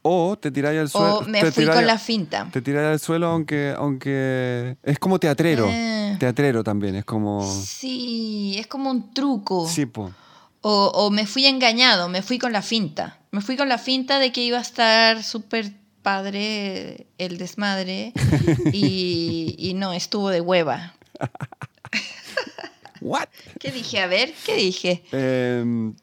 [0.09, 1.19] O te tiráis al suelo.
[1.19, 2.49] O me fui tiráis- con la finta.
[2.53, 5.67] Te tiráis al suelo aunque, aunque es como teatrero.
[5.69, 6.17] Eh.
[6.21, 7.43] Teatrero también, es como...
[7.45, 9.69] Sí, es como un truco.
[9.69, 10.13] Sí, po.
[10.61, 13.19] O, o me fui engañado, me fui con la finta.
[13.33, 15.73] Me fui con la finta de que iba a estar súper
[16.11, 18.13] padre el desmadre
[18.73, 20.95] y, y no, estuvo de hueva.
[23.01, 23.27] ¿What?
[23.59, 23.99] ¿Qué dije?
[24.01, 25.03] A ver, ¿qué dije?
[25.11, 25.95] Em,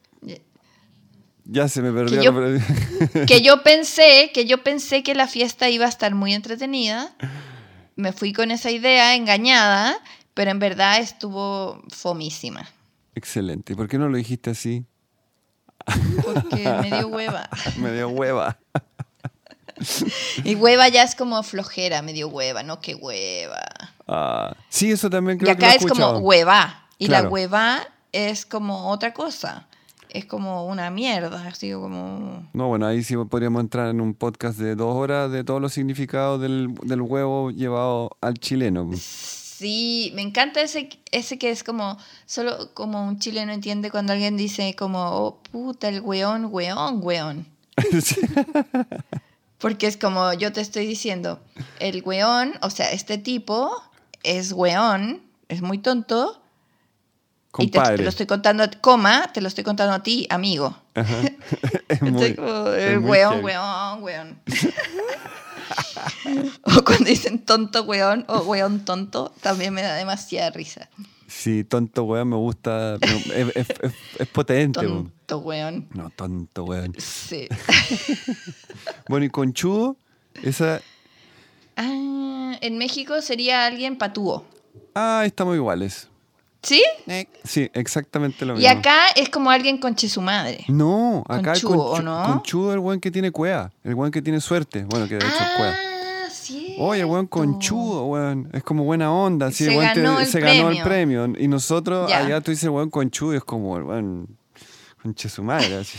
[1.46, 2.22] ya se me perdió.
[2.22, 2.34] yo-
[3.28, 7.16] Que yo pensé, que yo pensé que la fiesta iba a estar muy entretenida.
[7.96, 9.96] Me fui con esa idea engañada,
[10.34, 12.68] pero en verdad estuvo fomísima.
[13.16, 13.72] Excelente.
[13.72, 14.84] ¿Y por qué no lo dijiste así?
[16.26, 17.50] Porque me dio hueva.
[17.78, 18.58] Me dio hueva.
[20.44, 23.62] Y hueva ya es como flojera, me dio hueva, no que hueva.
[24.08, 26.88] Ah, sí, eso también Y creo que lo acá es como hueva.
[26.98, 27.26] Y Claro.
[27.26, 29.68] la hueva es como otra cosa.
[30.10, 32.48] Es como una mierda, así como...
[32.54, 35.74] No, bueno, ahí sí podríamos entrar en un podcast de dos horas de todos los
[35.74, 38.92] significados del, del huevo llevado al chileno.
[38.96, 41.98] Sí, me encanta ese, ese que es como,
[42.28, 47.48] solo como un chileno entiende cuando alguien dice como, oh puta, el weón, weón, weón.
[49.64, 51.40] Porque es como yo te estoy diciendo,
[51.80, 53.72] el weón, o sea, este tipo
[54.22, 56.44] es weón, es muy tonto,
[57.58, 60.76] y te, lo estoy contando, coma, te lo estoy contando a ti, amigo.
[60.96, 61.16] Ajá.
[61.88, 63.46] Es muy- como, es eh, muy weón, heavy.
[63.46, 64.42] weón, weón.
[66.64, 70.90] o cuando dicen tonto, weón, o weón tonto, también me da demasiada risa.
[71.36, 72.96] Sí, tonto weón me gusta.
[73.02, 74.82] Es, es- es- es potente.
[74.86, 75.88] Tonto, weón.
[75.94, 76.94] No, tonto weón.
[76.98, 77.48] Sí.
[79.10, 79.98] Bueno, y conchudo,
[80.42, 80.82] esa.
[81.76, 84.46] Ah, en México sería alguien patúo.
[84.96, 86.08] Ah, estamos iguales.
[86.62, 86.82] ¿Sí?
[87.44, 88.70] Sí, exactamente lo Y mismo.
[88.80, 90.64] acá es como alguien conche su madre.
[90.70, 92.24] No, acá el Conchudo, ¿o conchu- no?
[92.26, 93.72] conchudo es el weón que tiene cuea.
[93.84, 94.86] El weón que tiene suerte.
[94.86, 95.78] Bueno, que de hecho es cuea.
[96.44, 96.76] Sí.
[96.80, 98.50] Oye, el weón conchudo, weón.
[98.54, 99.52] Es como buena onda.
[99.52, 101.26] Sí, Se te- ganó el se ganó el premio.
[101.38, 102.20] Y nosotros, Ya.
[102.26, 104.28] allá tú dices weón conchudo, y es como, weón,
[105.02, 105.98] conche su madre, así.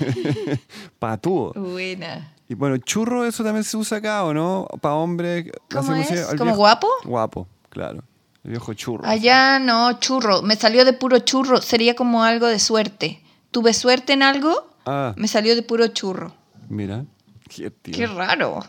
[0.98, 1.52] Patúo.
[1.54, 2.32] Buena.
[2.48, 4.68] Y bueno, churro, eso también se usa acá, ¿o no?
[4.80, 5.50] Para hombres.
[5.72, 6.08] ¿Cómo es?
[6.36, 6.88] ¿Como viejo- guapo?
[7.04, 8.02] Guapo, claro.
[8.44, 9.04] El viejo churro.
[9.04, 10.42] Allá no, churro.
[10.42, 11.60] Me salió de puro churro.
[11.60, 13.20] Sería como algo de suerte.
[13.50, 16.32] Tuve suerte en algo, Ah, me salió de puro churro.
[16.68, 17.04] mira.
[17.48, 18.60] Qué raro.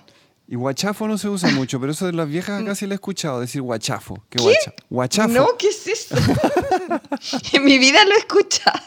[0.50, 2.96] Y guachafo no se usa mucho, pero eso de las viejas acá sí lo he
[2.96, 4.24] escuchado, decir guachafo.
[4.30, 5.34] ¿Qué, guacha- Guachafo.
[5.34, 6.16] No, ¿qué es eso?
[7.54, 8.80] en mi vida lo he escuchado.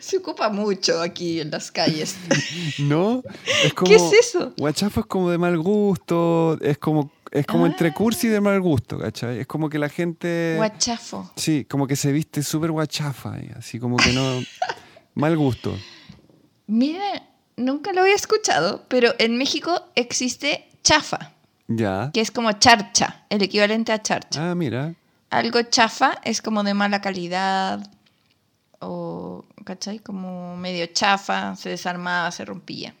[0.00, 2.16] Se ocupa mucho aquí en las calles.
[2.78, 3.22] ¿No?
[3.64, 4.52] Es como, ¿Qué es eso?
[4.58, 8.60] Guachafo es como de mal gusto, es como, es como entre cursi y de mal
[8.60, 9.40] gusto, ¿cachai?
[9.40, 10.54] Es como que la gente...
[10.56, 11.30] Guachafo.
[11.36, 14.40] Sí, como que se viste súper guachafa, así como que no...
[15.14, 15.74] mal gusto.
[16.66, 17.26] Mira,
[17.58, 21.32] nunca lo había escuchado, pero en México existe chafa,
[21.66, 22.10] Ya.
[22.14, 24.50] que es como charcha, el equivalente a charcha.
[24.50, 24.94] Ah, mira.
[25.30, 27.90] Algo chafa es como de mala calidad
[28.80, 29.98] o, ¿cachai?
[29.98, 32.94] Como medio chafa, se desarmaba, se rompía.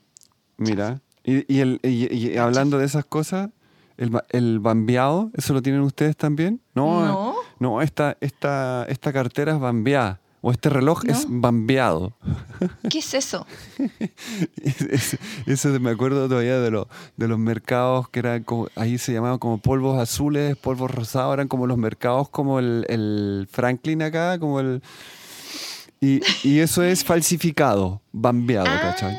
[0.56, 1.00] Mira.
[1.24, 3.50] Y, y el, y- y hablando de esas cosas,
[3.96, 6.60] el, el bambeado, ¿eso lo tienen ustedes también?
[6.74, 7.34] No, No.
[7.58, 10.20] no esta, esta, esta cartera es bambeada.
[10.40, 12.12] O este reloj es bambeado.
[12.88, 13.46] ¿Qué es eso?
[14.62, 19.12] Es- Eso me acuerdo todavía de, lo- de los mercados que eran como, ahí se
[19.12, 24.38] llamaban como polvos azules, polvos rosados, eran como los mercados como el, el Franklin acá,
[24.38, 24.82] como el...
[26.00, 29.18] Y, y eso es falsificado, bambeado, ¿cachai?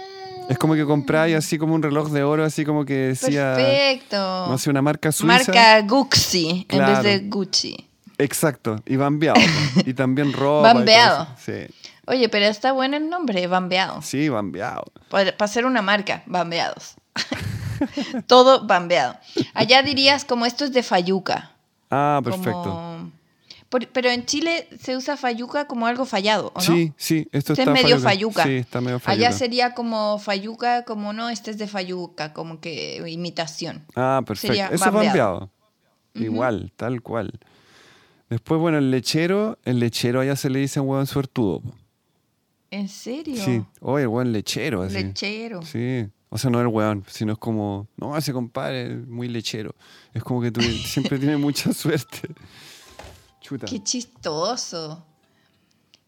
[0.50, 4.48] Es como que compráis así como un reloj de oro, así como que decía, Perfecto.
[4.48, 5.36] no sé, una marca suiza.
[5.36, 7.89] Marca Gucci en vez de Gucci.
[8.20, 9.40] Exacto, y bambeado.
[9.86, 11.28] y también todo Bambeado.
[11.44, 11.54] Sí,
[12.06, 14.02] Oye, pero está bueno el nombre, Bambeado.
[14.04, 14.84] sí, bambeado.
[15.10, 16.96] Para, para ser una marca, Bambeados.
[18.28, 19.18] Todo bambeado.
[19.54, 21.52] Allá dirías como esto es de Fayuca.
[21.90, 23.12] Ah, como- perfecto.
[23.70, 26.62] Por- pero en Chile se usa Fayuca como algo fallado, ¿o no?
[26.62, 28.44] Sí, sí, esto Este es está medio Fayuca.
[28.44, 29.28] Sí, está medio Fayuca.
[29.28, 33.86] Allá sería como Fayuca, como no, este es de Fayuca, como que imitación.
[33.96, 34.48] Ah, perfecto.
[34.54, 35.06] Sería Eso es bambeado.
[35.06, 35.50] bambeado.
[36.16, 37.40] Igual, tal cual.
[38.30, 41.61] Después, bueno, el lechero, el lechero allá se le dice un hueón suertudo.
[42.72, 43.43] ¿En serio?
[43.43, 43.64] Sí.
[43.81, 44.93] Oye, el hueón lechero, así.
[44.93, 45.61] Lechero.
[45.64, 46.07] Sí.
[46.30, 49.73] O sea, no el hueón, sino es como, no, ese compadre es muy lechero.
[50.14, 52.30] Es como que tú siempre tienes mucha suerte.
[53.41, 53.65] Chuta.
[53.65, 55.03] Qué chistoso.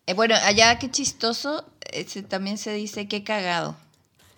[0.06, 3.76] Eh, bueno, allá qué chistoso, eh, se- también se dice qué cagado.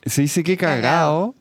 [0.05, 1.35] Se dice que Cagado.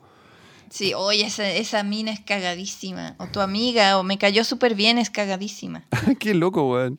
[0.73, 3.15] Sí, oye, esa, esa mina es cagadísima.
[3.19, 5.85] O tu amiga, o me cayó súper bien, es cagadísima.
[6.19, 6.99] Qué loco, weón.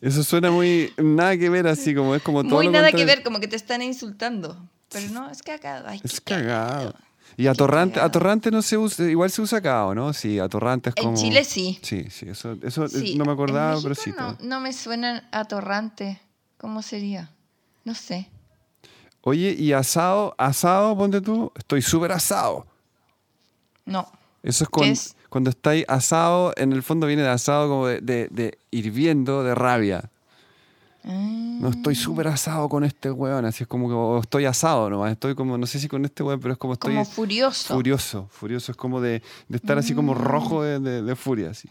[0.00, 0.92] Eso suena muy.
[0.96, 2.56] Nada que ver, así como es como todo.
[2.56, 4.68] Muy lo nada que ver, como que te están insultando.
[4.90, 5.86] Pero no, es cagado.
[5.86, 6.92] Ay, Es cagado.
[7.36, 10.12] Y atorrante, atorrante no se usa, igual se usa acá, ¿o no?
[10.12, 11.16] Sí, atorrante es En como.
[11.16, 11.78] Chile sí.
[11.82, 14.46] Sí, sí, eso, eso eh, Sí, no me en acordaba, pero México sí.
[14.46, 16.20] No me suena atorrante.
[16.56, 17.30] ¿Cómo sería?
[17.84, 18.28] No sé.
[19.26, 22.66] Oye, y asado, asado, ponte tú, estoy súper asado.
[23.86, 24.06] No.
[24.42, 25.16] Eso es, ¿Qué con- es?
[25.30, 29.54] cuando estáis asado, en el fondo viene de asado como de, de- de hirviendo, de
[29.54, 30.10] rabia.
[31.06, 35.12] No estoy súper asado con este weón, así es como que o estoy asado nomás,
[35.12, 37.74] estoy como, no sé si con este weón, pero es como estoy Como furioso.
[37.74, 41.68] furioso, furioso, es como de, de estar así como rojo de, furia, así.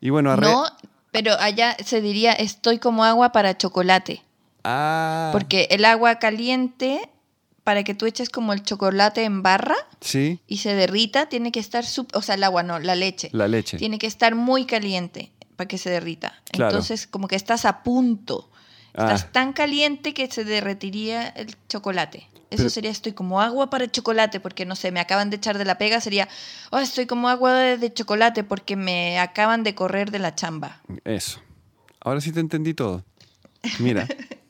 [0.00, 0.46] Y bueno, arre...
[0.46, 0.50] Mm.
[0.50, 0.64] No,
[1.10, 4.22] pero allá se diría estoy como agua para chocolate.
[4.64, 7.08] Ah, Porque el agua caliente,
[7.64, 11.60] para que tú eches como el chocolate en barra sí, y se derrita, tiene que
[11.60, 11.84] estar,
[12.14, 13.28] o sea, el agua no, la leche.
[13.32, 13.76] la leche.
[13.78, 16.40] Tiene que estar muy caliente para que se derrita.
[16.50, 16.70] Claro.
[16.70, 18.48] Entonces, como que estás a punto.
[18.94, 19.28] Estás Ah.
[19.32, 22.28] tan caliente que se derretiría el chocolate.
[22.50, 25.56] Eso Pero- sería, estoy como agua para chocolate, porque no sé, me acaban de echar
[25.56, 26.28] de la pega, sería,
[26.70, 30.82] oh, estoy como agua de, de chocolate porque me acaban de correr de la chamba.
[31.04, 31.40] Eso.
[32.00, 33.04] Ahora sí te entendí todo.
[33.78, 34.06] Mira,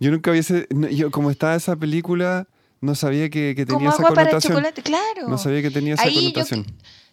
[0.00, 2.48] yo nunca hubiese, no, yo como estaba esa película,
[2.80, 4.52] no sabía que, que tenía Como esa agua para connotación.
[4.54, 5.28] chocolate, claro.
[5.28, 6.66] No sabía que tenía esa Ahí yo, connotación.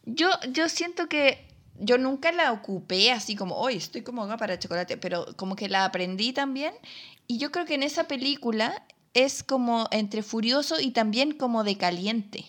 [0.05, 1.45] yo, yo siento que
[1.79, 5.69] yo nunca la ocupé así como, hoy estoy como agua para chocolate, pero como que
[5.69, 6.73] la aprendí también.
[7.27, 8.81] Y yo creo que en esa película
[9.13, 12.45] es como entre furioso y también como de caliente,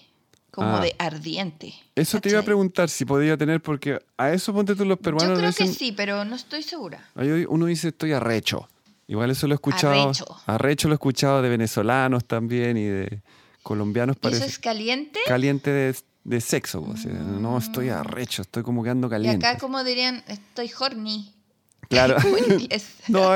[0.53, 0.81] como Ah.
[0.81, 1.75] de ardiente.
[1.97, 2.47] Eso te iba a ¿cachai?
[2.47, 5.75] preguntar si podía tener, porque a eso ponte tú los peruanos Yo creo que dicen-
[5.79, 7.09] sí, pero no estoy segura.
[7.17, 8.69] Ahí uno dice estoy arrecho.
[9.09, 10.11] Igual eso lo he escuchado.
[10.11, 10.27] Arrecho.
[10.47, 13.23] Arrecho lo he escuchado de venezolanos también y de
[13.63, 14.43] colombianos ¿Y parece.
[14.43, 15.19] ¿Eso es caliente?
[15.27, 16.83] Caliente de, de sexo.
[16.83, 19.47] o sea, no, estoy arrecho, estoy como que ando Y caliente.
[19.47, 21.35] acá como dirían, estoy horny.
[21.89, 22.17] Claro.
[23.09, 23.31] No,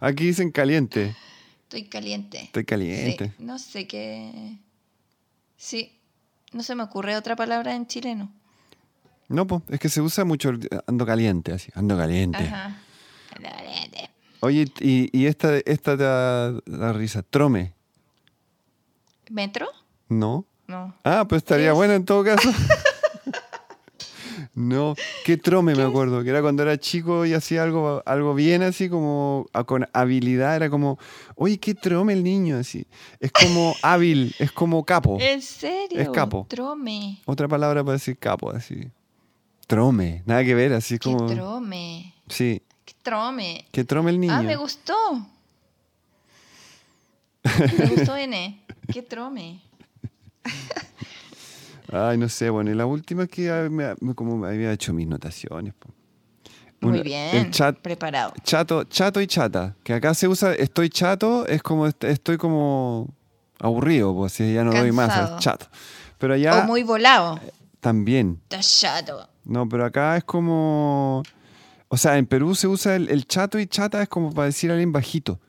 [0.00, 1.14] aquí dicen caliente.
[1.64, 2.44] Estoy caliente.
[2.44, 3.26] Estoy caliente.
[3.36, 4.56] Sí, no sé qué.
[5.58, 6.00] Sí,
[6.52, 8.32] no se me ocurre otra palabra en chileno.
[9.28, 10.52] No, pues, es que se usa mucho
[10.86, 12.38] ando caliente, así, ando caliente.
[12.38, 12.80] Ajá.
[13.34, 14.08] Caliente.
[14.40, 17.74] Oye, y, y esta, esta te da, da risa, trome,
[19.30, 19.66] ¿Metro?
[20.08, 20.46] ¿no?
[20.66, 20.94] No.
[21.04, 22.50] Ah, pues estaría bueno en todo caso.
[24.54, 24.94] no,
[25.24, 28.88] qué trome me acuerdo, que era cuando era chico y hacía algo, algo bien así
[28.88, 30.98] como con habilidad, era como,
[31.36, 32.86] oye, qué trome el niño, así.
[33.20, 35.18] Es como hábil, es como capo.
[35.20, 36.00] ¿En serio?
[36.00, 36.46] Es capo.
[36.48, 37.20] Trome.
[37.26, 38.88] Otra palabra para decir capo, así.
[39.66, 41.26] Trome, nada que ver, así Qué como...
[41.26, 42.14] trome.
[42.28, 42.62] Sí,
[43.08, 43.66] trome.
[43.72, 44.34] qué trome el niño.
[44.34, 44.94] Ah, me gustó.
[47.78, 48.62] Me gustó N.
[48.92, 49.60] Qué trome.
[51.90, 55.06] Ay, no sé, bueno, y la última es que me, me- como había hecho mis
[55.06, 55.72] notaciones.
[56.80, 57.34] Muy bien.
[57.34, 58.34] El chat, Preparado.
[58.44, 63.08] chato, chato y chata, que acá se usa estoy chato, es como est- estoy como
[63.58, 65.66] aburrido, pues si ya no doy más, es chato.
[66.18, 67.40] Pero allá O muy volado.
[67.80, 68.38] también.
[68.48, 69.28] Está chato.
[69.44, 71.22] No, pero acá es como.
[71.88, 74.70] O sea, en Perú se usa el, el chato y chata es como para decir
[74.70, 75.40] a alguien bajito.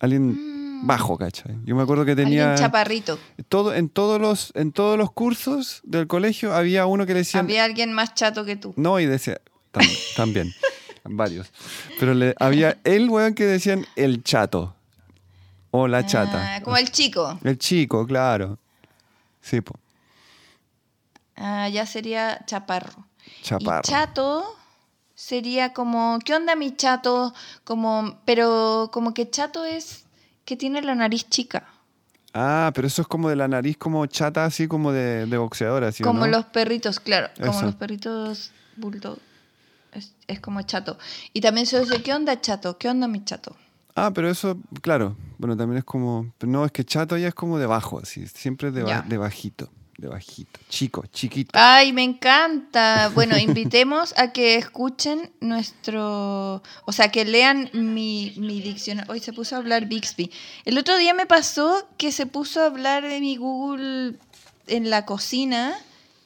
[0.00, 1.56] Alguien bajo, ¿cachai?
[1.64, 2.46] Yo me acuerdo que tenía.
[2.46, 2.50] Mm.
[2.50, 3.18] Alguien chaparrito.
[3.48, 7.44] todo, en, todos los, en todos los cursos del colegio había uno que le decían.
[7.44, 8.72] Había alguien más chato que tú.
[8.76, 9.40] No, y decía.
[9.72, 10.52] tam- también.
[11.04, 11.52] varios.
[11.98, 14.74] Pero le, había el weón que decían el chato.
[15.70, 16.56] O la chata.
[16.56, 17.38] Ah, como el chico.
[17.42, 18.58] El chico, claro.
[19.40, 19.74] Sí, po.
[21.36, 23.06] Ah, ya sería chaparro.
[23.42, 23.80] Chaparro.
[23.84, 24.56] Y chato
[25.26, 27.32] sería como, ¿qué onda mi chato?
[27.64, 30.04] Como, pero como que chato es
[30.44, 31.68] que tiene la nariz chica.
[32.34, 35.84] Ah, pero eso es como de la nariz como chata, así como de, de boxeador,
[35.84, 36.26] así, ¿o como no?
[36.32, 37.28] los perritos, claro.
[37.44, 39.18] Como los perritos bulldog.
[39.92, 40.98] Es, es como chato.
[41.34, 42.78] Y también se dice, ¿qué onda chato?
[42.78, 43.54] ¿Qué onda mi chato?
[43.94, 45.14] Ah, pero eso, claro.
[45.38, 46.32] Bueno, también es como.
[46.40, 48.26] No, es que chato ya es como de bajo, así.
[48.26, 49.68] Siempre de, ba- de bajito.
[50.02, 50.58] De bajito.
[50.68, 51.52] Chico, chiquito.
[51.52, 53.08] Ay, me encanta.
[53.14, 59.12] Bueno, invitemos a que escuchen nuestro, o sea, que lean mi, mi diccionario.
[59.12, 60.28] Hoy se puso a hablar Bixby.
[60.64, 64.16] El otro día me pasó que se puso a hablar de mi Google
[64.66, 65.72] en la cocina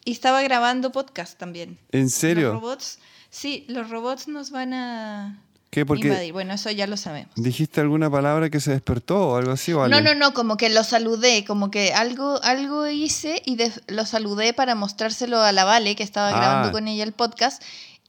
[0.07, 1.79] y estaba grabando podcast también.
[1.93, 2.55] ¿En Los serio?
[2.55, 2.99] robots
[3.29, 5.85] Sí, los robots nos van a ¿Qué?
[5.85, 6.33] Porque invadir.
[6.33, 7.31] Bueno, eso ya lo sabemos.
[7.37, 10.69] dijiste alguna palabra que se despertó o algo así, ¿o No, no, no, como que
[10.71, 15.65] lo saludé, como que algo, algo hice y de- lo saludé para mostrárselo a la
[15.65, 16.37] Vale, que estaba Ah.
[16.37, 17.63] grabando con ella el podcast,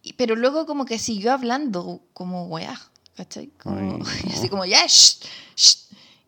[0.04, 2.80] y- pero luego como que siguió hablando como weá,
[3.18, 3.50] ¿cachai?
[3.62, 4.02] Como, Ay,
[4.34, 4.50] así no.
[4.50, 5.20] como ya, shh,
[5.56, 5.78] shh.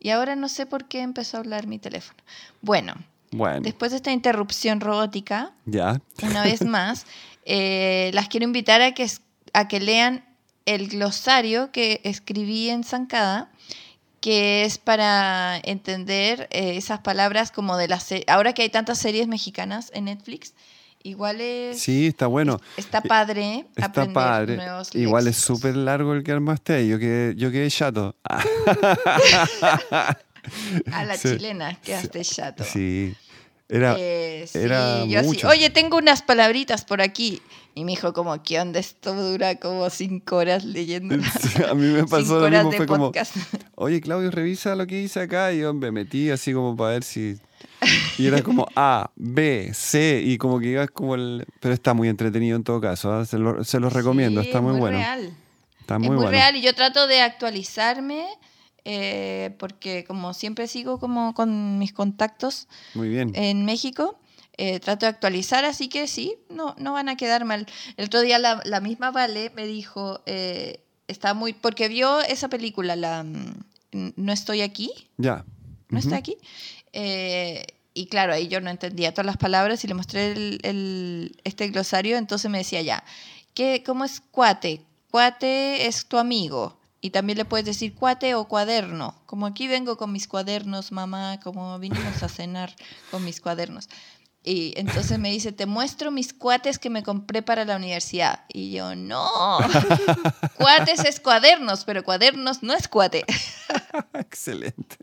[0.02, 2.18] y ahora no sé por qué empezó a hablar mi teléfono.
[2.62, 2.96] Bueno,
[3.32, 6.02] Bueno, después de esta interrupción robótica, ya.
[6.24, 7.06] una vez más,
[7.46, 9.08] eh, las quiero invitar a que,
[9.54, 10.26] a que lean
[10.76, 13.50] el glosario que escribí en Zancada,
[14.22, 18.08] que es para entender eh, esas palabras como de las...
[18.28, 20.54] Ahora que hay tantas series mexicanas en Netflix,
[21.04, 21.80] igual es...
[21.82, 22.60] Sí, está bueno.
[22.76, 24.56] Está padre Está aprender padre.
[24.58, 26.86] nuevos Igual es súper largo el que armaste.
[26.88, 28.16] Yo quedé, yo quedé chato.
[30.92, 31.30] A la Sí.
[31.30, 32.64] chilena, quedaste chato.
[32.64, 33.16] sí.
[33.72, 35.48] Era, Eh, sí, era yo así, mucho.
[35.48, 37.40] oye, tengo unas palabritas por aquí.
[37.80, 38.78] Y me dijo como, ¿qué onda?
[38.78, 41.16] Esto dura como cinco horas leyendo.
[41.70, 42.74] a mí me pasó lo mismo.
[42.74, 43.14] Fue como,
[43.76, 45.54] oye, Claudio, revisa lo que hice acá.
[45.54, 47.38] Y yo me metí así como para ver si.
[48.18, 50.22] Y era como A, B, C.
[50.22, 51.46] Y como que ibas como el.
[51.62, 53.14] Pero está muy entretenido en todo caso.
[53.14, 53.26] ¿ah?
[53.26, 54.42] Se lo, se los recomiendo.
[54.42, 54.98] Sí, está es muy, bueno.
[54.98, 55.32] Real.
[55.80, 56.32] Está es muy, muy bueno.
[56.32, 58.26] real y yo trato de actualizarme
[58.84, 63.32] eh, porque como siempre sigo como con mis contactos Muy bien.
[63.36, 64.19] en México,
[64.62, 67.66] eh, trato de actualizar, así que sí, no, no van a quedar mal.
[67.98, 72.50] El otro día la, la misma Vale me dijo, eh, está muy, porque vio esa
[72.50, 75.46] película, la mm, No estoy aquí, ya.
[75.90, 76.08] no Ujú.
[76.08, 76.36] está aquí.
[76.94, 81.38] Eh, y claro, ahí yo no entendía todas las palabras y le mostré el, el-
[81.44, 83.04] este glosario, entonces me decía ya,
[83.54, 84.82] ¿qué, ¿cómo es cuate?
[85.12, 86.78] Cuate es tu amigo.
[87.02, 89.16] Y también le puedes decir cuate o cuaderno.
[89.26, 92.76] Como aquí vengo con mis cuadernos, mamá, como vinimos a cenar
[93.10, 93.88] con mis cuadernos.
[94.44, 98.46] Y entonces me dice, te muestro mis cuates que me compré para la universidad.
[98.48, 99.28] Y yo, no,
[100.58, 103.26] cuates es cuadernos, pero cuadernos no es cuate.
[104.14, 104.98] Excelente.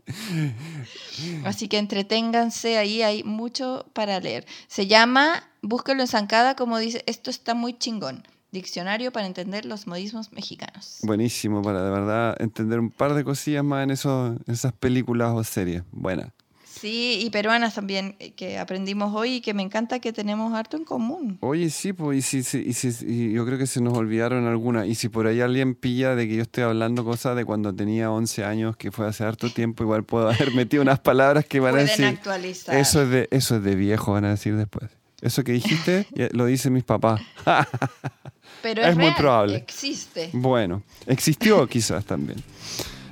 [1.45, 4.45] Así que entreténganse ahí, hay mucho para leer.
[4.67, 8.23] Se llama, búsquelo en Zancada, como dice, esto está muy chingón.
[8.51, 10.99] Diccionario para entender los modismos mexicanos.
[11.03, 15.33] Buenísimo para de verdad entender un par de cosillas más en, esos, en esas películas
[15.35, 15.83] o series.
[15.91, 16.33] Buena.
[16.79, 20.77] Sí, y peruanas también, eh, que aprendimos hoy y que me encanta que tenemos harto
[20.77, 21.37] en común.
[21.41, 24.45] Oye, sí, pues, y, si, si- y si- y yo creo que se nos olvidaron
[24.47, 24.87] algunas.
[24.87, 28.11] Y si por ahí alguien pilla de que yo estoy hablando cosas de cuando tenía
[28.11, 31.69] 11 años, que fue hace harto tiempo, igual puedo haber metido unas palabras que van
[31.69, 32.05] a Pueden decir.
[32.05, 32.75] actualizar.
[32.75, 34.89] Eso es, de, eso es de viejo, van a decir después.
[35.21, 37.21] Eso que dijiste lo dicen mis papás.
[38.61, 39.55] Pero es es, muy probable.
[39.57, 40.29] Existe.
[40.33, 42.41] bueno, existió quizás también.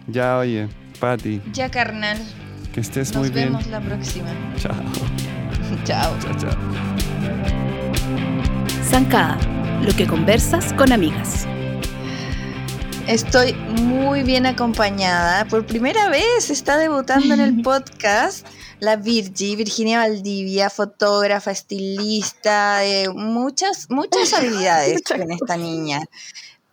[0.07, 0.67] Ya, oye,
[0.99, 2.17] Pati, Ya, carnal.
[2.75, 3.53] Que estés Nos muy bien.
[3.53, 4.27] vemos la próxima.
[4.57, 4.75] Chao,
[5.85, 6.19] Chao.
[6.19, 6.51] chao, chao.
[8.83, 9.37] Zancada,
[9.81, 11.47] lo que conversas con amigas.
[13.07, 15.45] Estoy muy bien acompañada.
[15.45, 18.45] Por primera vez está debutando en el podcast
[18.81, 26.01] la Virgi, Virginia Valdivia, fotógrafa, estilista, eh, muchas, muchas habilidades tiene esta niña.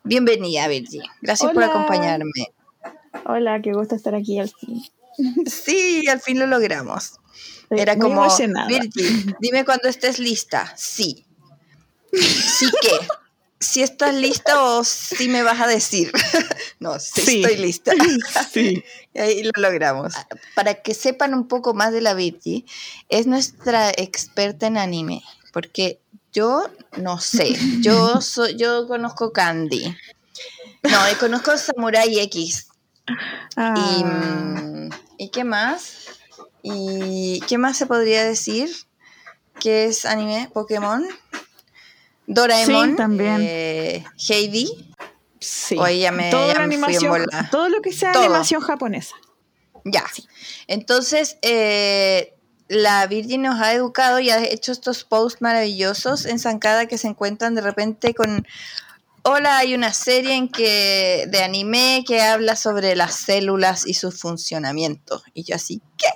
[0.02, 1.00] Bienvenida, Virgi.
[1.20, 2.48] Gracias por acompañarme.
[3.24, 4.82] Hola, qué gusto estar aquí al fin.
[5.46, 7.12] Sí, al fin lo logramos.
[7.62, 8.66] Estoy Era como, emocionada.
[8.68, 10.72] Virgi, dime cuando estés lista.
[10.76, 11.26] Sí.
[12.12, 12.90] ¿Sí qué?
[13.58, 16.12] ¿Si estás lista o si me vas a decir?
[16.80, 17.42] no, sí, Sí.
[17.42, 17.92] estoy lista.
[18.52, 18.84] Sí.
[19.14, 20.14] Y ahí lo logramos.
[20.54, 22.66] Para que sepan un poco más de la Virgi,
[23.08, 25.22] es nuestra experta en anime,
[25.52, 26.00] porque
[26.32, 29.94] yo no sé, yo soy, yo conozco Candy.
[30.82, 32.68] No, eh, conozco Samurai X.
[33.08, 33.12] Y,
[33.56, 33.74] Ah,
[34.04, 36.06] mm, ¿y qué más?
[36.62, 38.70] ¿Y qué más se podría decir?
[39.60, 40.50] ¿Qué es anime?
[40.52, 41.06] Pokémon.
[42.26, 42.90] Doraemon.
[42.90, 43.38] Sí, también.
[43.40, 44.94] eh, Heidi.
[45.40, 45.76] sí.
[45.78, 47.48] o ella me- Toda ya la me fui en animación, bola.
[47.50, 48.24] todo lo que sea Todo.
[48.24, 49.14] animación japonesa.
[49.84, 50.04] Ya.
[50.68, 52.34] Entonces, eh,
[52.68, 57.08] la Virgin nos ha educado y ha hecho estos posts maravillosos en Zancada que se
[57.08, 58.46] encuentran de repente con.
[59.24, 64.10] Hola, hay una serie en que de anime que habla sobre las células y su
[64.10, 65.22] funcionamiento.
[65.32, 66.08] Y yo así, ¿qué?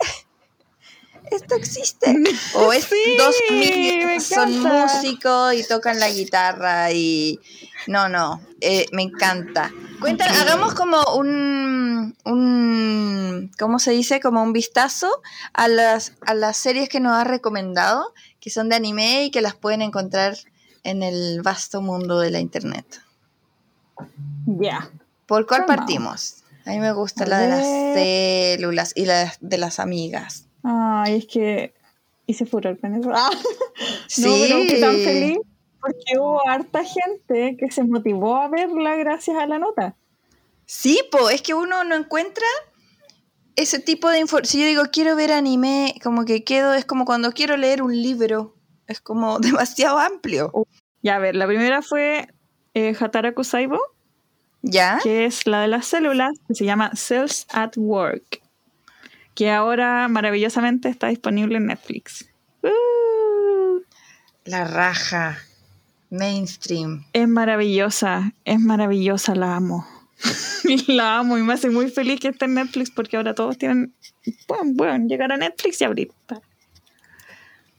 [1.31, 2.17] Esto existe.
[2.55, 7.39] O es Sí, dos son músicos y tocan la guitarra y
[7.87, 9.73] no, no, eh, me encanta.
[10.01, 14.19] Cuenta, hagamos como un, un, ¿cómo se dice?
[14.19, 15.23] Como un vistazo
[15.53, 19.43] a las, a las series que nos ha recomendado, que son de anime y que
[19.43, 20.37] las pueden encontrar
[20.87, 23.01] en el vasto mundo de la internet.
[24.47, 24.91] Ya.
[25.27, 26.45] ¿Por cuál partimos?
[26.65, 27.65] A mí me gusta A la de las
[27.95, 30.47] células y la de las amigas.
[30.63, 31.75] Ay, es que
[32.27, 33.11] hice furor con eso.
[33.15, 33.31] Ah,
[34.07, 34.23] Sí.
[34.23, 35.39] No, pero tan feliz.
[35.81, 39.95] porque hubo harta gente que se motivó a verla gracias a la nota.
[40.65, 42.47] Sí, po, es que uno no encuentra
[43.55, 44.51] ese tipo de información.
[44.51, 47.93] Si yo digo quiero ver anime, como que quedo, es como cuando quiero leer un
[48.03, 48.56] libro.
[48.87, 50.53] Es como demasiado amplio.
[51.03, 52.29] Ya, a ver, la primera fue
[52.75, 53.81] eh, Hataraku Saibo,
[54.63, 54.99] ¿Ya?
[55.03, 58.43] que es la de las células, que se llama Cells at Work,
[59.35, 62.29] que ahora maravillosamente está disponible en Netflix.
[62.63, 63.81] Uh,
[64.45, 65.39] La raja.
[66.11, 67.05] Mainstream.
[67.13, 69.87] es maravillosa, es maravillosa, la amo.
[70.87, 73.93] la amo y me hace muy feliz que esté en Netflix porque ahora todos tienen,
[74.47, 76.11] pueden, pueden llegar a Netflix y abrir.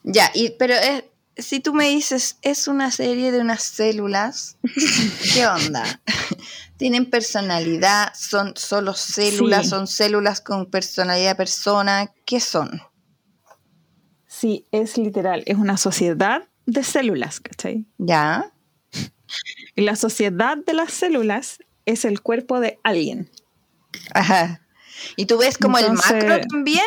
[0.10, 1.04] Ya, y, pero es,
[1.36, 4.58] si tú me dices, es una serie de unas células,
[5.34, 5.84] ¿qué onda?
[6.78, 8.14] ¿Tienen personalidad?
[8.16, 9.64] ¿Son solo células?
[9.64, 9.70] Sí.
[9.70, 12.14] ¿Son células con personalidad de persona?
[12.26, 12.82] ¿Qué son?
[14.28, 17.86] Sí, es literal, es una sociedad de células, ¿cachai?
[17.98, 18.54] ¿Ya?
[19.76, 23.30] Y la sociedad de las células es el cuerpo de alguien.
[24.14, 24.62] Ajá.
[25.18, 26.86] ¿Y tú ves como el macro también?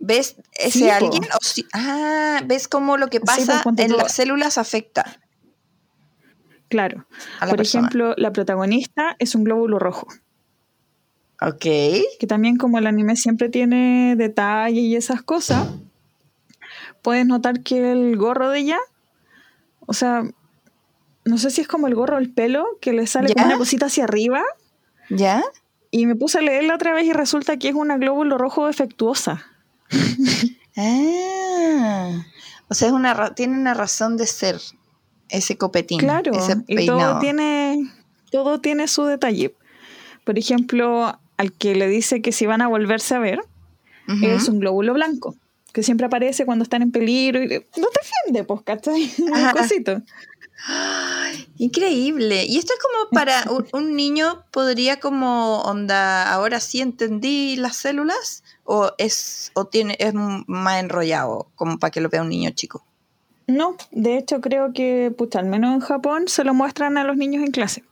[0.00, 1.24] ¿Ves ese Sí, alguien?
[1.24, 5.20] O si- ah, ¿ves cómo lo que pasa pues, ponte en las células afecta
[6.68, 7.06] Claro.
[7.40, 7.88] Por persona?
[7.88, 10.06] ejemplo, la protagonista es un glóbulo rojo,
[11.42, 11.60] ok.
[11.60, 15.68] que también como el anime siempre tiene detalle y esas cosas,
[17.02, 18.78] puedes notar que el gorro de ella,
[19.80, 20.22] o sea,
[21.24, 24.04] no sé si es como el gorro del pelo, que le sale una cosita hacia
[24.04, 24.42] arriba,
[25.08, 25.42] ¿Ya?
[25.90, 29.44] y me puse a leerla otra vez y resulta que es una glóbulo rojo defectuosa.
[30.76, 32.24] Ah,
[32.68, 34.58] o sea, es una tiene una razón de ser
[35.28, 37.90] ese copetín, Claro, ese y todo tiene,
[38.30, 39.54] todo tiene su detalle.
[40.24, 43.40] Por ejemplo, al que le dice que si van a volverse a ver,
[44.22, 45.36] es un glóbulo blanco,
[45.72, 49.12] que siempre aparece cuando están en peligro y no te defiende, pues, ¿cachai?
[49.18, 50.02] Un cosito.
[51.58, 52.44] Increíble.
[52.46, 57.76] Y esto es como para un, un niño podría como onda, ahora sí entendí las
[57.76, 58.42] células
[58.72, 62.84] o es o tiene es más enrollado como para que lo vea un niño chico.
[63.48, 67.16] No, de hecho creo que, pucha, al menos en Japón se lo muestran a los
[67.16, 67.82] niños en clase.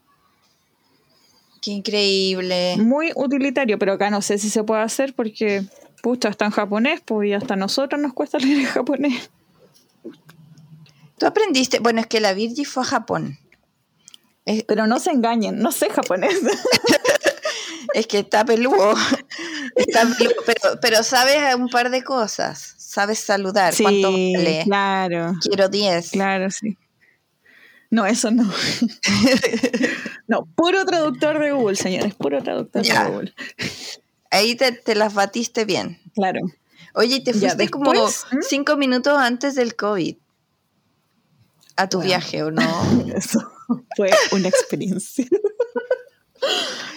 [1.60, 2.76] Qué increíble.
[2.76, 5.64] Muy utilitario, pero acá no sé si se puede hacer porque,
[6.00, 9.30] pucha, está en japonés, pues y hasta a nosotros nos cuesta leer en japonés.
[11.18, 13.36] Tú aprendiste, bueno, es que la Virgi fue a Japón.
[14.44, 16.38] Es, Pero no se engañen, no sé japonés.
[17.94, 18.94] es que está peludo.
[19.76, 20.08] Está
[20.46, 22.74] pero, pero sabes un par de cosas.
[22.78, 23.74] Sabes saludar.
[23.80, 24.62] ¿Cuánto Sí, vale?
[24.64, 26.10] claro, Quiero 10.
[26.10, 26.76] claro, sí.
[27.90, 28.44] No, eso no.
[30.26, 33.04] no, puro traductor de Google, señores, puro traductor Ya.
[33.04, 33.34] de Google.
[34.30, 35.98] Ahí te, te las batiste bien.
[36.14, 36.40] Claro.
[36.94, 38.38] Oye, y te fuiste como después, ¿Mm?
[38.42, 40.16] cinco minutos antes del COVID
[41.76, 42.62] a tu viaje, ¿o no?
[43.14, 43.40] Eso
[43.96, 45.26] fue una experiencia.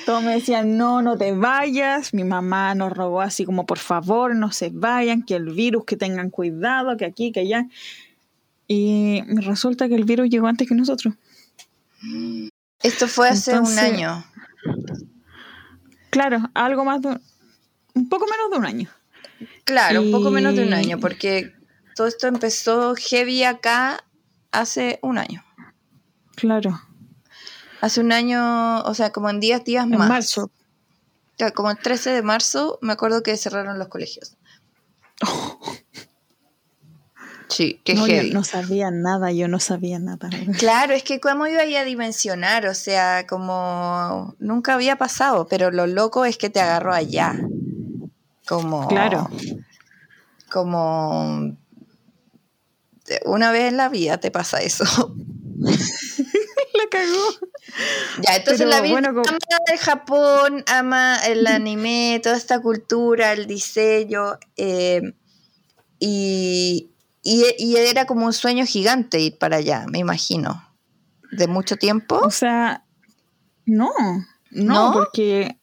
[0.05, 2.13] Todos me decían, no, no te vayas.
[2.13, 5.97] Mi mamá nos rogó así como, por favor, no se vayan, que el virus, que
[5.97, 7.67] tengan cuidado, que aquí, que allá.
[8.67, 11.13] Y resulta que el virus llegó antes que nosotros.
[12.81, 14.25] Esto fue hace un año.
[16.09, 17.21] Claro, algo más de un,
[17.93, 18.89] un poco menos de un año.
[19.63, 21.53] Claro, un poco menos de un año, porque
[21.95, 24.03] todo esto empezó heavy acá
[24.51, 25.43] hace un año.
[26.35, 26.81] Claro,
[27.81, 30.07] Hace un año, o sea, como en 10 días en más.
[30.07, 30.49] marzo.
[31.37, 34.37] Claro, Como el 13 de marzo, me acuerdo que cerraron los colegios.
[37.49, 40.29] Sí, qué No, yo no sabía nada, yo no sabía nada.
[40.57, 45.85] Claro, es que cómo iba a dimensionar, o sea, como nunca había pasado, pero lo
[45.85, 47.35] loco es que te agarró allá.
[48.47, 48.87] Como.
[48.87, 49.29] Claro.
[50.49, 51.57] Como.
[53.03, 54.85] te- Una vez en la vida te pasa eso.
[55.59, 57.50] La cagó.
[58.21, 59.39] Ya, entonces Pero, la vida bueno, como- ama
[59.71, 64.37] el Japón, ama el anime, toda esta cultura, el diseño.
[64.57, 65.01] eh,
[65.99, 66.91] y,
[67.23, 70.67] y, y era como un sueño gigante ir para allá, me imagino.
[71.31, 72.17] De mucho tiempo.
[72.23, 72.83] O sea,
[73.65, 73.91] no,
[74.49, 74.91] no, ¿No?
[74.93, 75.57] porque,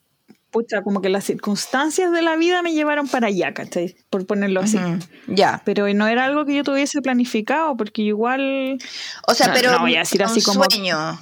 [0.51, 3.97] pucha, como que las circunstancias de la vida me llevaron para allá, ¿cachai?
[4.09, 4.79] Por ponerlo así.
[4.79, 5.61] Ujú, Ya.
[5.65, 8.79] Pero no era algo que yo tuviese planificado, porque igual,
[9.27, 11.19] O sea, No, pero no voy a decir un así como- sueño.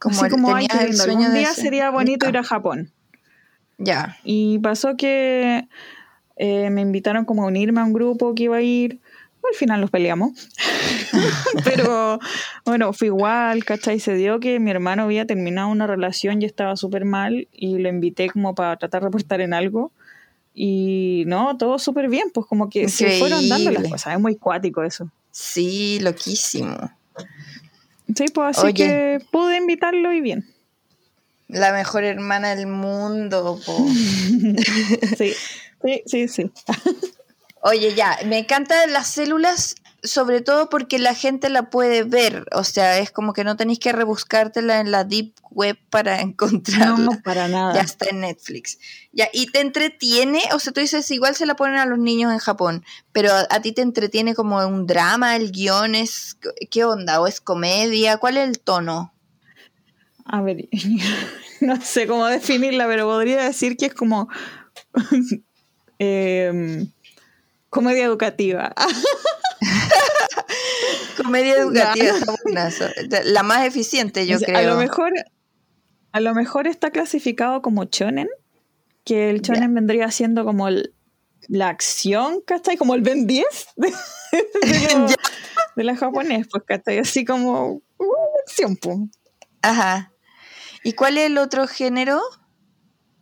[0.00, 2.42] Así el- como, tenías el sueño algún de día ser- sería bonito Ya, ir a
[2.44, 2.92] Japón.
[3.78, 4.16] Ya.
[4.24, 5.68] Y pasó que
[6.36, 9.00] eh, me invitaron como a unirme a un grupo que iba a ir.
[9.48, 10.32] Al final nos peleamos.
[11.64, 12.18] Pero
[12.64, 13.98] bueno, fue igual, ¿cachai?
[14.00, 17.88] Se dio que mi hermano había terminado una relación y estaba súper mal y lo
[17.88, 19.92] invité como para tratar de aportar en algo.
[20.54, 23.90] Y no, todo súper bien, pues como que se fueron dando las Increíble.
[23.90, 24.14] cosas.
[24.14, 25.08] Es muy cuático eso.
[25.30, 26.76] Sí, loquísimo.
[28.18, 28.74] Sí, pues así Oye.
[28.74, 30.44] que pude invitarlo y bien.
[31.46, 33.60] La mejor hermana del mundo.
[33.64, 33.78] po.
[35.16, 35.34] Sí,
[35.84, 36.50] sí, sí, sí.
[37.60, 42.46] Oye, ya, me encantan las células, sobre todo porque la gente la puede ver.
[42.52, 46.96] O sea, es como que no tenéis que rebuscártela en la deep web para encontrarla.
[46.96, 47.74] No, para nada.
[47.74, 48.78] Ya está en Netflix.
[49.12, 52.32] Ya, y te entretiene, o sea, tú dices, igual se la ponen a los niños
[52.32, 56.38] en Japón, pero a, a ti te entretiene como un drama, el guion es,
[56.70, 57.20] ¿qué onda?
[57.20, 58.18] ¿O es comedia?
[58.18, 59.12] ¿Cuál es el tono?
[60.28, 60.68] A ver,
[61.60, 64.28] no sé cómo definirla, pero podría decir que es como
[65.98, 66.90] em,
[67.70, 68.74] comedia educativa.
[71.16, 73.22] Comedia educativa, está.
[73.24, 74.58] La más eficiente, yo O sea, creo.
[74.58, 75.12] A lo mejor,
[76.12, 78.28] a lo mejor está clasificado como chonen,
[79.04, 80.94] que el chonen vendría siendo como el-
[81.48, 82.76] la acción, ¿cachai?
[82.76, 83.46] Como el Ben 10
[83.76, 83.92] de,
[85.76, 86.98] de, la japonés, pues, ¿cachai?
[86.98, 88.14] Así como uh,
[88.46, 88.98] acción, pues.
[89.62, 90.12] Ajá.
[90.84, 92.20] ¿Y cuál es el otro género?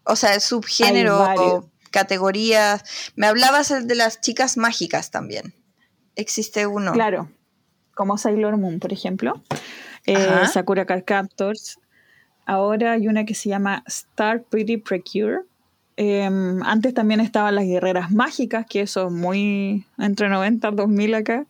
[0.04, 2.82] O sea, el subgénero o categorías.
[3.16, 5.54] Me hablabas de las chicas mágicas también.
[6.16, 6.92] Existe uno.
[6.92, 7.28] Claro,
[7.94, 9.42] como Sailor Moon, por ejemplo.
[10.06, 10.46] Eh.
[10.52, 11.78] Sakura Card Captors.
[12.46, 15.40] Ahora hay una que se llama Star Pretty Precure.
[15.96, 21.14] Em, antes también estaban las guerreras mágicas, que eso es muy entre 90 y 2000
[21.14, 21.46] acá.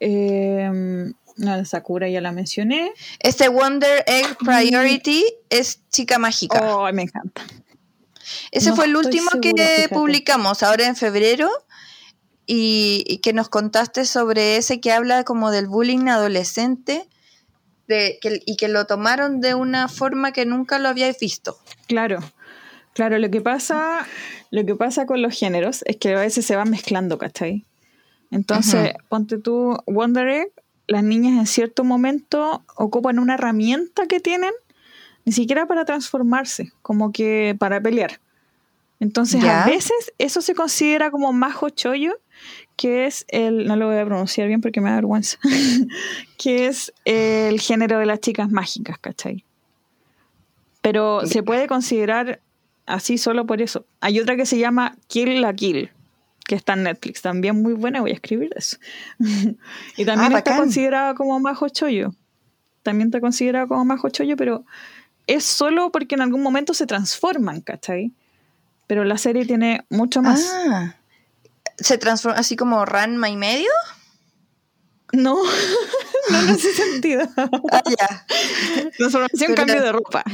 [0.00, 2.92] Em, no, Sakura ya la mencioné.
[3.20, 6.76] Este Wonder Egg Priority es chica mágica.
[6.76, 7.42] Oh, me encanta.
[8.50, 9.94] Ese no fue el último segura, que fíjate.
[9.94, 11.50] publicamos ahora en febrero
[12.46, 17.06] y, y que nos contaste sobre ese que habla como del bullying adolescente
[17.88, 21.56] de, que, y que lo tomaron de una forma que nunca lo habíais visto.
[21.86, 22.20] Claro,
[22.94, 24.06] claro, lo que pasa,
[24.50, 27.64] lo que pasa con los géneros es que a veces se van mezclando, ¿cachai?
[28.30, 30.52] Entonces, ponte tú, Wonder Egg,
[30.86, 34.52] las niñas en cierto momento ocupan una herramienta que tienen,
[35.24, 38.20] ni siquiera para transformarse, como que para pelear.
[39.00, 39.64] Entonces, Ya.
[39.64, 42.18] a veces eso se considera como majo chollo,
[42.76, 45.38] que es el, no lo voy a pronunciar bien porque me da vergüenza,
[46.38, 49.44] que es el género de las chicas mágicas, ¿cachai?
[50.82, 52.40] Pero se puede considerar
[52.86, 53.86] así solo por eso.
[54.00, 55.90] Hay otra que se llama Kill la Kill,
[56.46, 58.76] que está en Netflix, también muy buena, voy a escribir eso.
[59.96, 62.14] y también Ah, está considerada como majo chollo.
[62.82, 64.64] También está considerada como majo chollo, pero
[65.26, 68.12] es solo porque en algún momento se transforman, ¿cachai?
[68.86, 70.52] Pero la serie tiene mucho más.
[70.68, 70.96] Ah.
[71.78, 73.70] ¿Se transforma así como Ranma y medio?
[75.12, 75.38] No,
[76.30, 77.26] no en ese sentido.
[77.36, 78.26] Ah, ya.
[78.96, 80.24] Transformación, cambio de ropa.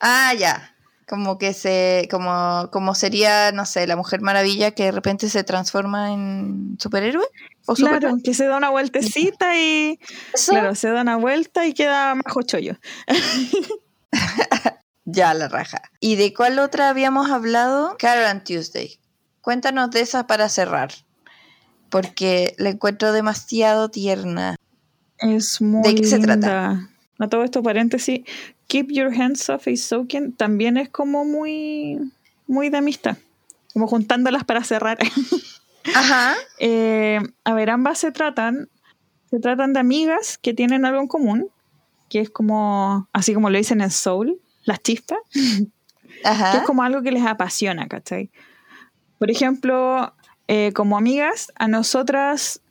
[0.00, 0.74] Ah, ya.
[1.06, 5.42] Como que se, como, como sería, no sé, la Mujer Maravilla que de repente se
[5.42, 7.26] transforma en superhéroe.
[7.66, 9.98] ¿O Claro, que se da una vueltecita y.
[10.32, 12.76] Eso, Claro, se da una vuelta y queda majo chollo.
[15.12, 15.82] Ya, la raja.
[15.98, 17.96] ¿Y de cuál otra habíamos hablado?
[17.98, 18.99] Carol and Tuesday.
[19.40, 20.92] Cuéntanos de esa para cerrar.
[21.88, 24.56] Porque la encuentro demasiado tierna.
[25.18, 26.88] Es muy qué se trata?
[27.18, 28.20] A todo esto, paréntesis,
[28.68, 31.98] Keep Your Hands Off Is Soaking también es como muy,
[32.46, 33.18] muy de amistad.
[33.72, 34.98] Como juntándolas para cerrar.
[35.94, 36.34] Ajá.
[36.58, 38.68] Eh, a ver, ambas se tratan,
[39.28, 41.48] se tratan de amigas que tienen algo en común,
[42.08, 45.68] que es como, así como lo dicen en Soul, las chispas, que
[46.24, 46.58] Ajá.
[46.58, 48.30] es como algo que les apasiona, ¿cachai?
[49.20, 50.14] Por ejemplo,
[50.48, 52.62] eh, como amigas, a nosotras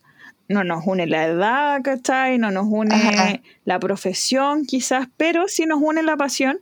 [0.47, 2.39] no nos une la edad, ¿cachai?
[2.39, 3.39] No nos une Ajá.
[3.65, 6.59] la profesión, quizás, pero sí nos une la pasión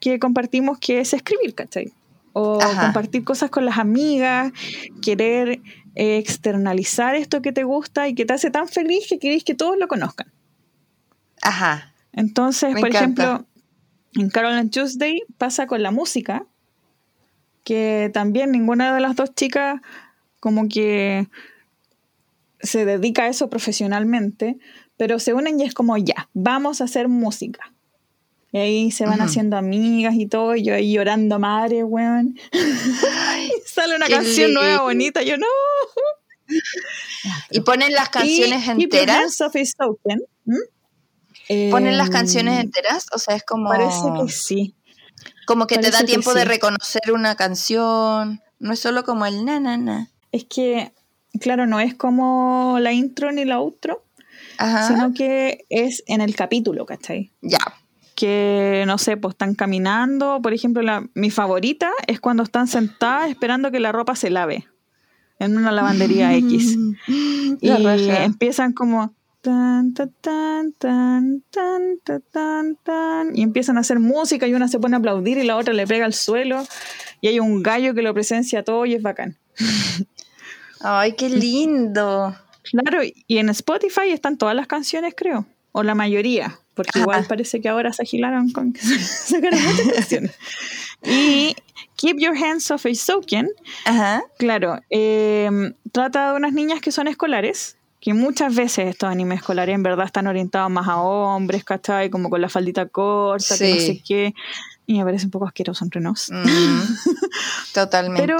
[0.00, 1.92] que compartimos, que es escribir, ¿cachai?
[2.32, 2.86] O Ajá.
[2.86, 4.50] compartir cosas con las amigas,
[5.00, 5.60] querer
[5.94, 9.54] eh, externalizar esto que te gusta y que te hace tan feliz que querés que
[9.54, 10.26] todos lo conozcan.
[11.40, 11.94] Ajá.
[12.12, 13.22] Entonces, Me por encanta.
[13.22, 13.46] ejemplo,
[14.14, 16.46] en Carol and Tuesday pasa con la música,
[17.64, 19.80] que también ninguna de las dos chicas
[20.40, 21.28] como que
[22.60, 24.58] se dedica a eso profesionalmente,
[24.96, 27.72] pero se unen y es como ya, vamos a hacer música.
[28.52, 32.36] Y ahí se van haciendo amigas y todo, y yo ahí llorando madre, weón.
[33.64, 35.46] Sale una canción nueva, bonita, yo no.
[37.50, 39.36] Y ponen las canciones Y enteras.
[39.36, 41.70] Soaking, ¿m?
[41.70, 43.06] Ponen las Em, canciones enteras.
[43.12, 43.68] O sea, es como.
[43.68, 44.74] Parece que sí.
[45.50, 48.40] Como que te da tiempo de reconocer una canción.
[48.60, 50.08] No es solo como el na na na.
[50.30, 50.92] Es que,
[51.40, 54.04] claro, no es como la intro ni la outro,
[54.58, 54.86] Ajá.
[54.86, 57.32] sino que es en el capítulo, ¿cachai?
[57.42, 57.58] Ya.
[58.14, 60.38] Que, no sé, pues están caminando.
[60.40, 64.68] Por ejemplo, la, mi favorita es cuando están sentadas esperando que la ropa se lave.
[65.40, 66.78] en una lavandería X.
[67.60, 71.98] Y empiezan como Tan, tan, tan, tan, tan,
[72.30, 75.56] tan, tan, y empiezan a hacer música y una se pone a aplaudir y la
[75.56, 76.62] otra le pega al suelo
[77.22, 79.38] y hay un gallo que lo presencia todo y es bacán.
[80.82, 82.36] Ay, qué lindo.
[82.64, 87.00] Claro, y en Spotify están todas las canciones, creo, o la mayoría, porque ah.
[87.00, 90.32] igual parece que ahora se agilaron con que sacaron muchas canciones.
[91.02, 91.56] Y
[91.96, 93.48] Keep Your Hands Off a Soken,
[94.38, 95.48] claro, eh,
[95.92, 100.06] trata de unas niñas que son escolares que muchas veces estos animes escolares en verdad
[100.06, 102.08] están orientados más a hombres, ¿cachai?
[102.08, 104.34] Como con la faldita corta, que no sé qué,
[104.86, 106.30] y me parece un poco asqueroso entre nos.
[106.30, 106.80] Mm,
[107.74, 108.22] totalmente.
[108.22, 108.38] Pero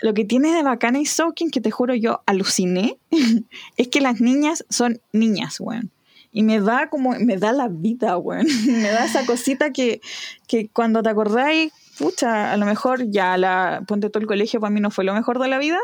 [0.00, 2.98] lo que tiene de bacana y Soaking, que te juro yo aluciné,
[3.76, 5.90] es que las niñas son niñas, weón.
[6.32, 8.46] Y me da como, me da la vida, weón.
[8.66, 10.00] Me da esa cosita que,
[10.46, 14.70] que cuando te acordáis, pucha, a lo mejor ya la, ponte todo el colegio para
[14.70, 15.78] mí no fue lo mejor de la vida,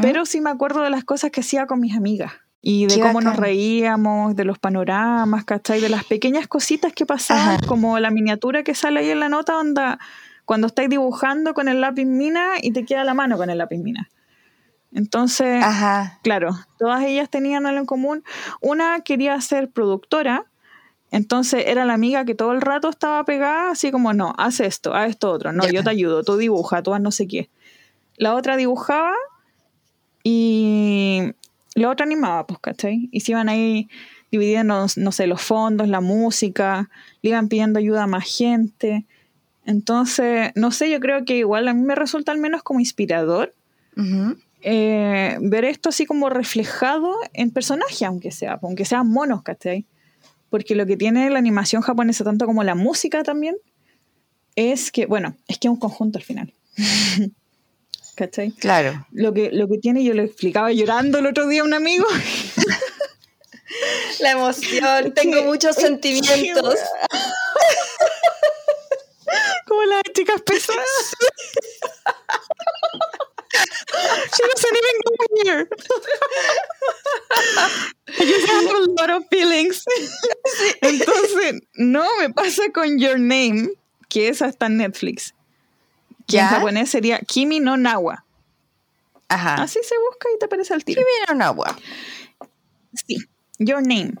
[0.00, 2.32] Pero sí me acuerdo de las cosas que hacía con mis amigas.
[2.60, 5.80] Y de Qué cómo nos reíamos, de los panoramas, ¿cachai?
[5.80, 7.66] De las pequeñas cositas que pasaban, Ajá.
[7.66, 9.98] como la miniatura que sale ahí en la nota, onda,
[10.44, 13.78] cuando estáis dibujando con el lápiz mina y te queda la mano con el lápiz
[13.78, 14.08] mina.
[14.92, 16.20] Entonces, Ajá.
[16.22, 18.24] claro, todas ellas tenían algo en común.
[18.60, 20.44] Una quería ser productora,
[21.10, 24.94] entonces era la amiga que todo el rato estaba pegada, así como, no, haz esto,
[24.94, 27.50] haz esto otro, no, yo te ayudo, tú dibuja, tú haz no sé qué.
[28.16, 29.14] La otra dibujaba
[30.22, 31.22] y
[31.74, 33.08] la otra animaba, pues, ¿cachai?
[33.12, 33.88] Y se iban ahí
[34.30, 36.88] dividiendo, no sé, los fondos, la música,
[37.22, 39.04] le iban pidiendo ayuda a más gente.
[39.66, 43.54] Entonces, no sé, yo creo que igual a mí me resulta al menos como inspirador
[44.62, 49.84] eh, ver esto así como reflejado en personajes, aunque sea, aunque sean monos, ¿cachai?
[50.50, 53.56] Porque lo que tiene la animación japonesa, tanto como la música también,
[54.56, 56.52] es que, bueno, es que es un conjunto al final.
[58.14, 58.52] ¿Cachai?
[58.52, 59.06] Claro.
[59.12, 62.06] Lo que, lo que tiene, yo le explicaba llorando el otro día a un amigo.
[64.20, 66.78] La emoción, tengo muchos sentimientos.
[69.66, 70.84] como las chicas pesadas.
[73.52, 75.12] She doesn't even go
[75.44, 75.68] here.
[78.08, 79.84] I just have a lot of feelings.
[80.80, 83.68] Entonces, no me pasa con Your Name,
[84.08, 85.34] que esa está en Netflix.
[86.32, 88.24] Que en japonés sería Kimi no Nawa.
[89.28, 89.54] Ajá.
[89.54, 91.00] Así se busca y te aparece al tiro.
[91.00, 91.78] ¿Qué viene un agua?
[92.94, 93.18] Sí,
[93.58, 94.14] Your Name.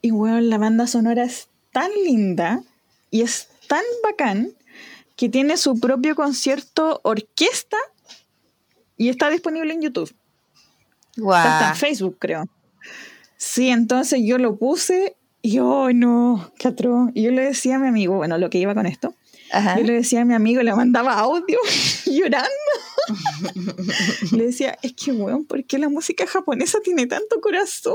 [0.00, 2.62] Y bueno, la banda sonora es tan linda
[3.10, 4.52] y es tan bacán
[5.16, 7.76] que tiene su propio concierto orquesta
[8.96, 10.14] y está disponible en YouTube.
[11.16, 11.70] Está hasta Guau.
[11.70, 12.44] en Facebook, creo.
[13.36, 17.10] Sí, entonces yo lo puse y oh no, qué atroz.
[17.14, 19.14] Y yo le decía a mi amigo, bueno, lo que iba con esto,
[19.52, 19.78] Ajá.
[19.78, 21.58] yo le decía a mi amigo, le mandaba audio
[22.06, 22.48] llorando.
[24.32, 27.94] le decía, es que, weón, ¿por qué la música japonesa tiene tanto corazón?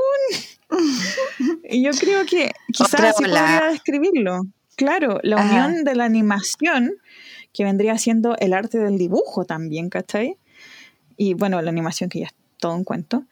[1.69, 4.41] y yo creo que quizás así podría describirlo.
[4.75, 5.45] Claro, la Ajá.
[5.67, 6.95] unión de la animación,
[7.53, 10.37] que vendría siendo el arte del dibujo también, ¿cachai?
[11.15, 13.23] Y bueno, la animación que ya es todo un cuento.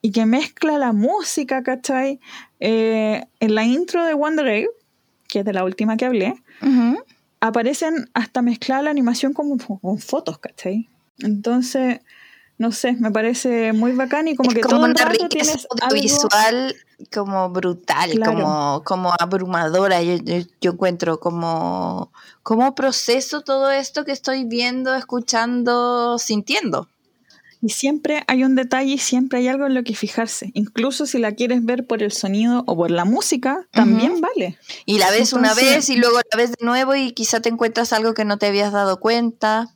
[0.00, 2.20] Y que mezcla la música, ¿cachai?
[2.60, 4.68] Eh, en la intro de Wonder Egg,
[5.26, 6.98] que es de la última que hablé, Ujú.
[7.48, 10.88] Aparecen hasta mezclar la animación con, con fotos, ¿cachai?
[11.18, 12.00] Entonces,
[12.56, 15.24] no sé, me parece muy bacán y como es que como todo el una rato
[15.24, 15.84] riqueza tienes algo...
[15.84, 16.76] audiovisual
[17.12, 18.32] como brutal, Claro.
[18.32, 20.02] como, como abrumadora.
[20.02, 22.10] Yo, yo, yo encuentro como,
[22.42, 26.88] como proceso todo esto que estoy viendo, escuchando, sintiendo.
[27.64, 30.50] Y siempre hay un detalle y siempre hay algo en lo que fijarse.
[30.52, 34.58] Incluso si la quieres ver por el sonido o por la música, también vale.
[34.84, 37.94] Y la ves una vez y luego la ves de nuevo y quizá te encuentras
[37.94, 39.70] algo que no te habías dado cuenta.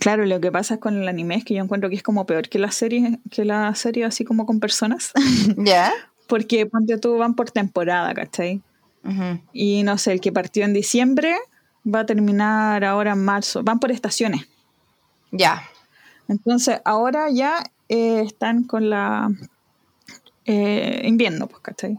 [0.00, 2.48] Claro, lo que pasa con el anime es que yo encuentro que es como peor
[2.48, 5.12] que la serie, que la serie así como con personas.
[5.58, 5.92] ¿Ya?
[6.28, 8.62] Porque ponte tú, van por temporada, ¿cachai?
[9.52, 11.36] Y no sé, el que partió en diciembre
[11.84, 13.62] va a terminar ahora en marzo.
[13.62, 14.48] Van por estaciones.
[15.30, 15.62] Ya.
[16.28, 19.30] Entonces, ahora ya eh, están con la
[20.44, 21.98] eh, invierno, pues, ¿cachai?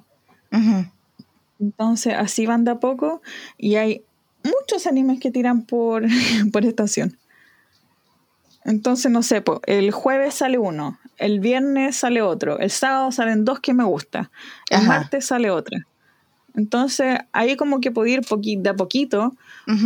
[1.60, 3.22] Entonces, así van de a poco
[3.58, 4.04] y hay
[4.44, 6.04] muchos animes que tiran por,
[6.54, 7.18] por estación.
[8.66, 13.46] Entonces, no sé, po, el jueves sale uno, el viernes sale otro, el sábado salen
[13.46, 14.32] dos que me gusta,
[14.70, 14.88] el Ajá.
[14.88, 15.86] martes sale otra.
[16.56, 19.34] Entonces, ahí como que puedo ir de a poquito,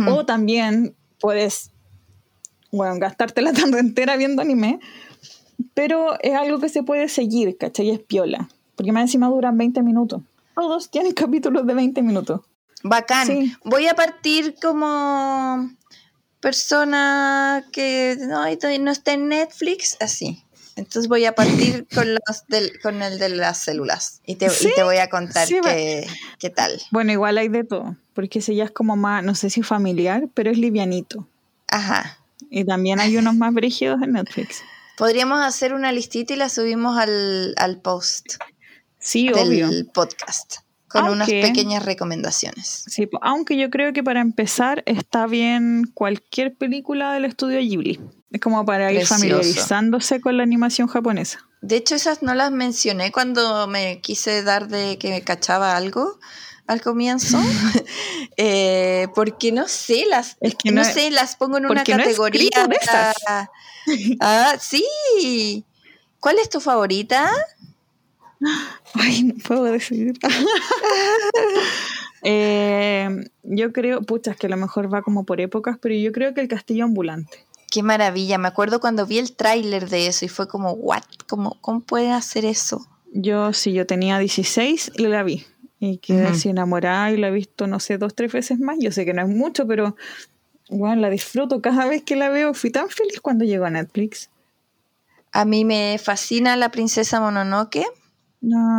[0.08, 1.70] o también puedes,
[2.74, 4.80] bueno, gastarte la tarde entera viendo anime,
[5.74, 7.90] pero es algo que se puede seguir, ¿cachai?
[7.90, 10.22] Es piola, porque más encima duran 20 minutos.
[10.54, 12.40] Todos tienen capítulos de 20 minutos.
[12.82, 13.26] Bacán.
[13.26, 13.54] Sí.
[13.64, 15.70] Voy a partir como
[16.40, 18.44] persona que no,
[18.80, 20.42] no está en Netflix, así.
[20.76, 24.50] Entonces voy a partir con, los del- con el de las células y te, y
[24.50, 26.06] Sí, te voy a contar sí, qué,
[26.38, 26.80] qué tal.
[26.90, 30.28] Bueno, igual hay de todo, porque ese ya es como más, no sé si familiar,
[30.34, 31.26] pero es livianito.
[31.68, 32.18] Ajá.
[32.56, 34.62] Y también hay unos más brígidos en Netflix.
[34.96, 38.36] Podríamos hacer una listita y la subimos al, al post
[39.00, 39.68] Sí, del obvio.
[39.92, 42.84] podcast con unas Aunque- pequeñas recomendaciones.
[42.86, 48.00] Sí, aunque yo creo que para empezar está bien cualquier película del estudio Ghibli.
[48.30, 49.14] Es como para ir Precioso.
[49.14, 51.40] familiarizándose con la animación japonesa.
[51.60, 56.20] De hecho, esas no las mencioné cuando me quise dar de que me cachaba algo
[56.66, 57.38] al comienzo,
[58.36, 61.84] Eh, porque no sé, las, Es que no, no- sé, las pongo en una no
[61.84, 62.48] categoría.
[62.48, 63.14] escrito de esas.
[63.28, 63.48] ah,
[64.20, 65.64] ah, sí.
[66.20, 67.30] ¿Cuál es tu favorita?
[68.94, 70.14] Ay, no puedo decidir.
[72.26, 73.08] Eh,
[73.42, 76.32] yo creo, pucha, es que a lo mejor va como por épocas, pero yo creo
[76.32, 77.44] que el castillo ambulante.
[77.70, 78.38] Qué maravilla.
[78.38, 81.02] Me acuerdo cuando vi el tráiler de eso y fue como, ¿what?
[81.28, 82.86] ¿Cómo, ¿Cómo pueden hacer eso?
[83.12, 85.44] Yo sí, yo tenía 16 y la vi.
[85.84, 86.34] Y quedé Ujú.
[86.34, 88.78] así enamorada y la he visto, no sé, dos, tres veces más.
[88.80, 89.96] Yo sé que no es mucho, pero
[90.70, 92.54] bueno, la disfruto cada vez que la veo.
[92.54, 94.30] Fui tan feliz cuando llegó a Netflix.
[95.32, 97.84] A mí me fascina la princesa Mononoke.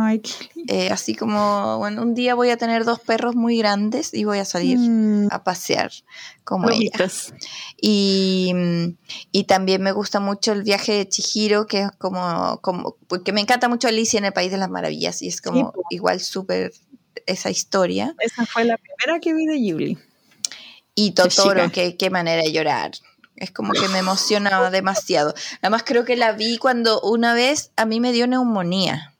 [0.02, 4.12] Ay, qué eh, así como, bueno, un día voy a tener dos perros muy grandes
[4.12, 5.92] y voy a salir Mm, a pasear
[6.44, 6.90] como ella.
[7.80, 8.52] Y,
[9.32, 13.40] y también me gusta mucho el viaje de Chihiro, que es como, como, porque me
[13.40, 16.72] encanta mucho Alicia en el País de las Maravillas y es como igual súper
[17.26, 18.14] esa historia.
[18.20, 19.98] Esa fue la primera que vi de Ghibli.
[20.94, 22.92] Y Totoro, que qué manera de llorar.
[23.36, 25.34] Es como que me emocionaba demasiado.
[25.60, 29.12] Además creo que la vi cuando una vez a mí me dio neumonía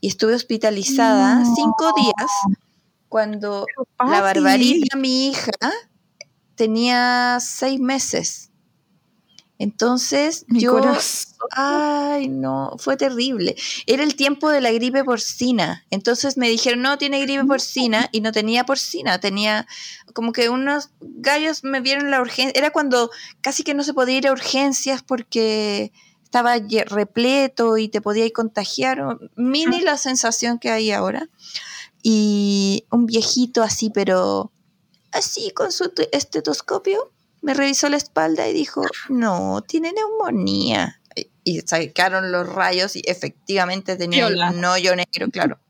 [0.00, 1.54] y estuve hospitalizada No.
[1.56, 2.30] cinco días
[3.08, 3.66] cuando
[3.98, 5.50] la barbarita, mi hija,
[6.54, 8.50] tenía seis meses.
[9.58, 11.34] Entonces Mi yo, corazón.
[11.50, 13.56] ay no, fue terrible.
[13.86, 15.84] Era el tiempo de la gripe porcina.
[15.90, 19.66] Entonces me dijeron, no, tiene gripe porcina y no tenía porcina, tenía
[20.12, 22.52] como que unos gallos me vieron la urgencia.
[22.54, 23.10] Era cuando
[23.40, 25.92] casi que no se podía ir a urgencias porque
[26.22, 26.56] estaba
[26.86, 29.18] repleto y te podía ir contagiar.
[29.36, 31.28] Mini la sensación que hay ahora.
[32.02, 34.52] Y un viejito así, pero
[35.12, 37.10] así con su te- estetoscopio,
[37.46, 41.00] me revisó la espalda y dijo, no, tiene neumonía.
[41.14, 44.50] Y- Y sacaron los rayos y efectivamente tenía Piola.
[44.50, 45.60] un hoyo negro, claro.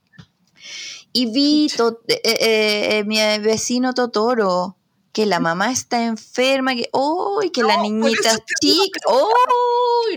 [1.12, 4.78] Y vi eh, eh, eh, mi vecino Totoro,
[5.12, 7.40] que la mamá está enferma, que, ¡oh!
[7.52, 9.30] que la niñita chica, ¡oh!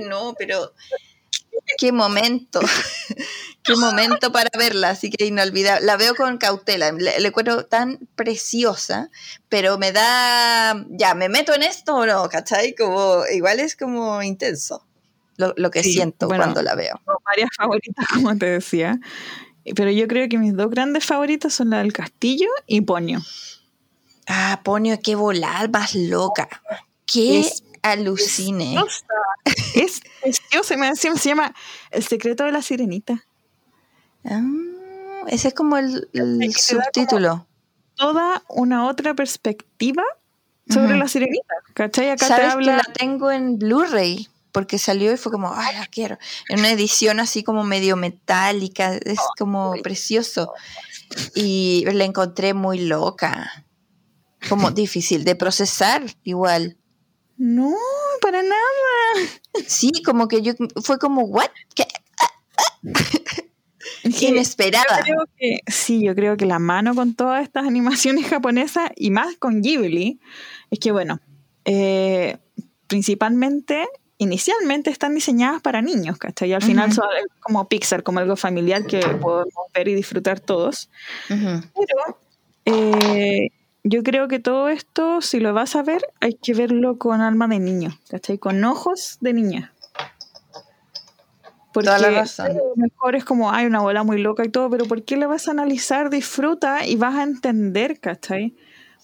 [0.07, 0.73] No, pero
[1.77, 2.59] qué momento,
[3.63, 5.85] qué momento para verla, así que inolvidable.
[5.85, 9.09] La veo con cautela, le, le encuentro tan preciosa,
[9.49, 12.27] pero me da, ya, ¿me meto en esto o no?
[12.29, 12.75] ¿Cachai?
[12.75, 14.85] Como, igual es como intenso
[15.37, 16.43] lo, lo que Sí, siento bueno.
[16.43, 16.99] cuando la veo.
[17.25, 18.99] Varias favoritas, como te decía.
[19.75, 23.21] Pero yo creo que mis dos grandes favoritas son la del castillo y Ponio.
[24.27, 26.47] Ah, Ponio, qué volar más loca.
[27.05, 28.75] Qué Es- alucine.
[29.75, 30.77] Es preciosa.
[30.77, 31.55] Me encima se llama
[31.91, 33.25] El secreto de la sirenita.
[34.25, 34.41] Ah,
[35.27, 36.07] ese es como el,
[36.55, 37.47] subtítulo.
[37.95, 40.03] Toda una otra perspectiva
[40.67, 41.55] sobre la sirenita.
[41.73, 42.11] ¿Cachai?
[42.11, 42.77] Acá te ¿Sabes que habla.
[42.77, 44.27] la tengo en Blu-ray?
[44.51, 46.17] Porque salió y fue como, ay, la quiero.
[46.47, 50.53] En una edición así como medio metálica, es como precioso.
[51.35, 53.65] Y la encontré muy loca.
[54.47, 56.77] Como difícil de procesar, igual.
[57.39, 57.73] No,
[58.21, 59.29] para nada.
[59.65, 60.53] Sí, como que yo,
[60.83, 61.47] fue como, ¿what?
[61.73, 61.85] ¿Qué?
[64.27, 65.01] Inesperada.
[65.37, 69.61] que, sí, yo creo que la mano con todas estas animaciones japonesas y más con
[69.61, 70.19] Ghibli
[70.69, 71.21] es que, bueno,
[71.63, 72.37] eh,
[72.87, 73.87] principalmente,
[74.17, 76.49] inicialmente están diseñadas para niños, ¿cachai?
[76.49, 77.05] Y al final son
[77.39, 80.89] como Pixar, como algo familiar que podemos ver y disfrutar todos.
[81.29, 82.19] Pero
[82.65, 83.47] eh,
[83.83, 87.47] yo creo que todo esto, si lo vas a ver, hay que verlo con alma
[87.47, 88.37] de niño, ¿cachai?
[88.37, 89.73] Con ojos de niña.
[91.73, 92.47] Porque Toda la razón.
[92.47, 95.17] a lo mejor es como, hay una bola muy loca y todo, pero ¿por qué
[95.17, 96.09] la vas a analizar?
[96.09, 98.55] Disfruta y vas a entender, ¿cachai?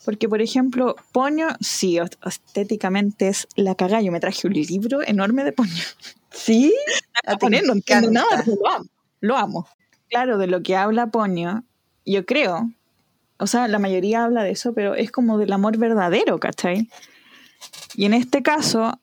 [0.03, 4.01] Porque, por ejemplo, Poño, sí, est- estéticamente es la cagada.
[4.01, 5.71] Yo me traje un libro enorme de Poño.
[6.31, 6.73] ¿Sí?
[7.23, 8.29] A ti Japonés, no entiendo encanta.
[8.35, 8.85] nada, pero lo amo.
[9.21, 9.67] Lo amo.
[10.09, 11.63] Claro, de lo que habla Poño,
[12.05, 12.69] yo creo,
[13.37, 16.89] o sea, la mayoría habla de eso, pero es como del amor verdadero, ¿cachai?
[17.95, 18.99] Y en este caso,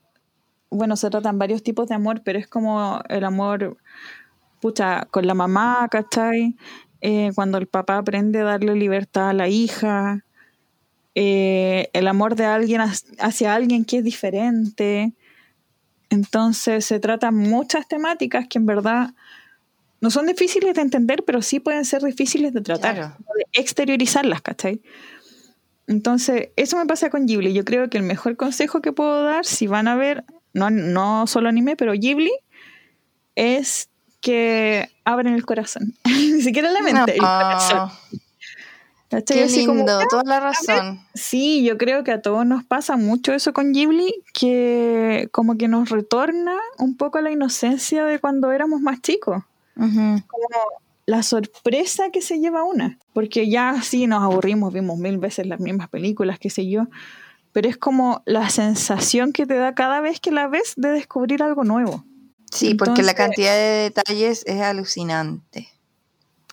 [0.70, 3.76] bueno, se tratan varios tipos de amor, pero es como el amor,
[4.60, 6.56] pucha, con la mamá, ¿cachai?
[7.00, 10.24] Eh, cuando el papá aprende a darle libertad a la hija,
[11.14, 15.12] eh, el amor de alguien hac- hacia alguien que es diferente.
[16.10, 19.14] Entonces se tratan muchas temáticas que en verdad
[20.02, 23.16] no son difíciles de entender, pero sí pueden ser difíciles de tratar, Claro.
[23.36, 24.82] de exteriorizarlas, ¿cachai?
[25.86, 27.52] Entonces, eso me pasa con Ghibli.
[27.54, 31.26] Yo creo que el mejor consejo que puedo dar, si van a ver, no, no
[31.28, 32.32] solo anime, pero Ghibli,
[33.36, 35.94] es que abren el corazón.
[36.04, 37.78] Ni siquiera la mente, el corazón.
[37.78, 37.92] No,
[39.08, 39.36] ¿cachai?
[39.38, 41.00] qué Así como, lindo, toda la razón.
[41.14, 45.68] Sí, yo creo que a todos nos pasa mucho eso con Ghibli, que como que
[45.68, 49.44] nos retorna un poco a la inocencia de cuando éramos más chicos.
[49.76, 50.22] Ujú.
[50.26, 50.48] Como
[51.06, 52.98] la sorpresa que se lleva una.
[53.12, 56.86] Porque ya sí nos aburrimos, vimos mil veces las mismas películas, qué sé yo.
[57.52, 61.42] Pero es como la sensación que te da cada vez que la ves de descubrir
[61.42, 62.04] algo nuevo.
[62.50, 65.68] Sí, porque la Entonces- cantidad de detalles es alucinante.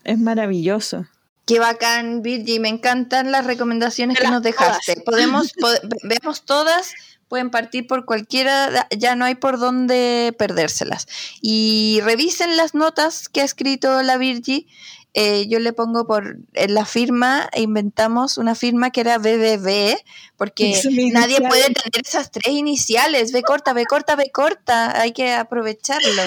[0.03, 1.05] Es maravilloso.
[1.45, 5.01] Qué bacán, Virgi, me encantan las recomendaciones que Las nos dejaste.
[5.05, 6.93] Podemos, po- ve- veamos todas,
[7.29, 11.07] pueden partir por cualquiera, ya no hay por dónde perdérselas.
[11.41, 14.67] Y revisen las notas que ha escrito la Virgi.
[15.13, 19.97] Eh, yo le pongo por en la firma, e inventamos una firma que era BBB,
[20.37, 20.79] porque
[21.13, 26.23] nadie puede tener esas tres iniciales, B corta, B corta, B corta, hay que aprovecharlo.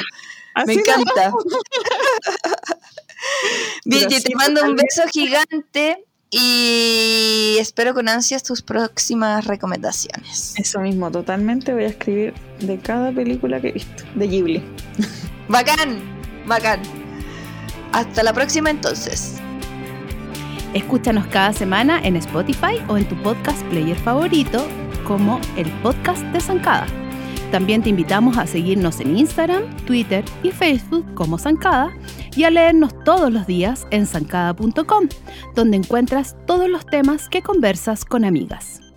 [0.67, 1.33] Me encanta.
[3.85, 6.05] Virgi, te mando un beso gigante
[6.35, 10.55] y espero con ansias tus próximas recomendaciones.
[10.57, 14.63] Eso mismo, totalmente voy a escribir de cada película que he visto, de Ghibli.
[15.49, 16.01] Bacán,
[16.47, 16.81] bacán.
[17.93, 19.35] Hasta la próxima entonces.
[20.73, 24.67] Escúchanos cada semana en Spotify o en tu podcast player favorito
[25.07, 26.87] como el podcast de Zancada.
[27.51, 31.93] También te invitamos a seguirnos en Instagram, Twitter y Facebook como Zancada
[32.37, 35.09] y a leernos todos los días en zancada.com,
[35.55, 38.92] donde encuentras todos los temas que conversas con amigas.